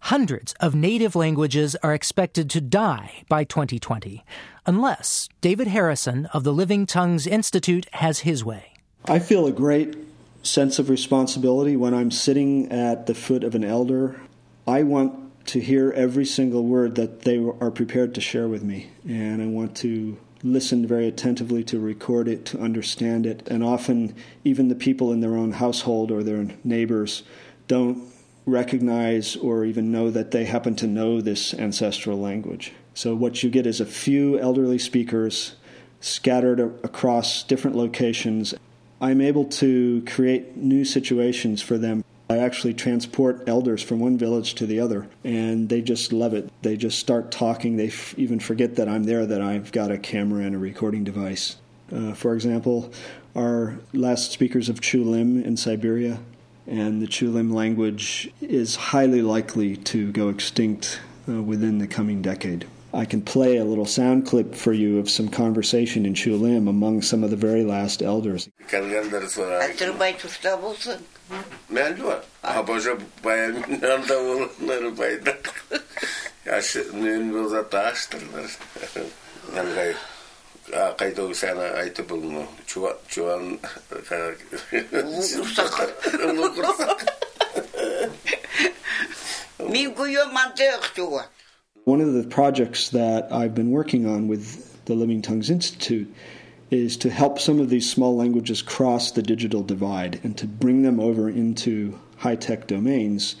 Hundreds 0.00 0.52
of 0.54 0.74
native 0.74 1.14
languages 1.14 1.76
are 1.76 1.94
expected 1.94 2.50
to 2.50 2.60
die 2.60 3.22
by 3.28 3.44
2020, 3.44 4.24
unless 4.66 5.28
David 5.40 5.68
Harrison 5.68 6.26
of 6.34 6.42
the 6.42 6.52
Living 6.52 6.84
Tongues 6.84 7.24
Institute 7.24 7.86
has 7.92 8.20
his 8.20 8.44
way. 8.44 8.72
I 9.04 9.20
feel 9.20 9.46
a 9.46 9.52
great 9.52 9.96
sense 10.42 10.80
of 10.80 10.90
responsibility 10.90 11.76
when 11.76 11.94
I'm 11.94 12.10
sitting 12.10 12.72
at 12.72 13.06
the 13.06 13.14
foot 13.14 13.44
of 13.44 13.54
an 13.54 13.62
elder. 13.62 14.20
I 14.66 14.82
want 14.82 15.29
to 15.50 15.60
hear 15.60 15.90
every 15.96 16.24
single 16.24 16.64
word 16.64 16.94
that 16.94 17.22
they 17.22 17.36
are 17.36 17.72
prepared 17.72 18.14
to 18.14 18.20
share 18.20 18.46
with 18.46 18.62
me. 18.62 18.88
And 19.08 19.42
I 19.42 19.46
want 19.46 19.76
to 19.78 20.16
listen 20.44 20.86
very 20.86 21.08
attentively 21.08 21.64
to 21.64 21.80
record 21.80 22.28
it, 22.28 22.44
to 22.46 22.60
understand 22.60 23.26
it. 23.26 23.48
And 23.48 23.64
often, 23.64 24.14
even 24.44 24.68
the 24.68 24.76
people 24.76 25.12
in 25.12 25.20
their 25.20 25.36
own 25.36 25.52
household 25.52 26.12
or 26.12 26.22
their 26.22 26.46
neighbors 26.62 27.24
don't 27.66 28.00
recognize 28.46 29.34
or 29.34 29.64
even 29.64 29.90
know 29.90 30.08
that 30.10 30.30
they 30.30 30.44
happen 30.44 30.76
to 30.76 30.86
know 30.86 31.20
this 31.20 31.52
ancestral 31.52 32.18
language. 32.18 32.72
So, 32.94 33.16
what 33.16 33.42
you 33.42 33.50
get 33.50 33.66
is 33.66 33.80
a 33.80 33.86
few 33.86 34.38
elderly 34.38 34.78
speakers 34.78 35.56
scattered 36.00 36.60
across 36.60 37.42
different 37.42 37.76
locations. 37.76 38.54
I'm 39.00 39.20
able 39.20 39.46
to 39.46 40.04
create 40.06 40.56
new 40.56 40.84
situations 40.84 41.60
for 41.60 41.76
them 41.76 42.04
I 42.30 42.38
actually 42.38 42.74
transport 42.74 43.42
elders 43.48 43.82
from 43.82 43.98
one 43.98 44.16
village 44.16 44.54
to 44.54 44.64
the 44.64 44.78
other, 44.78 45.08
and 45.24 45.68
they 45.68 45.82
just 45.82 46.12
love 46.12 46.32
it. 46.32 46.48
They 46.62 46.76
just 46.76 47.00
start 47.00 47.32
talking. 47.32 47.76
They 47.76 47.88
f- 47.88 48.14
even 48.16 48.38
forget 48.38 48.76
that 48.76 48.88
I'm 48.88 49.02
there, 49.02 49.26
that 49.26 49.42
I've 49.42 49.72
got 49.72 49.90
a 49.90 49.98
camera 49.98 50.44
and 50.44 50.54
a 50.54 50.58
recording 50.58 51.02
device. 51.02 51.56
Uh, 51.92 52.14
for 52.14 52.36
example, 52.36 52.92
our 53.34 53.80
last 53.92 54.30
speakers 54.30 54.68
of 54.68 54.80
Chulim 54.80 55.44
in 55.44 55.56
Siberia, 55.56 56.20
and 56.68 57.02
the 57.02 57.08
Chulim 57.08 57.52
language 57.52 58.32
is 58.40 58.76
highly 58.76 59.22
likely 59.22 59.76
to 59.78 60.12
go 60.12 60.28
extinct 60.28 61.00
uh, 61.28 61.42
within 61.42 61.78
the 61.78 61.88
coming 61.88 62.22
decade. 62.22 62.64
I 62.94 63.06
can 63.06 63.22
play 63.22 63.56
a 63.56 63.64
little 63.64 63.86
sound 63.86 64.24
clip 64.24 64.54
for 64.54 64.72
you 64.72 65.00
of 65.00 65.10
some 65.10 65.28
conversation 65.28 66.06
in 66.06 66.14
Chulim 66.14 66.68
among 66.68 67.02
some 67.02 67.24
of 67.24 67.30
the 67.30 67.36
very 67.36 67.64
last 67.64 68.02
elders. 68.02 68.48
Melhor. 71.70 72.22
Arroja 72.42 72.96
bayanında 73.24 74.18
olanları 74.18 74.98
baydak. 74.98 75.64
Yaşının 76.46 77.44
uzatlaştır. 77.44 78.22
Yani 79.56 79.94
kaydı 80.98 81.34
sana 81.34 81.62
aytı 81.62 82.08
bulunu. 82.08 82.42
Çuvan 82.66 82.96
çuvan. 83.08 83.58
Kursak. 85.36 86.04
Kursak. 86.54 87.06
Mi 89.58 89.94
kuyo 89.94 90.32
mantık 90.32 90.92
çuvan. 90.96 91.26
One 91.86 92.04
of 92.04 92.22
the 92.22 92.28
projects 92.28 92.90
that 92.90 93.32
I've 93.32 93.56
been 93.56 93.70
working 93.70 94.06
on 94.06 94.28
with 94.28 94.60
the 94.86 94.94
Living 94.94 95.24
Tongues 95.24 95.50
Institute 95.50 96.06
is 96.70 96.96
to 96.98 97.10
help 97.10 97.38
some 97.38 97.58
of 97.58 97.68
these 97.68 97.90
small 97.90 98.16
languages 98.16 98.62
cross 98.62 99.10
the 99.10 99.22
digital 99.22 99.62
divide 99.62 100.20
and 100.22 100.36
to 100.38 100.46
bring 100.46 100.82
them 100.82 101.00
over 101.00 101.28
into 101.28 101.98
high 102.18 102.36
tech 102.36 102.66
domains 102.66 103.36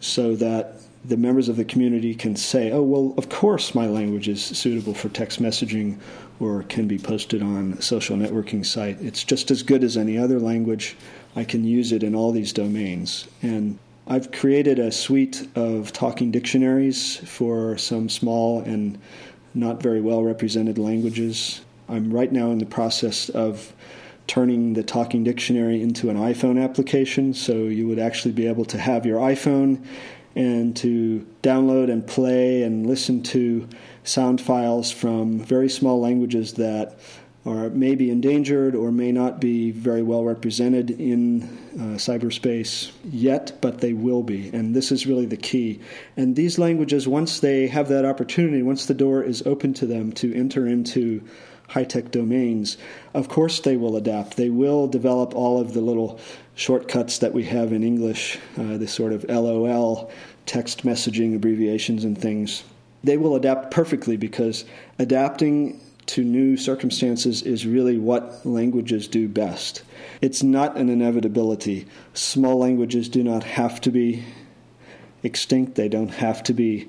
so 0.00 0.34
that 0.36 0.76
the 1.04 1.16
members 1.16 1.48
of 1.48 1.56
the 1.56 1.64
community 1.64 2.14
can 2.14 2.36
say, 2.36 2.70
oh, 2.70 2.82
well, 2.82 3.14
of 3.16 3.28
course 3.28 3.74
my 3.74 3.86
language 3.86 4.28
is 4.28 4.42
suitable 4.42 4.94
for 4.94 5.08
text 5.08 5.40
messaging 5.40 5.98
or 6.38 6.62
can 6.64 6.86
be 6.86 6.98
posted 6.98 7.42
on 7.42 7.74
a 7.74 7.82
social 7.82 8.16
networking 8.16 8.64
site. 8.64 9.00
It's 9.00 9.24
just 9.24 9.50
as 9.50 9.62
good 9.62 9.84
as 9.84 9.96
any 9.96 10.18
other 10.18 10.38
language. 10.38 10.96
I 11.36 11.44
can 11.44 11.64
use 11.64 11.92
it 11.92 12.02
in 12.02 12.14
all 12.14 12.32
these 12.32 12.52
domains. 12.52 13.28
And 13.42 13.78
I've 14.06 14.32
created 14.32 14.78
a 14.78 14.90
suite 14.90 15.46
of 15.54 15.92
talking 15.92 16.30
dictionaries 16.30 17.16
for 17.18 17.76
some 17.78 18.08
small 18.08 18.60
and 18.60 18.98
not 19.54 19.82
very 19.82 20.00
well 20.00 20.22
represented 20.22 20.78
languages. 20.78 21.60
I'm 21.90 22.12
right 22.12 22.30
now 22.30 22.50
in 22.52 22.58
the 22.58 22.66
process 22.66 23.28
of 23.28 23.72
turning 24.26 24.74
the 24.74 24.84
talking 24.84 25.24
dictionary 25.24 25.82
into 25.82 26.08
an 26.08 26.16
iPhone 26.16 26.62
application, 26.62 27.34
so 27.34 27.64
you 27.64 27.88
would 27.88 27.98
actually 27.98 28.32
be 28.32 28.46
able 28.46 28.64
to 28.66 28.78
have 28.78 29.04
your 29.04 29.18
iPhone 29.18 29.84
and 30.36 30.76
to 30.76 31.26
download 31.42 31.90
and 31.90 32.06
play 32.06 32.62
and 32.62 32.86
listen 32.86 33.22
to 33.24 33.68
sound 34.04 34.40
files 34.40 34.92
from 34.92 35.40
very 35.40 35.68
small 35.68 36.00
languages 36.00 36.54
that 36.54 37.00
are 37.44 37.70
maybe 37.70 38.10
endangered 38.10 38.76
or 38.76 38.92
may 38.92 39.10
not 39.10 39.40
be 39.40 39.70
very 39.70 40.02
well 40.02 40.24
represented 40.24 40.90
in 40.90 41.42
uh, 41.74 41.96
cyberspace 41.96 42.92
yet, 43.10 43.52
but 43.60 43.80
they 43.80 43.94
will 43.94 44.22
be. 44.22 44.50
And 44.50 44.76
this 44.76 44.92
is 44.92 45.06
really 45.06 45.26
the 45.26 45.38
key. 45.38 45.80
And 46.16 46.36
these 46.36 46.58
languages, 46.58 47.08
once 47.08 47.40
they 47.40 47.66
have 47.66 47.88
that 47.88 48.04
opportunity, 48.04 48.62
once 48.62 48.86
the 48.86 48.94
door 48.94 49.22
is 49.22 49.42
open 49.46 49.72
to 49.74 49.86
them 49.86 50.12
to 50.12 50.32
enter 50.34 50.66
into 50.66 51.22
high 51.70 51.84
tech 51.84 52.10
domains, 52.10 52.76
of 53.14 53.28
course 53.28 53.60
they 53.60 53.76
will 53.76 53.96
adapt. 53.96 54.36
They 54.36 54.50
will 54.50 54.88
develop 54.88 55.34
all 55.34 55.60
of 55.60 55.72
the 55.72 55.80
little 55.80 56.18
shortcuts 56.56 57.18
that 57.18 57.32
we 57.32 57.44
have 57.44 57.72
in 57.72 57.84
English, 57.84 58.38
uh, 58.58 58.76
the 58.76 58.88
sort 58.88 59.12
of 59.12 59.24
LOL 59.28 60.10
text 60.46 60.84
messaging 60.84 61.34
abbreviations 61.34 62.04
and 62.04 62.18
things. 62.18 62.64
They 63.04 63.16
will 63.16 63.36
adapt 63.36 63.70
perfectly 63.70 64.16
because 64.16 64.64
adapting 64.98 65.80
to 66.06 66.24
new 66.24 66.56
circumstances 66.56 67.42
is 67.42 67.66
really 67.66 67.98
what 67.98 68.44
languages 68.44 69.06
do 69.06 69.28
best. 69.28 69.84
It's 70.20 70.42
not 70.42 70.76
an 70.76 70.88
inevitability. 70.88 71.86
Small 72.14 72.58
languages 72.58 73.08
do 73.08 73.22
not 73.22 73.44
have 73.44 73.80
to 73.82 73.92
be 73.92 74.24
extinct, 75.22 75.76
they 75.76 75.88
don't 75.88 76.08
have 76.08 76.42
to 76.44 76.52
be 76.52 76.88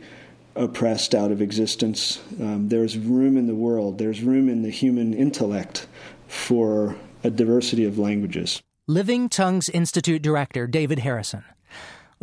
oppressed 0.56 1.16
out 1.16 1.32
of 1.32 1.42
existence. 1.42 2.22
Um, 2.40 2.70
there's 2.70 2.98
room 2.98 3.38
in 3.38 3.48
the 3.48 3.56
world, 3.56 3.98
there's 3.98 4.22
room 4.22 4.50
in 4.50 4.64
the 4.64 4.70
human 4.70 5.14
intellect 5.14 5.88
for 6.28 6.96
a 7.24 7.30
diversity 7.30 7.86
of 7.86 7.98
languages. 7.98 8.62
Living 8.88 9.30
Tongues 9.30 9.70
Institute 9.70 10.22
Director 10.22 10.68
David 10.68 11.00
Harrison. 11.00 11.44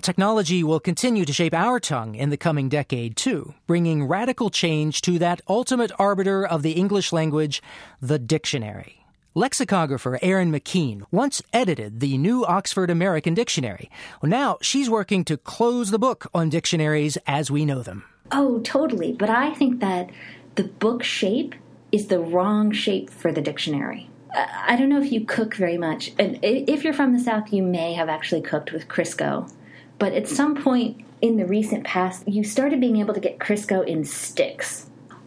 Technology 0.00 0.62
will 0.62 0.78
continue 0.78 1.24
to 1.24 1.32
shape 1.32 1.54
our 1.54 1.80
tongue 1.80 2.14
in 2.14 2.30
the 2.30 2.36
coming 2.36 2.68
decade, 2.68 3.16
too, 3.16 3.54
bringing 3.66 4.04
radical 4.04 4.48
change 4.48 5.00
to 5.02 5.18
that 5.18 5.40
ultimate 5.48 5.90
arbiter 5.98 6.46
of 6.46 6.62
the 6.62 6.72
English 6.72 7.12
language, 7.12 7.60
the 8.00 8.18
dictionary. 8.18 9.04
Lexicographer 9.34 10.18
Erin 10.22 10.52
McKean 10.52 11.02
once 11.10 11.42
edited 11.52 12.00
the 12.00 12.16
New 12.16 12.44
Oxford 12.44 12.90
American 12.90 13.34
Dictionary. 13.34 13.90
Well, 14.22 14.30
now 14.30 14.58
she's 14.62 14.88
working 14.88 15.24
to 15.24 15.36
close 15.36 15.90
the 15.90 15.98
book 15.98 16.28
on 16.32 16.48
dictionaries 16.48 17.18
as 17.26 17.50
we 17.50 17.64
know 17.64 17.82
them. 17.82 18.04
Oh, 18.30 18.60
totally. 18.60 19.12
But 19.12 19.30
I 19.30 19.54
think 19.54 19.80
that 19.80 20.10
the 20.54 20.64
book 20.64 21.02
shape 21.02 21.54
is 21.90 22.08
the 22.08 22.20
wrong 22.20 22.72
shape 22.72 23.10
for 23.10 23.32
the 23.32 23.40
dictionary. 23.40 24.10
I 24.34 24.76
don't 24.76 24.88
know 24.90 25.00
if 25.00 25.10
you 25.10 25.24
cook 25.24 25.54
very 25.54 25.78
much. 25.78 26.12
And 26.18 26.38
if 26.42 26.84
you're 26.84 26.92
from 26.92 27.12
the 27.12 27.18
South, 27.18 27.52
you 27.52 27.62
may 27.62 27.94
have 27.94 28.08
actually 28.08 28.42
cooked 28.42 28.72
with 28.72 28.88
Crisco. 28.88 29.50
But 29.98 30.12
at 30.12 30.28
some 30.28 30.54
point 30.54 31.04
in 31.20 31.36
the 31.36 31.46
recent 31.46 31.84
past, 31.84 32.28
you 32.28 32.44
started 32.44 32.80
being 32.80 32.98
able 32.98 33.14
to 33.14 33.20
get 33.20 33.38
Crisco 33.38 33.86
in 33.86 34.04
sticks. 34.04 34.86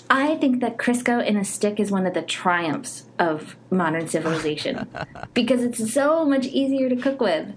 I 0.09 0.35
think 0.35 0.59
that 0.59 0.77
Crisco 0.77 1.25
in 1.25 1.37
a 1.37 1.45
stick 1.45 1.79
is 1.79 1.89
one 1.89 2.05
of 2.05 2.13
the 2.13 2.21
triumphs 2.21 3.05
of 3.17 3.55
modern 3.69 4.07
civilization 4.09 4.87
because 5.33 5.63
it's 5.63 5.93
so 5.93 6.25
much 6.25 6.45
easier 6.45 6.89
to 6.89 6.97
cook 6.97 7.21
with. 7.21 7.53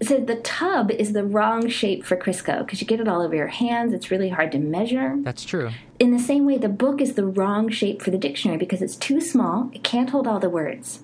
So 0.00 0.18
the 0.20 0.36
tub 0.36 0.90
is 0.92 1.12
the 1.12 1.24
wrong 1.24 1.68
shape 1.68 2.04
for 2.04 2.16
Crisco 2.16 2.60
because 2.60 2.80
you 2.80 2.86
get 2.86 3.00
it 3.00 3.08
all 3.08 3.20
over 3.20 3.34
your 3.34 3.48
hands. 3.48 3.92
It's 3.92 4.10
really 4.10 4.28
hard 4.28 4.52
to 4.52 4.58
measure. 4.58 5.16
That's 5.22 5.44
true. 5.44 5.70
In 5.98 6.12
the 6.12 6.20
same 6.20 6.46
way, 6.46 6.56
the 6.56 6.68
book 6.68 7.00
is 7.00 7.14
the 7.14 7.26
wrong 7.26 7.68
shape 7.68 8.00
for 8.00 8.10
the 8.10 8.18
dictionary 8.18 8.58
because 8.58 8.80
it's 8.80 8.94
too 8.94 9.20
small. 9.20 9.70
It 9.72 9.82
can't 9.82 10.10
hold 10.10 10.28
all 10.28 10.38
the 10.38 10.50
words. 10.50 11.02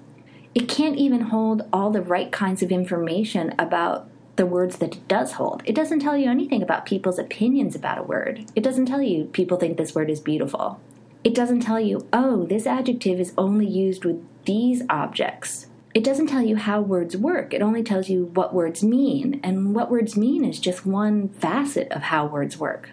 It 0.55 0.69
can't 0.69 0.97
even 0.97 1.23
hold 1.23 1.63
all 1.73 1.91
the 1.91 2.03
right 2.03 2.31
kinds 2.31 2.63
of 2.63 2.71
information 2.71 3.53
about 3.59 4.09
the 4.37 4.47
words 4.47 4.77
that 4.79 4.95
it 4.95 5.09
does 5.09 5.33
hold. 5.33 5.63
It 5.65 5.75
doesn't 5.75 6.01
tell 6.01 6.17
you 6.17 6.31
anything 6.31 6.63
about 6.63 6.87
people's 6.87 7.19
opinions 7.19 7.75
about 7.75 7.99
a 7.99 8.03
word. 8.03 8.51
It 8.55 8.63
doesn't 8.63 8.87
tell 8.87 9.03
you 9.03 9.25
people 9.27 9.57
think 9.59 9.77
this 9.77 9.95
word 9.95 10.11
is 10.11 10.21
beautiful. 10.21 10.81
It 11.25 11.35
doesn't 11.35 11.61
tell 11.61 11.81
you, 11.81 12.07
oh, 12.13 12.45
this 12.47 12.67
adjective 12.67 13.19
is 13.19 13.33
only 13.39 13.67
used 13.67 14.05
with 14.05 14.25
these 14.45 14.83
objects. 14.91 15.67
It 15.95 16.03
doesn't 16.03 16.27
tell 16.27 16.43
you 16.43 16.57
how 16.57 16.81
words 16.81 17.17
work. 17.17 17.55
It 17.55 17.63
only 17.63 17.85
tells 17.85 18.09
you 18.09 18.27
what 18.35 18.53
words 18.53 18.83
mean. 18.83 19.41
And 19.45 19.75
what 19.77 19.93
words 19.93 20.17
mean 20.17 20.45
is 20.45 20.59
just 20.59 20.85
one 20.85 21.29
facet 21.29 21.91
of 21.93 22.03
how 22.03 22.27
words 22.27 22.59
work. 22.59 22.91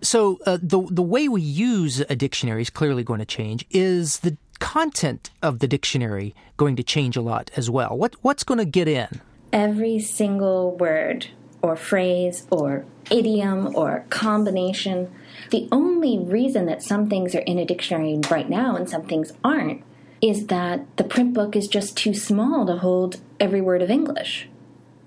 So 0.00 0.38
uh, 0.46 0.58
the 0.62 0.86
the 0.88 1.02
way 1.02 1.28
we 1.28 1.42
use 1.42 2.00
a 2.08 2.14
dictionary 2.14 2.62
is 2.62 2.70
clearly 2.70 3.02
going 3.02 3.18
to 3.18 3.26
change. 3.26 3.66
Is 3.70 4.20
the 4.20 4.36
content 4.60 5.30
of 5.42 5.58
the 5.58 5.66
dictionary 5.66 6.34
going 6.56 6.76
to 6.76 6.82
change 6.84 7.16
a 7.16 7.20
lot 7.20 7.50
as 7.56 7.68
well? 7.68 7.96
What 7.96 8.14
what's 8.22 8.44
going 8.44 8.58
to 8.58 8.64
get 8.64 8.86
in? 8.86 9.20
Every 9.52 9.98
single 9.98 10.76
word 10.76 11.28
or 11.62 11.74
phrase 11.74 12.46
or 12.50 12.84
idiom 13.10 13.74
or 13.74 14.04
combination. 14.10 15.12
The 15.50 15.68
only 15.72 16.18
reason 16.18 16.66
that 16.66 16.82
some 16.82 17.08
things 17.08 17.34
are 17.34 17.40
in 17.40 17.58
a 17.58 17.64
dictionary 17.64 18.20
right 18.30 18.48
now 18.48 18.76
and 18.76 18.88
some 18.88 19.02
things 19.02 19.32
aren't 19.42 19.82
is 20.22 20.46
that 20.46 20.96
the 20.96 21.04
print 21.04 21.34
book 21.34 21.54
is 21.54 21.68
just 21.68 21.96
too 21.96 22.14
small 22.14 22.66
to 22.66 22.76
hold 22.76 23.20
every 23.38 23.60
word 23.60 23.82
of 23.82 23.90
English. 23.90 24.48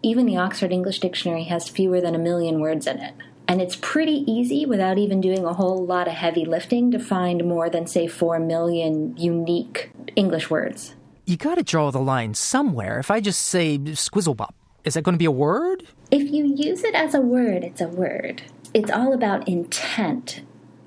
Even 0.01 0.25
the 0.25 0.37
Oxford 0.37 0.71
English 0.71 0.99
Dictionary 0.99 1.43
has 1.45 1.67
fewer 1.67 1.99
than 1.99 2.15
a 2.15 2.19
million 2.19 2.59
words 2.61 2.87
in 2.87 2.99
it. 2.99 3.13
And 3.47 3.61
it's 3.61 3.77
pretty 3.81 4.23
easy, 4.31 4.65
without 4.65 4.99
even 4.99 5.21
doing 5.21 5.43
a 5.43 5.53
whole 5.53 5.83
lot 5.83 6.07
of 6.07 6.13
heavy 6.13 6.45
lifting, 6.45 6.91
to 6.91 6.99
find 6.99 7.43
more 7.45 7.69
than, 7.69 7.87
say, 7.87 8.05
4 8.07 8.39
million 8.39 9.17
unique 9.17 9.91
English 10.15 10.49
words. 10.49 10.93
You 11.25 11.35
gotta 11.35 11.63
draw 11.63 11.89
the 11.89 11.99
line 11.99 12.35
somewhere. 12.35 12.99
If 12.99 13.09
I 13.09 13.19
just 13.19 13.41
say 13.41 13.79
squizzlebop, 13.79 14.51
is 14.83 14.93
that 14.93 15.01
going 15.01 15.15
to 15.15 15.19
be 15.19 15.25
a 15.25 15.31
word? 15.31 15.85
If 16.11 16.31
you 16.31 16.45
use 16.55 16.83
it 16.83 16.95
as 16.95 17.13
a 17.13 17.21
word, 17.21 17.63
it's 17.63 17.81
a 17.81 17.87
word. 17.87 18.41
It's 18.73 18.91
all 18.91 19.13
about 19.13 19.47
intent 19.47 20.41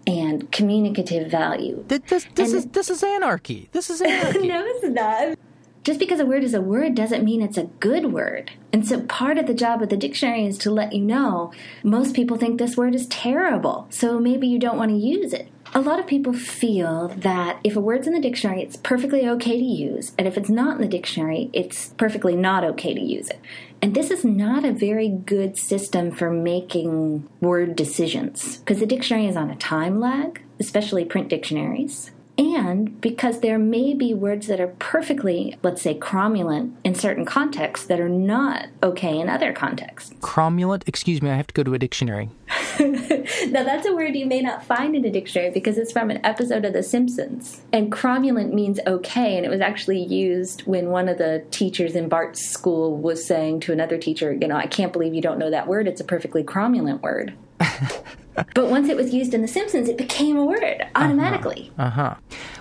and 0.06 0.50
communicative 0.50 1.30
value. 1.30 1.84
This, 1.88 2.00
this, 2.08 2.26
this 2.34 2.52
is 2.52 2.66
this 2.66 2.90
is 2.90 3.02
anarchy. 3.02 3.68
This 3.72 3.90
is 3.90 4.00
anarchy. 4.02 4.48
no, 4.48 4.62
it's 4.64 4.88
not. 4.88 5.38
Just 5.84 5.98
because 5.98 6.20
a 6.20 6.26
word 6.26 6.44
is 6.44 6.54
a 6.54 6.60
word 6.60 6.94
doesn't 6.94 7.24
mean 7.24 7.42
it's 7.42 7.58
a 7.58 7.64
good 7.64 8.12
word. 8.12 8.52
And 8.72 8.86
so 8.86 9.00
part 9.02 9.36
of 9.36 9.48
the 9.48 9.54
job 9.54 9.82
of 9.82 9.88
the 9.88 9.96
dictionary 9.96 10.46
is 10.46 10.56
to 10.58 10.70
let 10.70 10.92
you 10.92 11.00
know 11.00 11.52
most 11.82 12.14
people 12.14 12.36
think 12.36 12.58
this 12.58 12.76
word 12.76 12.94
is 12.94 13.08
terrible, 13.08 13.88
so 13.90 14.20
maybe 14.20 14.46
you 14.46 14.60
don't 14.60 14.78
want 14.78 14.92
to 14.92 14.96
use 14.96 15.32
it. 15.32 15.48
A 15.74 15.80
lot 15.80 15.98
of 15.98 16.06
people 16.06 16.34
feel 16.34 17.08
that 17.16 17.58
if 17.64 17.76
a 17.76 17.80
word's 17.80 18.06
in 18.06 18.12
the 18.12 18.20
dictionary, 18.20 18.62
it's 18.62 18.76
perfectly 18.76 19.26
okay 19.26 19.56
to 19.56 19.64
use, 19.64 20.12
and 20.18 20.28
if 20.28 20.36
it's 20.36 20.50
not 20.50 20.76
in 20.76 20.82
the 20.82 20.86
dictionary, 20.88 21.48
it's 21.54 21.88
perfectly 21.96 22.36
not 22.36 22.62
okay 22.62 22.92
to 22.92 23.00
use 23.00 23.30
it. 23.30 23.40
And 23.80 23.94
this 23.94 24.10
is 24.10 24.22
not 24.22 24.66
a 24.66 24.72
very 24.72 25.08
good 25.08 25.56
system 25.56 26.10
for 26.10 26.30
making 26.30 27.26
word 27.40 27.74
decisions 27.74 28.58
because 28.58 28.80
the 28.80 28.86
dictionary 28.86 29.26
is 29.26 29.36
on 29.36 29.50
a 29.50 29.56
time 29.56 29.98
lag, 29.98 30.42
especially 30.60 31.06
print 31.06 31.28
dictionaries 31.28 32.11
and 32.38 32.98
because 33.00 33.40
there 33.40 33.58
may 33.58 33.92
be 33.92 34.14
words 34.14 34.46
that 34.46 34.60
are 34.60 34.74
perfectly, 34.78 35.56
let's 35.62 35.82
say, 35.82 35.98
cromulent 35.98 36.72
in 36.82 36.94
certain 36.94 37.26
contexts 37.26 37.86
that 37.86 38.00
are 38.00 38.08
not 38.08 38.68
okay 38.82 39.18
in 39.18 39.28
other 39.28 39.52
contexts. 39.52 40.14
Cromulent? 40.20 40.82
Excuse 40.86 41.20
me, 41.20 41.30
I 41.30 41.34
have 41.34 41.46
to 41.48 41.54
go 41.54 41.62
to 41.62 41.74
a 41.74 41.78
dictionary. 41.78 42.30
now, 42.80 43.64
that's 43.64 43.86
a 43.86 43.94
word 43.94 44.16
you 44.16 44.24
may 44.24 44.40
not 44.40 44.64
find 44.64 44.96
in 44.96 45.04
a 45.04 45.10
dictionary 45.10 45.50
because 45.50 45.76
it's 45.76 45.92
from 45.92 46.10
an 46.10 46.24
episode 46.24 46.64
of 46.64 46.72
The 46.72 46.82
Simpsons. 46.82 47.60
And 47.72 47.92
cromulent 47.92 48.52
means 48.54 48.80
okay, 48.86 49.36
and 49.36 49.44
it 49.44 49.50
was 49.50 49.60
actually 49.60 50.02
used 50.02 50.62
when 50.62 50.88
one 50.88 51.08
of 51.08 51.18
the 51.18 51.44
teachers 51.50 51.94
in 51.94 52.08
Bart's 52.08 52.48
school 52.48 52.96
was 52.96 53.24
saying 53.24 53.60
to 53.60 53.72
another 53.72 53.98
teacher, 53.98 54.32
You 54.32 54.48
know, 54.48 54.56
I 54.56 54.66
can't 54.66 54.92
believe 54.92 55.14
you 55.14 55.22
don't 55.22 55.38
know 55.38 55.50
that 55.50 55.68
word. 55.68 55.86
It's 55.86 56.00
a 56.00 56.04
perfectly 56.04 56.42
cromulent 56.42 57.02
word. 57.02 57.34
but 58.54 58.70
once 58.70 58.88
it 58.88 58.96
was 58.96 59.12
used 59.12 59.34
in 59.34 59.42
The 59.42 59.48
Simpsons, 59.48 59.88
it 59.88 59.98
became 59.98 60.36
a 60.36 60.44
word 60.44 60.82
automatically. 60.94 61.72
Uh 61.78 61.90
huh. 61.90 62.02
Uh-huh. 62.02 62.14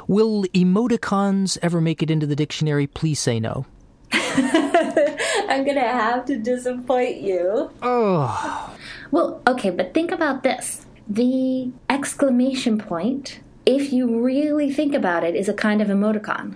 Will 0.08 0.44
emoticons 0.54 1.58
ever 1.62 1.80
make 1.80 2.04
it 2.04 2.12
into 2.12 2.26
the 2.26 2.36
dictionary? 2.36 2.88
Please 2.88 3.20
say 3.20 3.40
no. 3.40 3.66
I'm 4.12 5.64
going 5.64 5.76
to 5.76 5.82
have 5.82 6.26
to 6.26 6.38
disappoint 6.38 7.22
you. 7.22 7.72
Oh. 7.82 8.76
Well, 9.12 9.42
okay, 9.48 9.70
but 9.70 9.94
think 9.94 10.12
about 10.12 10.44
this. 10.44 10.86
The 11.08 11.72
exclamation 11.90 12.78
point, 12.78 13.40
if 13.66 13.92
you 13.92 14.22
really 14.22 14.72
think 14.72 14.94
about 14.94 15.24
it, 15.24 15.36
is 15.36 15.50
a 15.50 15.54
kind 15.54 15.82
of 15.82 15.88
emoticon. 15.88 16.56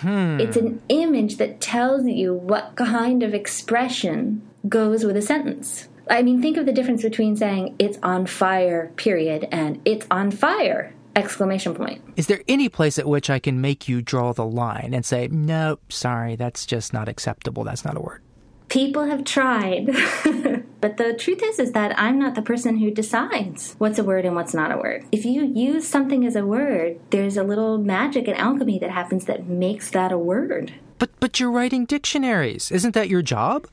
Hmm. 0.00 0.40
It's 0.40 0.56
an 0.56 0.82
image 0.88 1.36
that 1.36 1.60
tells 1.60 2.06
you 2.06 2.34
what 2.34 2.74
kind 2.76 3.22
of 3.22 3.34
expression 3.34 4.42
goes 4.68 5.04
with 5.04 5.16
a 5.16 5.22
sentence. 5.22 5.88
I 6.08 6.22
mean, 6.22 6.42
think 6.42 6.56
of 6.56 6.66
the 6.66 6.72
difference 6.72 7.02
between 7.02 7.36
saying 7.36 7.76
it's 7.78 7.98
on 8.02 8.26
fire, 8.26 8.92
period, 8.96 9.48
and 9.50 9.80
it's 9.84 10.06
on 10.10 10.30
fire, 10.30 10.92
exclamation 11.16 11.74
point. 11.74 12.02
Is 12.16 12.26
there 12.26 12.42
any 12.46 12.68
place 12.68 12.98
at 12.98 13.08
which 13.08 13.30
I 13.30 13.38
can 13.38 13.60
make 13.60 13.88
you 13.88 14.02
draw 14.02 14.32
the 14.32 14.44
line 14.44 14.92
and 14.92 15.04
say, 15.04 15.28
nope, 15.28 15.92
sorry, 15.92 16.36
that's 16.36 16.66
just 16.66 16.92
not 16.92 17.08
acceptable, 17.08 17.64
that's 17.64 17.84
not 17.84 17.96
a 17.96 18.00
word? 18.00 18.20
People 18.68 19.04
have 19.04 19.24
tried. 19.24 19.86
but 20.80 20.96
the 20.96 21.14
truth 21.18 21.42
is 21.42 21.58
is 21.58 21.72
that 21.72 21.98
I'm 21.98 22.18
not 22.18 22.34
the 22.34 22.42
person 22.42 22.78
who 22.78 22.90
decides 22.90 23.74
what's 23.78 23.98
a 23.98 24.04
word 24.04 24.24
and 24.24 24.34
what's 24.34 24.54
not 24.54 24.72
a 24.72 24.78
word. 24.78 25.04
If 25.12 25.24
you 25.24 25.44
use 25.44 25.86
something 25.86 26.26
as 26.26 26.34
a 26.34 26.44
word, 26.44 26.98
there's 27.10 27.36
a 27.36 27.44
little 27.44 27.78
magic 27.78 28.26
and 28.26 28.36
alchemy 28.36 28.78
that 28.80 28.90
happens 28.90 29.26
that 29.26 29.46
makes 29.46 29.90
that 29.90 30.12
a 30.12 30.18
word. 30.18 30.74
But 30.98 31.10
but 31.20 31.38
you're 31.38 31.50
writing 31.50 31.84
dictionaries. 31.84 32.70
Isn't 32.70 32.94
that 32.94 33.08
your 33.08 33.22
job? 33.22 33.68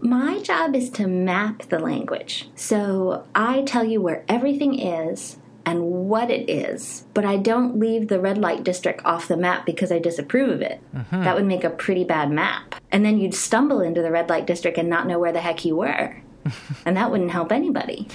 My 0.00 0.40
job 0.40 0.74
is 0.74 0.90
to 0.90 1.06
map 1.06 1.64
the 1.68 1.78
language. 1.78 2.48
So 2.54 3.26
I 3.34 3.62
tell 3.62 3.84
you 3.84 4.00
where 4.00 4.24
everything 4.28 4.78
is 4.78 5.38
and 5.64 5.82
what 5.82 6.30
it 6.30 6.48
is, 6.48 7.04
but 7.12 7.24
I 7.24 7.36
don't 7.36 7.78
leave 7.78 8.08
the 8.08 8.20
red 8.20 8.38
light 8.38 8.62
district 8.62 9.04
off 9.04 9.26
the 9.26 9.36
map 9.36 9.66
because 9.66 9.90
I 9.90 9.98
disapprove 9.98 10.50
of 10.50 10.62
it. 10.62 10.80
Mm-hmm. 10.94 11.24
That 11.24 11.34
would 11.34 11.46
make 11.46 11.64
a 11.64 11.70
pretty 11.70 12.04
bad 12.04 12.30
map. 12.30 12.76
And 12.92 13.04
then 13.04 13.18
you'd 13.18 13.34
stumble 13.34 13.80
into 13.80 14.00
the 14.00 14.12
red 14.12 14.28
light 14.28 14.46
district 14.46 14.78
and 14.78 14.88
not 14.88 15.08
know 15.08 15.18
where 15.18 15.32
the 15.32 15.40
heck 15.40 15.64
you 15.64 15.76
were. 15.76 16.22
and 16.86 16.96
that 16.96 17.10
wouldn't 17.10 17.32
help 17.32 17.50
anybody. 17.50 18.06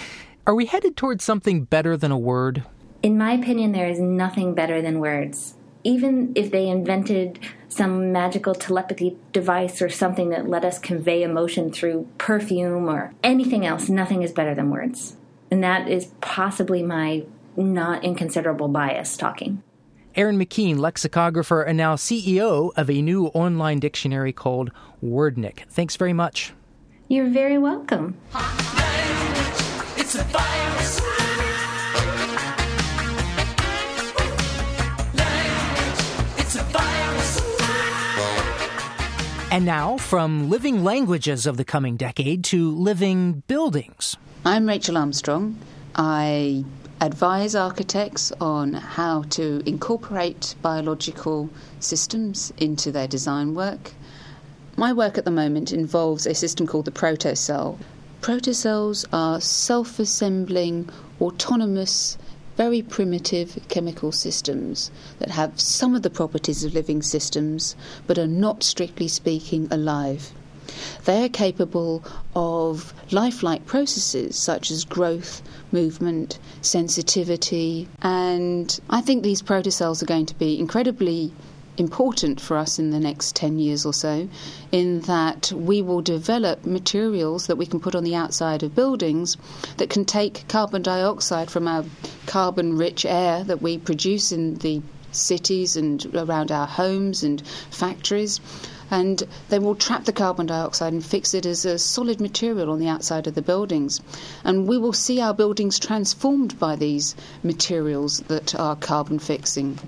Are 0.48 0.56
we 0.56 0.66
headed 0.66 0.96
towards 0.96 1.24
something 1.24 1.66
better 1.66 1.98
than 1.98 2.12
a 2.12 2.18
word? 2.18 2.64
In 3.04 3.18
my 3.18 3.34
opinion, 3.34 3.74
there 3.74 3.90
is 3.90 4.00
nothing 4.00 4.54
better 4.56 4.82
than 4.82 5.00
words 5.00 5.56
even 5.84 6.34
if 6.36 6.52
they 6.52 6.68
invented 6.68 7.40
some 7.70 8.12
magical 8.12 8.54
telepathy 8.54 9.18
device 9.32 9.82
or 9.82 9.90
something 9.90 10.30
that 10.30 10.48
let 10.48 10.66
us 10.66 10.78
convey 10.78 11.24
emotion 11.24 11.72
through 11.72 12.08
perfume 12.18 12.90
or 12.90 13.14
anything 13.24 13.66
else, 13.66 13.90
nothing 13.90 14.24
is 14.24 14.32
better 14.32 14.54
than 14.54 14.70
words. 14.70 15.16
And 15.50 15.64
that 15.64 15.90
is 15.90 16.12
possibly 16.22 16.84
my 16.84 17.24
not 17.56 18.04
inconsiderable 18.04 18.68
bias 18.68 19.18
talking. 19.18 19.64
Erin 20.16 20.38
McKean, 20.38 20.78
lexicographer 20.78 21.64
and 21.64 21.78
now 21.78 21.96
CEO 21.96 22.72
of 22.76 22.90
a 22.90 23.02
new 23.02 23.28
online 23.28 23.80
dictionary 23.80 24.34
called 24.34 24.72
Wordnik. 25.04 25.62
Thanks 25.70 25.96
very 25.96 26.14
much. 26.14 26.54
You're 27.08 27.30
very 27.30 27.58
welcome. 27.58 28.18
And 39.52 39.66
now, 39.66 39.98
from 39.98 40.50
living 40.50 40.82
languages 40.82 41.46
of 41.46 41.58
the 41.58 41.66
coming 41.66 41.98
decade 41.98 42.42
to 42.46 42.72
living 42.72 43.44
buildings. 43.48 44.16
I'm 44.46 44.66
Rachel 44.66 44.98
Armstrong. 44.98 45.58
I 45.94 46.64
advise 47.02 47.54
architects 47.54 48.32
on 48.40 48.72
how 48.72 49.24
to 49.32 49.62
incorporate 49.66 50.56
biological 50.62 51.50
systems 51.82 52.54
into 52.60 52.94
their 52.94 53.10
design 53.10 53.54
work. 53.54 53.92
My 54.78 54.94
work 54.94 55.18
at 55.18 55.26
the 55.26 55.32
moment 55.32 55.74
involves 55.74 56.26
a 56.26 56.34
system 56.34 56.66
called 56.66 56.86
the 56.86 56.92
protocell. 56.92 57.78
Protocells 58.22 59.04
are 59.12 59.42
self 59.42 60.00
assembling, 60.00 60.88
autonomous 61.20 62.18
very 62.66 62.84
primitive 62.84 63.58
chemical 63.70 64.12
systems 64.12 64.92
that 65.18 65.32
have 65.32 65.60
some 65.60 65.96
of 65.96 66.04
the 66.04 66.12
properties 66.12 66.64
of 66.64 66.76
living 66.76 67.02
systems 67.02 67.76
but 68.06 68.20
are 68.20 68.28
not, 68.28 68.62
strictly 68.62 69.08
speaking, 69.08 69.68
alive. 69.72 70.32
They 71.06 71.26
are 71.26 71.30
capable 71.30 72.04
of 72.36 72.94
lifelike 73.10 73.66
processes 73.66 74.36
such 74.36 74.70
as 74.70 74.86
growth, 74.86 75.42
movement, 75.72 76.38
sensitivity, 76.62 77.88
and 78.04 78.80
I 78.92 79.02
think 79.02 79.24
these 79.24 79.42
protocells 79.42 80.04
are 80.04 80.14
going 80.14 80.28
to 80.28 80.36
be 80.36 80.60
incredibly 80.60 81.34
important 81.78 82.40
for 82.40 82.58
us 82.58 82.78
in 82.80 82.92
the 82.92 83.00
next 83.00 83.36
10 83.36 83.58
years 83.60 83.86
or 83.86 83.94
so, 83.94 84.28
in 84.72 85.02
that 85.02 85.52
we 85.54 85.82
will 85.82 86.02
develop 86.02 86.66
materials 86.66 87.48
that 87.48 87.58
we 87.58 87.66
can 87.66 87.80
put 87.80 87.96
on 87.96 88.04
the 88.04 88.16
outside 88.16 88.64
of 88.64 88.76
buildings 88.76 89.38
that 89.78 89.90
can 89.90 90.06
take 90.06 90.48
carbon 90.48 90.82
dioxide 90.82 91.50
from 91.50 91.68
our 91.68 91.86
carbon 92.26 92.78
rich 92.78 93.06
air 93.06 93.44
that 93.44 93.62
we 93.62 93.78
produce 93.78 94.32
in 94.32 94.56
the 94.56 94.82
cities 95.12 95.76
and 95.76 96.06
around 96.16 96.52
our 96.52 96.68
homes 96.68 97.24
and 97.24 97.42
factories 97.70 98.40
and 98.92 99.24
they 99.50 99.58
will 99.58 99.74
trap 99.74 100.04
the 100.04 100.12
carbon 100.12 100.46
dioxide 100.46 100.92
and 100.92 101.04
fix 101.04 101.34
it 101.34 101.46
as 101.46 101.66
a 101.66 101.80
solid 101.80 102.20
material 102.20 102.70
on 102.70 102.80
the 102.80 102.90
outside 102.90 103.26
of 103.26 103.34
the 103.34 103.42
buildings. 103.42 104.02
And 104.44 104.68
we 104.68 104.78
will 104.78 104.94
see 104.94 105.22
our 105.22 105.34
buildings 105.34 105.80
transformed 105.80 106.60
by 106.60 106.76
these 106.76 107.16
materials 107.42 108.20
that 108.28 108.54
are 108.54 108.76
carbon 108.76 109.18
fixing. 109.18 109.80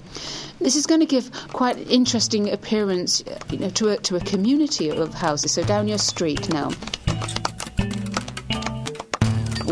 This 0.59 0.77
is 0.77 0.87
going 0.87 1.01
to 1.01 1.05
give 1.05 1.29
quite 1.49 1.77
interesting 1.89 2.49
appearance 2.49 3.23
you 3.51 3.59
know, 3.59 3.69
to, 3.71 3.89
a, 3.89 3.97
to 3.97 4.15
a 4.15 4.21
community 4.21 4.89
of 4.89 5.13
houses. 5.13 5.51
So 5.51 5.63
down 5.63 5.89
your 5.89 5.97
street 5.97 6.51
now 6.53 6.71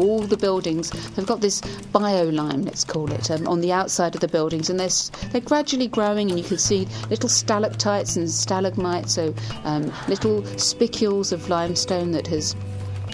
all 0.02 0.22
the 0.22 0.38
buildings. 0.38 0.90
They've 0.90 1.26
got 1.26 1.42
this 1.42 1.62
bio 1.92 2.26
lime, 2.26 2.64
let's 2.64 2.84
call 2.84 3.12
it, 3.12 3.30
um, 3.32 3.48
on 3.48 3.62
the 3.62 3.72
outside 3.72 4.16
of 4.16 4.22
the 4.22 4.28
buildings, 4.28 4.70
and 4.70 4.80
they're, 4.80 4.90
they're 5.32 5.42
gradually 5.42 5.88
growing, 5.88 6.30
and 6.30 6.40
you 6.40 6.46
can 6.46 6.58
see 6.58 6.88
little 7.10 7.30
stalactites 7.30 8.16
and 8.16 8.30
stalagmites, 8.30 9.14
so 9.14 9.34
um, 9.64 9.92
little 10.08 10.44
spicules 10.58 11.32
of 11.32 11.50
limestone 11.50 12.12
that 12.12 12.28
has 12.28 12.56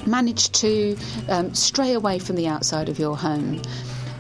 managed 0.06 0.54
to 0.56 0.98
um, 1.30 1.54
stray 1.54 1.94
away 1.94 2.20
from 2.20 2.36
the 2.36 2.48
outside 2.48 2.90
of 2.90 2.98
your 2.98 3.18
home. 3.18 3.62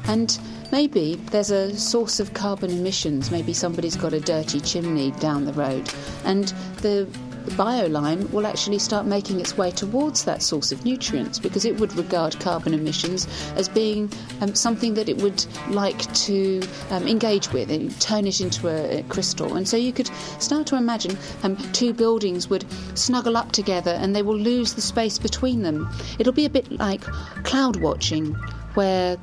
And 0.07 0.37
maybe 0.71 1.15
there's 1.31 1.51
a 1.51 1.75
source 1.77 2.19
of 2.19 2.33
carbon 2.33 2.71
emissions. 2.71 3.31
Maybe 3.31 3.53
somebody's 3.53 3.95
got 3.95 4.13
a 4.13 4.19
dirty 4.19 4.59
chimney 4.59 5.11
down 5.19 5.45
the 5.45 5.53
road, 5.53 5.89
and 6.25 6.47
the 6.81 7.07
biolime 7.51 8.29
will 8.31 8.45
actually 8.45 8.79
start 8.79 9.05
making 9.05 9.39
its 9.39 9.57
way 9.57 9.71
towards 9.71 10.23
that 10.25 10.41
source 10.41 10.71
of 10.71 10.83
nutrients 10.85 11.39
because 11.39 11.65
it 11.65 11.79
would 11.79 11.93
regard 11.95 12.39
carbon 12.39 12.73
emissions 12.73 13.27
as 13.55 13.67
being 13.69 14.11
um, 14.41 14.53
something 14.55 14.93
that 14.93 15.09
it 15.09 15.21
would 15.21 15.45
like 15.69 15.99
to 16.13 16.61
um, 16.89 17.07
engage 17.07 17.51
with 17.51 17.71
and 17.71 17.99
turn 18.01 18.27
it 18.27 18.41
into 18.41 18.67
a, 18.67 18.99
a, 18.99 19.03
crystal. 19.03 19.55
And 19.55 19.67
so 19.67 19.77
you 19.77 19.93
could 19.93 20.07
start 20.39 20.67
to 20.67 20.75
imagine 20.75 21.17
um, 21.43 21.57
two 21.73 21.93
buildings 21.93 22.49
would 22.49 22.65
snuggle 22.95 23.37
up 23.37 23.51
together 23.51 23.91
and 23.91 24.15
they 24.15 24.21
will 24.21 24.37
lose 24.37 24.73
the 24.73 24.81
space 24.81 25.17
between 25.17 25.63
them. 25.63 25.89
It'll 26.19 26.33
be 26.33 26.45
a 26.45 26.49
bit 26.49 26.71
like 26.71 27.01
cloud 27.43 27.77
watching 27.77 28.33
where 28.73 29.17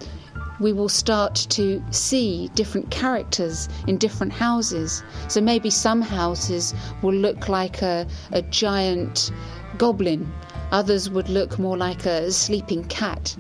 we 0.61 0.73
will 0.73 0.89
start 0.89 1.35
to 1.51 1.83
see 1.91 2.49
different 2.55 2.91
characters 2.91 3.69
in 3.87 3.99
different 3.99 4.33
houses. 4.33 5.03
So 5.29 5.41
maybe 5.41 5.71
some 5.71 6.01
houses 6.01 6.75
will 7.03 7.15
look 7.15 7.49
like 7.49 7.83
a, 7.83 8.07
a 8.33 8.43
giant 8.43 9.31
goblin, 9.79 10.33
others 10.71 11.11
would 11.11 11.29
look 11.29 11.59
more 11.59 11.77
like 11.77 12.07
a 12.07 12.31
sleeping 12.31 12.85
cat. 12.85 13.37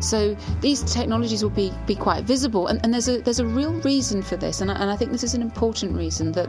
So 0.00 0.36
these 0.60 0.82
technologies 0.82 1.42
will 1.42 1.50
be, 1.50 1.72
be 1.86 1.94
quite 1.94 2.24
visible, 2.24 2.66
and, 2.66 2.80
and 2.82 2.92
there's 2.92 3.08
a 3.08 3.20
there's 3.20 3.38
a 3.38 3.46
real 3.46 3.72
reason 3.80 4.22
for 4.22 4.36
this, 4.36 4.60
and 4.60 4.70
I, 4.70 4.74
and 4.74 4.90
I 4.90 4.96
think 4.96 5.12
this 5.12 5.22
is 5.22 5.34
an 5.34 5.42
important 5.42 5.96
reason 5.96 6.32
that 6.32 6.48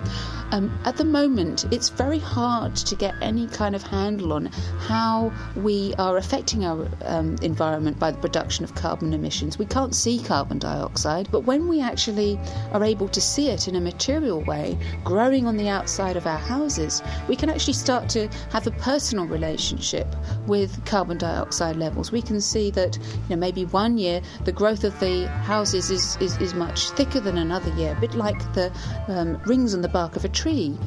um, 0.51 0.77
at 0.85 0.97
the 0.97 1.05
moment 1.05 1.65
it's 1.71 1.89
very 1.89 2.19
hard 2.19 2.75
to 2.75 2.95
get 2.95 3.13
any 3.21 3.47
kind 3.47 3.75
of 3.75 3.83
handle 3.83 4.33
on 4.33 4.45
how 4.79 5.31
we 5.55 5.93
are 5.97 6.17
affecting 6.17 6.65
our 6.65 6.87
um, 7.05 7.35
environment 7.41 7.99
by 7.99 8.11
the 8.11 8.17
production 8.17 8.63
of 8.63 8.73
carbon 8.75 9.13
emissions. 9.13 9.59
We 9.59 9.65
can't 9.65 9.93
see 9.93 10.23
carbon 10.23 10.59
dioxide, 10.59 11.29
but 11.31 11.41
when 11.41 11.67
we 11.67 11.81
actually 11.81 12.39
are 12.71 12.83
able 12.83 13.09
to 13.09 13.21
see 13.21 13.49
it 13.49 13.67
in 13.67 13.75
a 13.75 13.81
material 13.81 14.41
way, 14.41 14.77
growing 15.03 15.45
on 15.45 15.57
the 15.57 15.67
outside 15.67 16.15
of 16.15 16.25
our 16.25 16.37
houses, 16.37 17.01
we 17.27 17.35
can 17.35 17.49
actually 17.49 17.73
start 17.73 18.09
to 18.09 18.27
have 18.51 18.67
a 18.67 18.71
personal 18.71 19.25
relationship 19.25 20.07
with 20.47 20.83
carbon 20.85 21.17
dioxide 21.17 21.75
levels. 21.75 22.11
We 22.11 22.21
can 22.21 22.39
see 22.39 22.71
that 22.71 22.97
you 22.97 23.35
know, 23.35 23.40
maybe 23.41 23.65
one 23.65 23.97
year 23.97 24.21
the 24.45 24.51
growth 24.51 24.85
of 24.85 24.97
the 25.01 25.27
houses 25.27 25.89
is, 25.91 26.15
is, 26.21 26.37
is 26.37 26.53
much 26.53 26.91
thicker 26.91 27.19
than 27.19 27.37
another 27.37 27.73
year, 27.73 27.93
a 27.97 27.99
bit 27.99 28.13
like 28.13 28.39
the 28.53 28.71
um, 29.09 29.41
rings 29.45 29.73
on 29.73 29.81
the 29.81 29.89
bark 29.89 30.15
of 30.15 30.23
a 30.23 30.29
tree. 30.29 30.77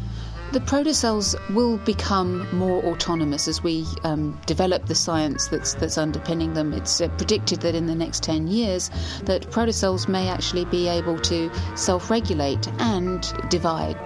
The 0.53 0.61
protocells 0.61 1.35
will 1.53 1.79
become 1.79 2.47
more 2.57 2.81
autonomous 2.85 3.49
as 3.49 3.65
we 3.65 3.85
um, 4.05 4.41
develop 4.47 4.87
the 4.87 4.95
science 4.95 5.49
that's, 5.49 5.75
that's 5.75 5.99
underpinning 5.99 6.55
them. 6.55 6.73
It's 6.73 7.01
uh, 7.01 7.09
predicted 7.09 7.61
that 7.63 7.75
in 7.75 7.87
the 7.87 7.95
next 7.97 8.23
10 8.23 8.47
years 8.47 8.89
that 9.25 9.51
protocells 9.51 10.07
may 10.07 10.29
actually 10.29 10.65
be 10.67 10.87
able 10.87 11.19
to 11.21 11.51
self-regulate 11.75 12.69
and 12.79 13.21
divide. 13.51 13.99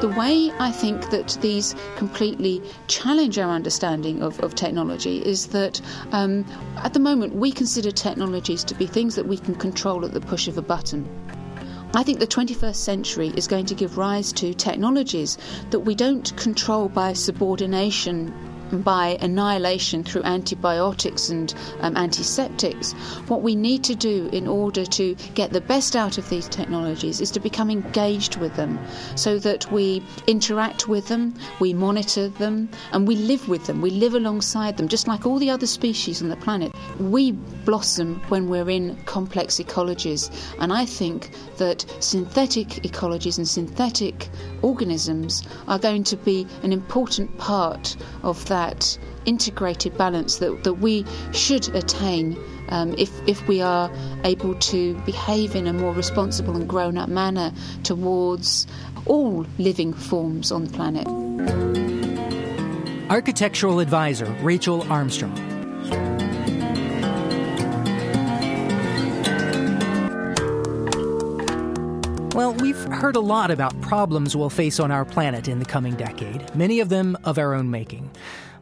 The 0.00 0.08
way 0.08 0.52
I 0.58 0.72
think 0.72 1.08
that 1.08 1.38
these 1.40 1.74
completely 1.96 2.62
challenge 2.86 3.38
our 3.38 3.50
understanding 3.50 4.22
of, 4.22 4.38
of 4.40 4.54
technology 4.54 5.24
is 5.24 5.46
that 5.48 5.80
um, 6.12 6.44
at 6.76 6.92
the 6.92 7.00
moment 7.00 7.34
we 7.34 7.50
consider 7.50 7.90
technologies 7.90 8.62
to 8.64 8.74
be 8.74 8.86
things 8.86 9.14
that 9.14 9.26
we 9.26 9.38
can 9.38 9.54
control 9.54 10.04
at 10.04 10.12
the 10.12 10.20
push 10.20 10.48
of 10.48 10.58
a 10.58 10.62
button. 10.62 11.08
I 11.94 12.02
think 12.02 12.18
the 12.18 12.26
21st 12.26 12.76
century 12.76 13.32
is 13.36 13.46
going 13.46 13.64
to 13.66 13.74
give 13.74 13.96
rise 13.96 14.34
to 14.34 14.52
technologies 14.52 15.38
that 15.70 15.80
we 15.80 15.94
don't 15.94 16.36
control 16.36 16.90
by 16.90 17.14
subordination 17.14 18.34
by 18.72 19.16
annihilation 19.20 20.02
through 20.02 20.22
antibiotics 20.24 21.28
and 21.28 21.54
um, 21.80 21.96
antiseptics. 21.96 22.92
What 23.28 23.42
we 23.42 23.54
need 23.54 23.84
to 23.84 23.94
do 23.94 24.28
in 24.32 24.48
order 24.48 24.84
to 24.84 25.14
get 25.34 25.52
the 25.52 25.60
best 25.60 25.94
out 25.94 26.18
of 26.18 26.28
these 26.28 26.48
technologies 26.48 27.20
is 27.20 27.30
to 27.32 27.40
become 27.40 27.70
engaged 27.70 28.36
with 28.36 28.56
them 28.56 28.78
so 29.14 29.38
that 29.38 29.70
we 29.70 30.02
interact 30.26 30.88
with 30.88 31.08
them, 31.08 31.34
we 31.60 31.72
monitor 31.72 32.28
them, 32.28 32.68
and 32.92 33.06
we 33.06 33.16
live 33.16 33.48
with 33.48 33.66
them. 33.66 33.80
We 33.80 33.90
live 33.90 34.14
alongside 34.14 34.76
them, 34.76 34.88
just 34.88 35.06
like 35.06 35.26
all 35.26 35.38
the 35.38 35.50
other 35.50 35.66
species 35.66 36.22
on 36.22 36.28
the 36.28 36.36
planet. 36.36 36.72
We 36.98 37.32
blossom 37.32 38.22
when 38.28 38.48
we're 38.48 38.70
in 38.70 38.96
complex 39.04 39.56
ecologies, 39.56 40.30
and 40.58 40.72
I 40.72 40.86
think 40.86 41.30
that 41.58 41.84
synthetic 42.00 42.68
ecologies 42.82 43.38
and 43.38 43.48
synthetic 43.48 44.28
organisms 44.62 45.42
are 45.68 45.78
going 45.78 46.04
to 46.04 46.16
be 46.16 46.46
an 46.62 46.72
important 46.72 47.36
part 47.38 47.96
of 48.22 48.44
that 48.46 48.55
that 48.56 48.98
integrated 49.26 49.98
balance 49.98 50.38
that, 50.38 50.64
that 50.64 50.74
we 50.74 51.04
should 51.32 51.68
attain 51.74 52.34
um, 52.70 52.94
if, 52.96 53.10
if 53.28 53.46
we 53.46 53.60
are 53.60 53.90
able 54.24 54.54
to 54.54 54.94
behave 55.00 55.54
in 55.54 55.66
a 55.66 55.74
more 55.74 55.92
responsible 55.92 56.56
and 56.56 56.66
grown 56.66 56.96
up 56.96 57.10
manner 57.10 57.52
towards 57.82 58.66
all 59.04 59.44
living 59.58 59.92
forms 59.92 60.50
on 60.50 60.64
the 60.64 60.70
planet. 60.70 61.06
Architectural 63.10 63.80
advisor 63.80 64.24
Rachel 64.40 64.90
Armstrong. 64.90 65.34
Well, 72.34 72.52
we've 72.52 72.76
heard 72.76 73.16
a 73.16 73.20
lot 73.20 73.50
about 73.50 73.80
problems 73.80 74.36
we'll 74.36 74.50
face 74.50 74.78
on 74.78 74.90
our 74.90 75.06
planet 75.06 75.48
in 75.48 75.58
the 75.58 75.64
coming 75.64 75.94
decade, 75.94 76.54
many 76.54 76.80
of 76.80 76.90
them 76.90 77.16
of 77.24 77.38
our 77.38 77.54
own 77.54 77.70
making. 77.70 78.10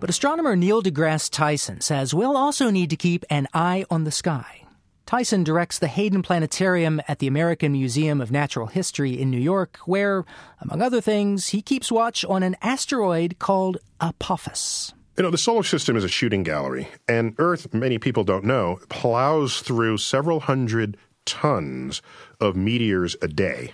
But 0.01 0.11
astronomer 0.11 0.57
Neil 0.57 0.83
deGrasse 0.83 1.31
Tyson 1.31 1.81
says 1.81 2.15
we'll 2.15 2.37
also 2.37 2.71
need 2.71 2.91
to 2.91 2.97
keep 2.97 3.25
an 3.31 3.49
eye 3.55 3.85
on 3.91 4.05
the 4.05 4.11
sky. 4.11 4.65
Tyson 5.07 5.45
directs 5.45 5.79
the 5.79 5.87
Hayden 5.87 6.23
Planetarium 6.23 7.01
at 7.07 7.19
the 7.19 7.27
American 7.27 7.73
Museum 7.73 8.21
of 8.21 8.33
Natural 8.33 8.67
History 8.67 9.21
in 9.21 9.31
New 9.31 9.41
York, 9.41 9.79
where, 9.85 10.25
among 10.61 10.81
other 10.81 11.01
things, 11.01 11.49
he 11.49 11.61
keeps 11.61 11.93
watch 11.93 12.25
on 12.25 12.43
an 12.43 12.57
asteroid 12.63 13.37
called 13.39 13.77
Apophis. 14.01 14.95
You 15.17 15.23
know, 15.23 15.31
the 15.31 15.39
solar 15.39 15.63
system 15.63 15.95
is 15.97 16.05
a 16.05 16.09
shooting 16.09 16.43
gallery, 16.43 16.89
and 17.07 17.35
Earth, 17.39 17.73
many 17.75 17.99
people 17.99 18.25
don't 18.25 18.45
know, 18.45 18.81
plows 18.89 19.61
through 19.61 19.99
several 19.99 20.41
hundred 20.41 20.97
tons 21.27 22.03
of 22.41 22.57
meteors 22.57 23.15
a 23.23 23.29
day. 23.29 23.73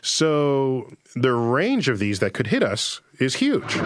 So 0.00 0.90
the 1.14 1.32
range 1.32 1.88
of 1.88 1.98
these 1.98 2.18
that 2.18 2.32
could 2.32 2.48
hit 2.48 2.62
us 2.62 3.00
is 3.20 3.36
huge. 3.36 3.78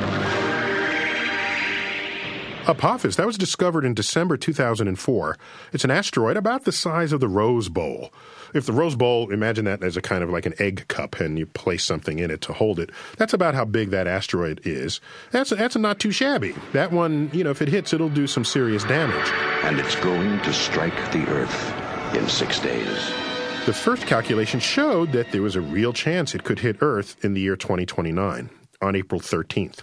Apophis, 2.68 3.14
that 3.14 3.26
was 3.26 3.38
discovered 3.38 3.84
in 3.84 3.94
December 3.94 4.36
2004. 4.36 5.38
It's 5.72 5.84
an 5.84 5.90
asteroid 5.92 6.36
about 6.36 6.64
the 6.64 6.72
size 6.72 7.12
of 7.12 7.20
the 7.20 7.28
Rose 7.28 7.68
Bowl. 7.68 8.12
If 8.54 8.66
the 8.66 8.72
Rose 8.72 8.96
Bowl, 8.96 9.30
imagine 9.30 9.64
that 9.66 9.84
as 9.84 9.96
a 9.96 10.02
kind 10.02 10.24
of 10.24 10.30
like 10.30 10.46
an 10.46 10.54
egg 10.58 10.88
cup 10.88 11.20
and 11.20 11.38
you 11.38 11.46
place 11.46 11.84
something 11.84 12.18
in 12.18 12.30
it 12.30 12.40
to 12.42 12.52
hold 12.52 12.80
it. 12.80 12.90
That's 13.18 13.32
about 13.32 13.54
how 13.54 13.64
big 13.66 13.90
that 13.90 14.08
asteroid 14.08 14.62
is. 14.64 15.00
That's, 15.30 15.50
that's 15.50 15.76
not 15.76 16.00
too 16.00 16.10
shabby. 16.10 16.56
That 16.72 16.90
one, 16.90 17.30
you 17.32 17.44
know, 17.44 17.50
if 17.50 17.62
it 17.62 17.68
hits, 17.68 17.92
it'll 17.92 18.08
do 18.08 18.26
some 18.26 18.44
serious 18.44 18.82
damage. 18.82 19.30
And 19.62 19.78
it's 19.78 19.94
going 19.96 20.40
to 20.40 20.52
strike 20.52 21.12
the 21.12 21.24
Earth 21.28 22.16
in 22.16 22.28
six 22.28 22.58
days. 22.58 23.12
The 23.66 23.74
first 23.74 24.06
calculation 24.08 24.58
showed 24.58 25.12
that 25.12 25.30
there 25.30 25.42
was 25.42 25.54
a 25.54 25.60
real 25.60 25.92
chance 25.92 26.34
it 26.34 26.42
could 26.42 26.58
hit 26.58 26.78
Earth 26.80 27.24
in 27.24 27.34
the 27.34 27.40
year 27.40 27.54
2029 27.54 28.50
on 28.82 28.96
April 28.96 29.20
13th 29.20 29.82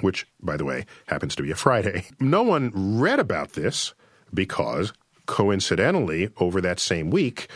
which, 0.00 0.26
by 0.40 0.56
the 0.56 0.64
way, 0.64 0.86
happens 1.06 1.34
to 1.36 1.42
be 1.42 1.50
a 1.50 1.56
Friday. 1.56 2.04
No 2.20 2.42
one 2.42 2.70
read 2.74 3.18
about 3.18 3.52
this 3.52 3.94
because, 4.32 4.92
coincidentally, 5.26 6.30
over 6.36 6.60
that 6.60 6.78
same 6.78 7.10
week, 7.10 7.48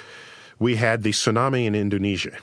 we 0.59 0.77
had 0.77 1.03
the 1.03 1.11
tsunami 1.11 1.67
in 1.67 1.75
Indonesia. 1.75 2.37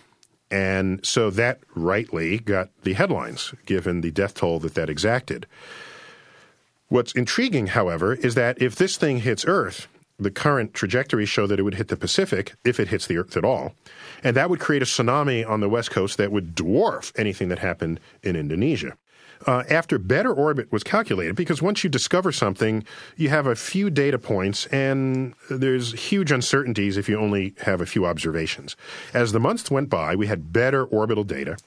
And 0.50 1.06
so 1.06 1.30
that 1.32 1.60
rightly 1.76 2.40
got 2.40 2.70
the 2.84 2.94
headlines, 2.94 3.54
given 3.66 4.02
the 4.02 4.12
death 4.12 4.36
toll 4.36 4.60
that 4.60 4.76
that 4.76 4.90
exacted. 4.90 5.48
What's 6.90 7.14
intriguing, 7.14 7.68
however, 7.68 8.16
is 8.16 8.36
that 8.36 8.62
if 8.62 8.76
this 8.76 8.98
thing 8.98 9.20
hits 9.22 9.46
Earth, 9.48 9.88
the 10.20 10.30
current 10.30 10.74
trajectories 10.74 11.30
show 11.30 11.48
that 11.48 11.58
it 11.58 11.64
would 11.64 11.76
hit 11.76 11.88
the 11.88 11.96
Pacific 11.96 12.54
if 12.64 12.80
it 12.80 12.90
hits 12.90 13.08
the 13.08 13.18
Earth 13.18 13.36
at 13.38 13.46
all. 13.46 13.74
And 14.24 14.36
that 14.36 14.50
would 14.50 14.60
create 14.60 14.84
a 14.84 14.86
tsunami 14.86 15.48
on 15.50 15.62
the 15.62 15.70
West 15.70 15.90
Coast 15.90 16.18
that 16.18 16.32
would 16.32 16.54
dwarf 16.56 17.12
anything 17.18 17.50
that 17.50 17.60
happened 17.60 18.00
in 18.22 18.36
Indonesia 18.36 18.98
uh, 19.48 19.64
after 19.70 19.98
better 19.98 20.34
orbit 20.34 20.72
was 20.72 20.84
calculated, 20.84 21.36
because 21.36 21.62
once 21.62 21.84
you 21.84 21.90
discover 21.90 22.32
something, 22.32 22.84
you 23.16 23.30
have 23.30 23.48
a 23.48 23.56
few 23.56 23.90
data 23.90 24.18
points 24.18 24.66
and 24.68 25.34
there's 25.50 25.94
huge 25.94 26.32
uncertainties 26.32 26.98
if 26.98 27.10
you 27.10 27.18
only 27.18 27.56
have 27.62 27.82
a 27.82 27.86
few 27.86 28.06
observations. 28.06 28.76
As 29.14 29.32
the 29.32 29.40
months 29.40 29.70
went 29.72 29.90
by, 29.90 30.16
we 30.16 30.28
had 30.28 30.54
better 30.54 30.86
orbital 30.86 31.24
data, 31.24 31.58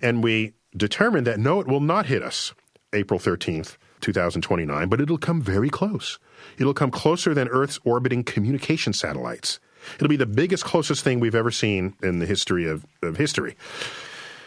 and 0.00 0.22
we 0.22 0.52
determined 0.76 1.26
that 1.26 1.38
no, 1.38 1.60
it 1.60 1.66
will 1.66 1.80
not 1.80 2.06
hit 2.06 2.22
us 2.22 2.54
April 2.92 3.18
13th, 3.18 3.76
2029, 4.00 4.88
but 4.88 5.00
it'll 5.00 5.18
come 5.18 5.40
very 5.40 5.70
close. 5.70 6.18
It'll 6.58 6.74
come 6.74 6.90
closer 6.90 7.34
than 7.34 7.48
Earth's 7.48 7.78
orbiting 7.84 8.24
communication 8.24 8.92
satellites. 8.92 9.60
It'll 9.96 10.08
be 10.08 10.16
the 10.16 10.26
biggest, 10.26 10.64
closest 10.64 11.02
thing 11.02 11.20
we've 11.20 11.34
ever 11.34 11.50
seen 11.50 11.94
in 12.02 12.18
the 12.18 12.26
history 12.26 12.68
of, 12.68 12.86
of 13.02 13.16
history. 13.16 13.56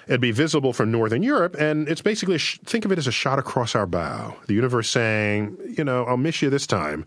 It'd 0.08 0.22
be 0.22 0.32
visible 0.32 0.72
from 0.72 0.92
northern 0.92 1.24
Europe, 1.24 1.56
and 1.58 1.88
it's 1.90 2.02
basically 2.02 2.38
sh- 2.38 2.60
think 2.64 2.86
of 2.86 2.92
it 2.92 2.98
as 2.98 3.08
a 3.08 3.12
shot 3.12 3.40
across 3.40 3.74
our 3.76 3.88
bow. 3.88 4.36
The 4.48 4.54
universe 4.54 4.90
saying, 4.90 5.58
you 5.78 5.84
know, 5.84 6.06
I'll 6.06 6.18
miss 6.18 6.42
you 6.42 6.50
this 6.50 6.68
time, 6.68 7.06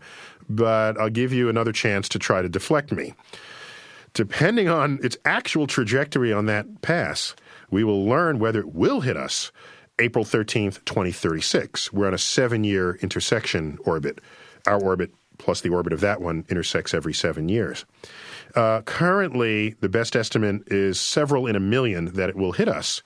but 0.49 0.99
I'll 0.99 1.09
give 1.09 1.31
you 1.31 1.47
another 1.47 1.71
chance 1.71 2.09
to 2.09 2.19
try 2.19 2.41
to 2.41 2.49
deflect 2.49 2.91
me. 2.91 3.13
Depending 4.13 4.67
on 4.67 4.99
its 5.01 5.17
actual 5.23 5.67
trajectory 5.67 6.33
on 6.33 6.45
that 6.47 6.81
pass, 6.81 7.35
we 7.69 7.83
will 7.83 8.05
learn 8.05 8.39
whether 8.39 8.59
it 8.59 8.73
will 8.73 9.01
hit 9.01 9.15
us 9.15 9.51
April 9.99 10.25
13th, 10.25 10.83
2036. 10.85 11.93
We're 11.93 12.07
on 12.07 12.13
a 12.13 12.17
seven 12.17 12.63
year 12.63 12.97
intersection 13.01 13.77
orbit. 13.85 14.19
Our 14.65 14.81
orbit 14.81 15.11
plus 15.37 15.61
the 15.61 15.69
orbit 15.69 15.93
of 15.93 16.01
that 16.01 16.21
one 16.21 16.45
intersects 16.49 16.93
every 16.93 17.13
seven 17.13 17.49
years. 17.49 17.85
Uh, 18.55 18.81
currently, 18.81 19.75
the 19.79 19.89
best 19.89 20.15
estimate 20.15 20.63
is 20.67 20.99
several 20.99 21.47
in 21.47 21.55
a 21.55 21.59
million 21.59 22.05
that 22.13 22.29
it 22.29 22.35
will 22.35 22.51
hit 22.51 22.67
us. 22.67 23.03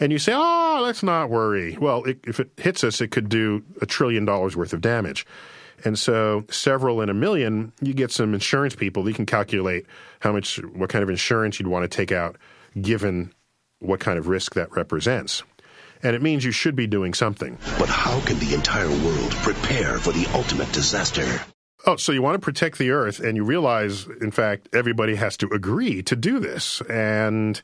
And 0.00 0.12
you 0.12 0.18
say, 0.18 0.32
oh, 0.34 0.80
let's 0.82 1.02
not 1.02 1.30
worry. 1.30 1.76
Well, 1.76 2.04
it, 2.04 2.20
if 2.26 2.40
it 2.40 2.50
hits 2.56 2.82
us, 2.82 3.00
it 3.00 3.10
could 3.10 3.28
do 3.28 3.62
a 3.80 3.86
trillion 3.86 4.24
dollars 4.24 4.56
worth 4.56 4.72
of 4.72 4.80
damage. 4.80 5.26
And 5.84 5.98
so, 5.98 6.44
several 6.50 7.00
in 7.00 7.08
a 7.08 7.14
million, 7.14 7.72
you 7.80 7.94
get 7.94 8.10
some 8.10 8.32
insurance 8.32 8.74
people. 8.74 9.06
You 9.08 9.14
can 9.14 9.26
calculate 9.26 9.86
how 10.20 10.32
much, 10.32 10.56
what 10.56 10.88
kind 10.88 11.02
of 11.02 11.10
insurance 11.10 11.58
you'd 11.58 11.68
want 11.68 11.88
to 11.90 11.94
take 11.94 12.12
out 12.12 12.36
given 12.80 13.32
what 13.80 14.00
kind 14.00 14.18
of 14.18 14.28
risk 14.28 14.54
that 14.54 14.74
represents. 14.74 15.42
And 16.02 16.14
it 16.14 16.22
means 16.22 16.44
you 16.44 16.52
should 16.52 16.76
be 16.76 16.86
doing 16.86 17.14
something. 17.14 17.58
But 17.78 17.88
how 17.88 18.20
can 18.20 18.38
the 18.38 18.54
entire 18.54 18.88
world 18.88 19.30
prepare 19.42 19.98
for 19.98 20.12
the 20.12 20.26
ultimate 20.34 20.70
disaster? 20.72 21.40
Oh, 21.86 21.96
so 21.96 22.12
you 22.12 22.22
want 22.22 22.34
to 22.34 22.38
protect 22.38 22.78
the 22.78 22.90
earth, 22.90 23.20
and 23.20 23.36
you 23.36 23.44
realize, 23.44 24.06
in 24.20 24.30
fact, 24.30 24.68
everybody 24.72 25.16
has 25.16 25.36
to 25.38 25.48
agree 25.48 26.02
to 26.04 26.16
do 26.16 26.38
this. 26.38 26.80
And 26.88 27.60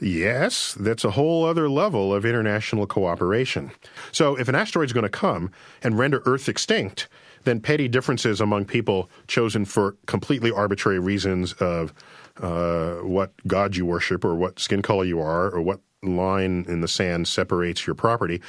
yes, 0.00 0.74
that's 0.74 1.04
a 1.04 1.12
whole 1.12 1.44
other 1.44 1.68
level 1.68 2.12
of 2.12 2.24
international 2.24 2.86
cooperation. 2.86 3.70
So 4.10 4.36
if 4.36 4.48
an 4.48 4.56
asteroid 4.56 4.86
is 4.86 4.92
going 4.92 5.04
to 5.04 5.08
come 5.08 5.52
and 5.82 5.96
render 5.96 6.20
Earth 6.26 6.48
extinct, 6.48 7.08
then 7.44 7.60
petty 7.60 7.86
differences 7.86 8.40
among 8.40 8.64
people 8.64 9.08
chosen 9.28 9.64
for 9.64 9.96
completely 10.06 10.50
arbitrary 10.50 10.98
reasons 10.98 11.52
of 11.54 11.94
uh, 12.42 12.96
what 12.96 13.32
god 13.46 13.76
you 13.76 13.84
worship 13.84 14.24
or 14.24 14.34
what 14.34 14.58
skin 14.60 14.82
color 14.82 15.04
you 15.04 15.20
are 15.20 15.50
or 15.50 15.60
what 15.60 15.80
line 16.02 16.64
in 16.68 16.80
the 16.80 16.88
sand 16.88 17.26
separates 17.26 17.86
your 17.86 17.94
property, 17.94 18.40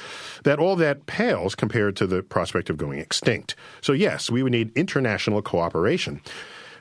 that 0.44 0.58
all 0.58 0.76
that 0.76 1.06
pales 1.06 1.54
compared 1.54 1.96
to 1.96 2.06
the 2.06 2.22
prospect 2.22 2.70
of 2.70 2.76
going 2.76 2.98
extinct. 2.98 3.56
So, 3.80 3.92
yes, 3.92 4.30
we 4.30 4.42
would 4.42 4.52
need 4.52 4.76
international 4.76 5.42
cooperation. 5.42 6.20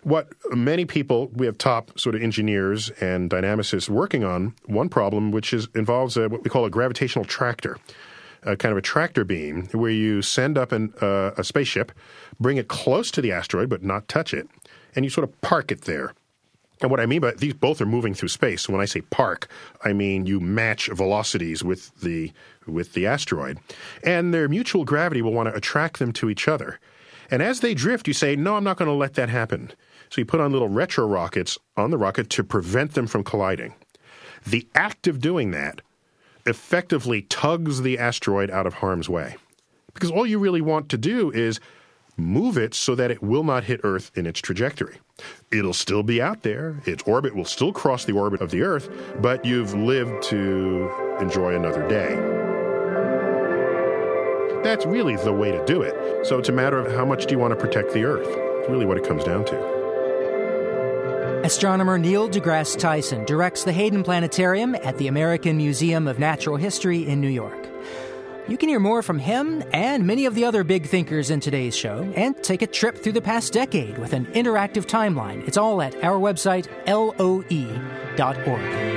What 0.03 0.29
many 0.51 0.85
people, 0.85 1.27
we 1.33 1.45
have 1.45 1.57
top 1.57 1.99
sort 1.99 2.15
of 2.15 2.21
engineers 2.21 2.89
and 3.01 3.29
dynamicists 3.29 3.89
working 3.89 4.23
on 4.23 4.53
one 4.65 4.89
problem, 4.89 5.31
which 5.31 5.53
is 5.53 5.67
involves 5.75 6.15
a, 6.15 6.29
what 6.29 6.43
we 6.43 6.49
call 6.49 6.65
a 6.65 6.69
gravitational 6.69 7.25
tractor. 7.25 7.77
A 8.43 8.55
kind 8.55 8.71
of 8.71 8.77
a 8.77 8.81
tractor 8.81 9.25
beam 9.25 9.67
where 9.73 9.91
you 9.91 10.21
send 10.21 10.57
up 10.57 10.71
an, 10.71 10.93
uh, 11.01 11.31
a 11.35 11.43
spaceship, 11.43 11.91
bring 12.39 12.55
it 12.55 12.69
close 12.69 13.11
to 13.11 13.21
the 13.21 13.33
asteroid 13.33 13.67
but 13.67 13.83
not 13.83 14.07
touch 14.07 14.33
it, 14.33 14.47
and 14.95 15.03
you 15.03 15.09
sort 15.09 15.27
of 15.27 15.41
park 15.41 15.73
it 15.73 15.81
there 15.81 16.13
And 16.81 16.89
what 16.89 16.99
I 16.99 17.05
mean 17.05 17.21
by 17.21 17.31
these 17.31 17.53
both 17.53 17.81
are 17.81 17.85
moving 17.85 18.13
through 18.13 18.29
space. 18.29 18.61
So 18.63 18.73
when 18.73 18.81
I 18.81 18.85
say 18.85 19.01
park, 19.01 19.47
I 19.83 19.93
mean 19.93 20.25
you 20.25 20.39
match 20.39 20.87
velocities 20.87 21.63
with 21.63 21.93
the 22.01 22.31
with 22.65 22.93
the 22.93 23.05
asteroid. 23.05 23.59
And 24.03 24.33
their 24.33 24.47
mutual 24.47 24.85
gravity 24.85 25.21
will 25.21 25.33
want 25.33 25.49
to 25.49 25.55
attract 25.55 25.99
them 25.99 26.13
to 26.13 26.29
each 26.29 26.47
other. 26.47 26.79
And 27.31 27.41
as 27.41 27.59
they 27.59 27.73
drift, 27.73 28.07
you 28.07 28.13
say, 28.13 28.35
"No, 28.35 28.55
I'm 28.55 28.63
not 28.63 28.77
going 28.77 28.89
to 28.89 28.93
let 28.93 29.15
that 29.15 29.29
happen." 29.29 29.71
So 30.09 30.21
you 30.21 30.25
put 30.25 30.39
on 30.39 30.51
little 30.51 30.69
retro 30.69 31.05
rockets 31.05 31.57
on 31.77 31.91
the 31.91 31.97
rocket 31.97 32.29
to 32.31 32.43
prevent 32.43 32.93
them 32.93 33.07
from 33.07 33.23
colliding. 33.23 33.75
The 34.45 34.67
act 34.73 35.07
of 35.07 35.19
doing 35.19 35.51
that 35.51 35.81
effectively 36.45 37.23
tugs 37.23 37.81
the 37.81 37.99
asteroid 37.99 38.49
out 38.49 38.65
of 38.65 38.75
harm's 38.75 39.09
way. 39.09 39.35
Because 39.93 40.09
all 40.09 40.25
you 40.25 40.39
really 40.39 40.61
want 40.61 40.89
to 40.89 40.97
do 40.97 41.29
is 41.31 41.59
move 42.17 42.57
it 42.57 42.73
so 42.73 42.95
that 42.95 43.11
it 43.11 43.21
will 43.21 43.43
not 43.43 43.65
hit 43.65 43.81
Earth 43.83 44.11
in 44.15 44.25
its 44.25 44.39
trajectory. 44.39 44.97
It'll 45.51 45.73
still 45.73 46.03
be 46.03 46.21
out 46.21 46.43
there, 46.43 46.81
its 46.85 47.03
orbit 47.03 47.35
will 47.35 47.45
still 47.45 47.73
cross 47.73 48.05
the 48.05 48.13
orbit 48.13 48.41
of 48.41 48.51
the 48.51 48.61
Earth, 48.61 48.89
but 49.21 49.43
you've 49.43 49.73
lived 49.73 50.23
to 50.23 50.91
enjoy 51.19 51.55
another 51.55 51.87
day. 51.87 52.15
That's 54.63 54.85
really 54.85 55.15
the 55.15 55.33
way 55.33 55.51
to 55.51 55.65
do 55.65 55.81
it. 55.81 56.25
So 56.25 56.37
it's 56.37 56.49
a 56.49 56.51
matter 56.51 56.77
of 56.77 56.91
how 56.93 57.05
much 57.05 57.25
do 57.25 57.33
you 57.33 57.39
want 57.39 57.51
to 57.51 57.59
protect 57.59 57.93
the 57.93 58.03
Earth? 58.03 58.27
It's 58.27 58.69
really 58.69 58.85
what 58.85 58.97
it 58.97 59.07
comes 59.07 59.23
down 59.23 59.45
to. 59.45 59.79
Astronomer 61.43 61.97
Neil 61.97 62.29
deGrasse 62.29 62.77
Tyson 62.77 63.23
directs 63.23 63.63
the 63.63 63.71
Hayden 63.71 64.03
Planetarium 64.03 64.75
at 64.75 64.97
the 64.97 65.07
American 65.07 65.55
Museum 65.55 66.07
of 66.07 66.19
Natural 66.19 66.57
History 66.57 67.07
in 67.07 67.21
New 67.21 67.29
York. 67.29 67.68
You 68.49 68.57
can 68.57 68.67
hear 68.67 68.79
more 68.79 69.03
from 69.03 69.19
him 69.19 69.63
and 69.73 70.07
many 70.07 70.25
of 70.25 70.33
the 70.33 70.43
other 70.43 70.63
big 70.63 70.87
thinkers 70.87 71.29
in 71.29 71.39
today's 71.39 71.77
show 71.77 72.11
and 72.15 72.35
take 72.43 72.63
a 72.63 72.67
trip 72.67 72.97
through 72.97 73.11
the 73.11 73.21
past 73.21 73.53
decade 73.53 73.99
with 73.99 74.13
an 74.13 74.25
interactive 74.27 74.87
timeline. 74.87 75.47
It's 75.47 75.57
all 75.57 75.83
at 75.83 76.03
our 76.03 76.17
website, 76.17 76.67
loe.org. 76.87 78.88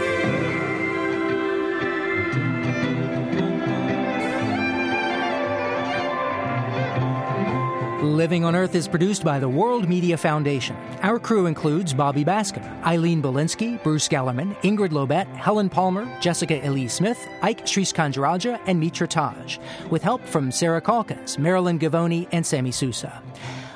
Living 8.03 8.45
on 8.45 8.57
Earth 8.57 8.75
is 8.75 8.89
produced 8.89 9.23
by 9.23 9.39
the 9.39 9.49
World 9.49 9.89
Media 9.89 10.17
Foundation. 10.17 10.75
Our 11.03 11.21
crew 11.21 11.47
includes 11.47 11.95
Bobby 11.95 12.25
Bascom, 12.25 12.65
Eileen 12.85 13.23
Bolinsky, 13.23 13.81
Bruce 13.85 14.09
Gellerman, 14.09 14.57
Ingrid 14.63 14.89
Lobet, 14.89 15.29
Helen 15.37 15.71
Palmer, 15.71 16.13
Jessica 16.21 16.61
Elise 16.67 16.95
Smith, 16.95 17.29
Ike 17.43 17.65
Sriskandarajah, 17.65 18.61
and 18.67 18.81
Mitra 18.81 19.07
Taj, 19.07 19.59
with 19.89 20.03
help 20.03 20.21
from 20.27 20.51
Sarah 20.51 20.81
Calkins, 20.81 21.39
Marilyn 21.39 21.79
Gavoni, 21.79 22.27
and 22.33 22.45
Sammy 22.45 22.73
Sousa. 22.73 23.23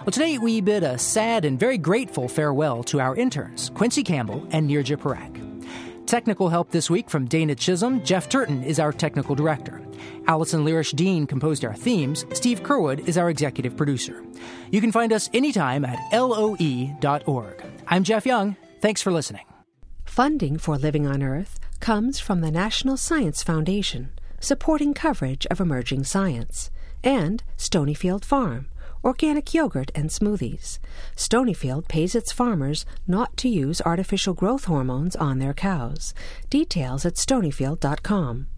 Well, 0.01 0.11
today 0.11 0.39
we 0.39 0.61
bid 0.61 0.83
a 0.83 0.99
sad 0.99 1.45
and 1.45 1.57
very 1.57 1.79
grateful 1.79 2.29
farewell 2.29 2.83
to 2.83 2.99
our 2.99 3.15
interns, 3.15 3.71
Quincy 3.75 4.03
Campbell 4.03 4.45
and 4.51 4.69
Nirja 4.69 4.97
Parak. 4.97 6.07
Technical 6.09 6.49
help 6.49 6.73
this 6.73 6.91
week 6.91 7.09
from 7.09 7.27
Dana 7.27 7.55
Chisholm. 7.55 8.03
Jeff 8.05 8.29
Turton 8.29 8.65
is 8.65 8.81
our 8.81 8.93
technical 8.93 9.37
director. 9.37 9.86
Allison 10.27 10.65
Lirish 10.65 10.95
Dean 10.95 11.27
composed 11.27 11.65
our 11.65 11.75
themes. 11.75 12.25
Steve 12.33 12.63
Curwood 12.63 13.09
is 13.09 13.19
our 13.19 13.31
executive 13.31 13.77
producer. 13.77 14.23
You 14.71 14.81
can 14.81 14.93
find 14.93 15.13
us 15.13 15.31
anytime 15.33 15.85
at 15.85 15.99
loe.org. 16.13 17.65
I'm 17.87 18.05
Jeff 18.05 18.27
Young. 18.27 18.57
Thanks 18.81 19.03
for 19.03 19.13
listening. 19.13 19.45
Funding 20.05 20.59
for 20.59 20.77
Living 20.77 21.07
on 21.07 21.23
Earth 21.23 21.59
comes 21.81 22.19
from 22.19 22.41
the 22.41 22.51
National 22.51 22.97
Science 22.97 23.43
Foundation, 23.43 24.11
supporting 24.41 24.95
coverage 24.95 25.47
of 25.47 25.61
emerging 25.61 26.05
science, 26.05 26.71
and 27.03 27.43
Stonyfield 27.57 28.25
Farm 28.25 28.69
organic 29.07 29.55
yogurt, 29.55 29.93
and 29.95 30.11
smoothies. 30.11 30.79
Stonyfield 31.15 31.87
pays 31.89 32.15
its 32.15 32.33
farmers 32.33 32.85
not 33.07 33.37
to 33.37 33.49
use 33.49 33.81
artificial 33.83 34.35
growth 34.35 34.65
hormones 34.65 35.15
on 35.15 35.39
their 35.39 35.55
cows. 35.55 36.13
Details 36.51 37.07
at 37.07 37.15
stonyfield.com. 37.15 38.49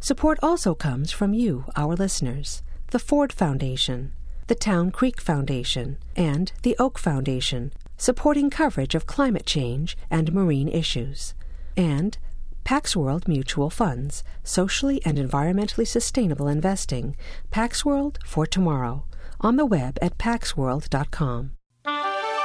Support 0.00 0.38
also 0.42 0.74
comes 0.74 1.10
from 1.12 1.34
you, 1.34 1.64
our 1.76 1.94
listeners, 1.94 2.62
the 2.90 2.98
Ford 2.98 3.32
Foundation, 3.32 4.12
the 4.46 4.54
Town 4.54 4.90
Creek 4.90 5.20
Foundation, 5.20 5.98
and 6.16 6.52
the 6.62 6.76
Oak 6.78 6.98
Foundation, 6.98 7.72
supporting 7.96 8.50
coverage 8.50 8.94
of 8.94 9.06
climate 9.06 9.46
change 9.46 9.96
and 10.10 10.32
marine 10.32 10.68
issues. 10.68 11.34
And 11.76 12.18
Pax 12.64 12.94
World 12.94 13.26
Mutual 13.26 13.70
Funds, 13.70 14.22
socially 14.44 15.00
and 15.04 15.18
environmentally 15.18 15.86
sustainable 15.86 16.48
investing. 16.48 17.16
Pax 17.50 17.84
World 17.84 18.18
for 18.24 18.46
tomorrow 18.46 19.04
on 19.40 19.56
the 19.56 19.66
web 19.66 19.98
at 20.02 20.18
paxworld.com. 20.18 21.52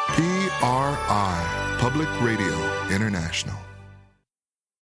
PRI, 0.07 1.77
Public 1.79 2.21
Radio 2.21 2.55
International. 2.89 3.74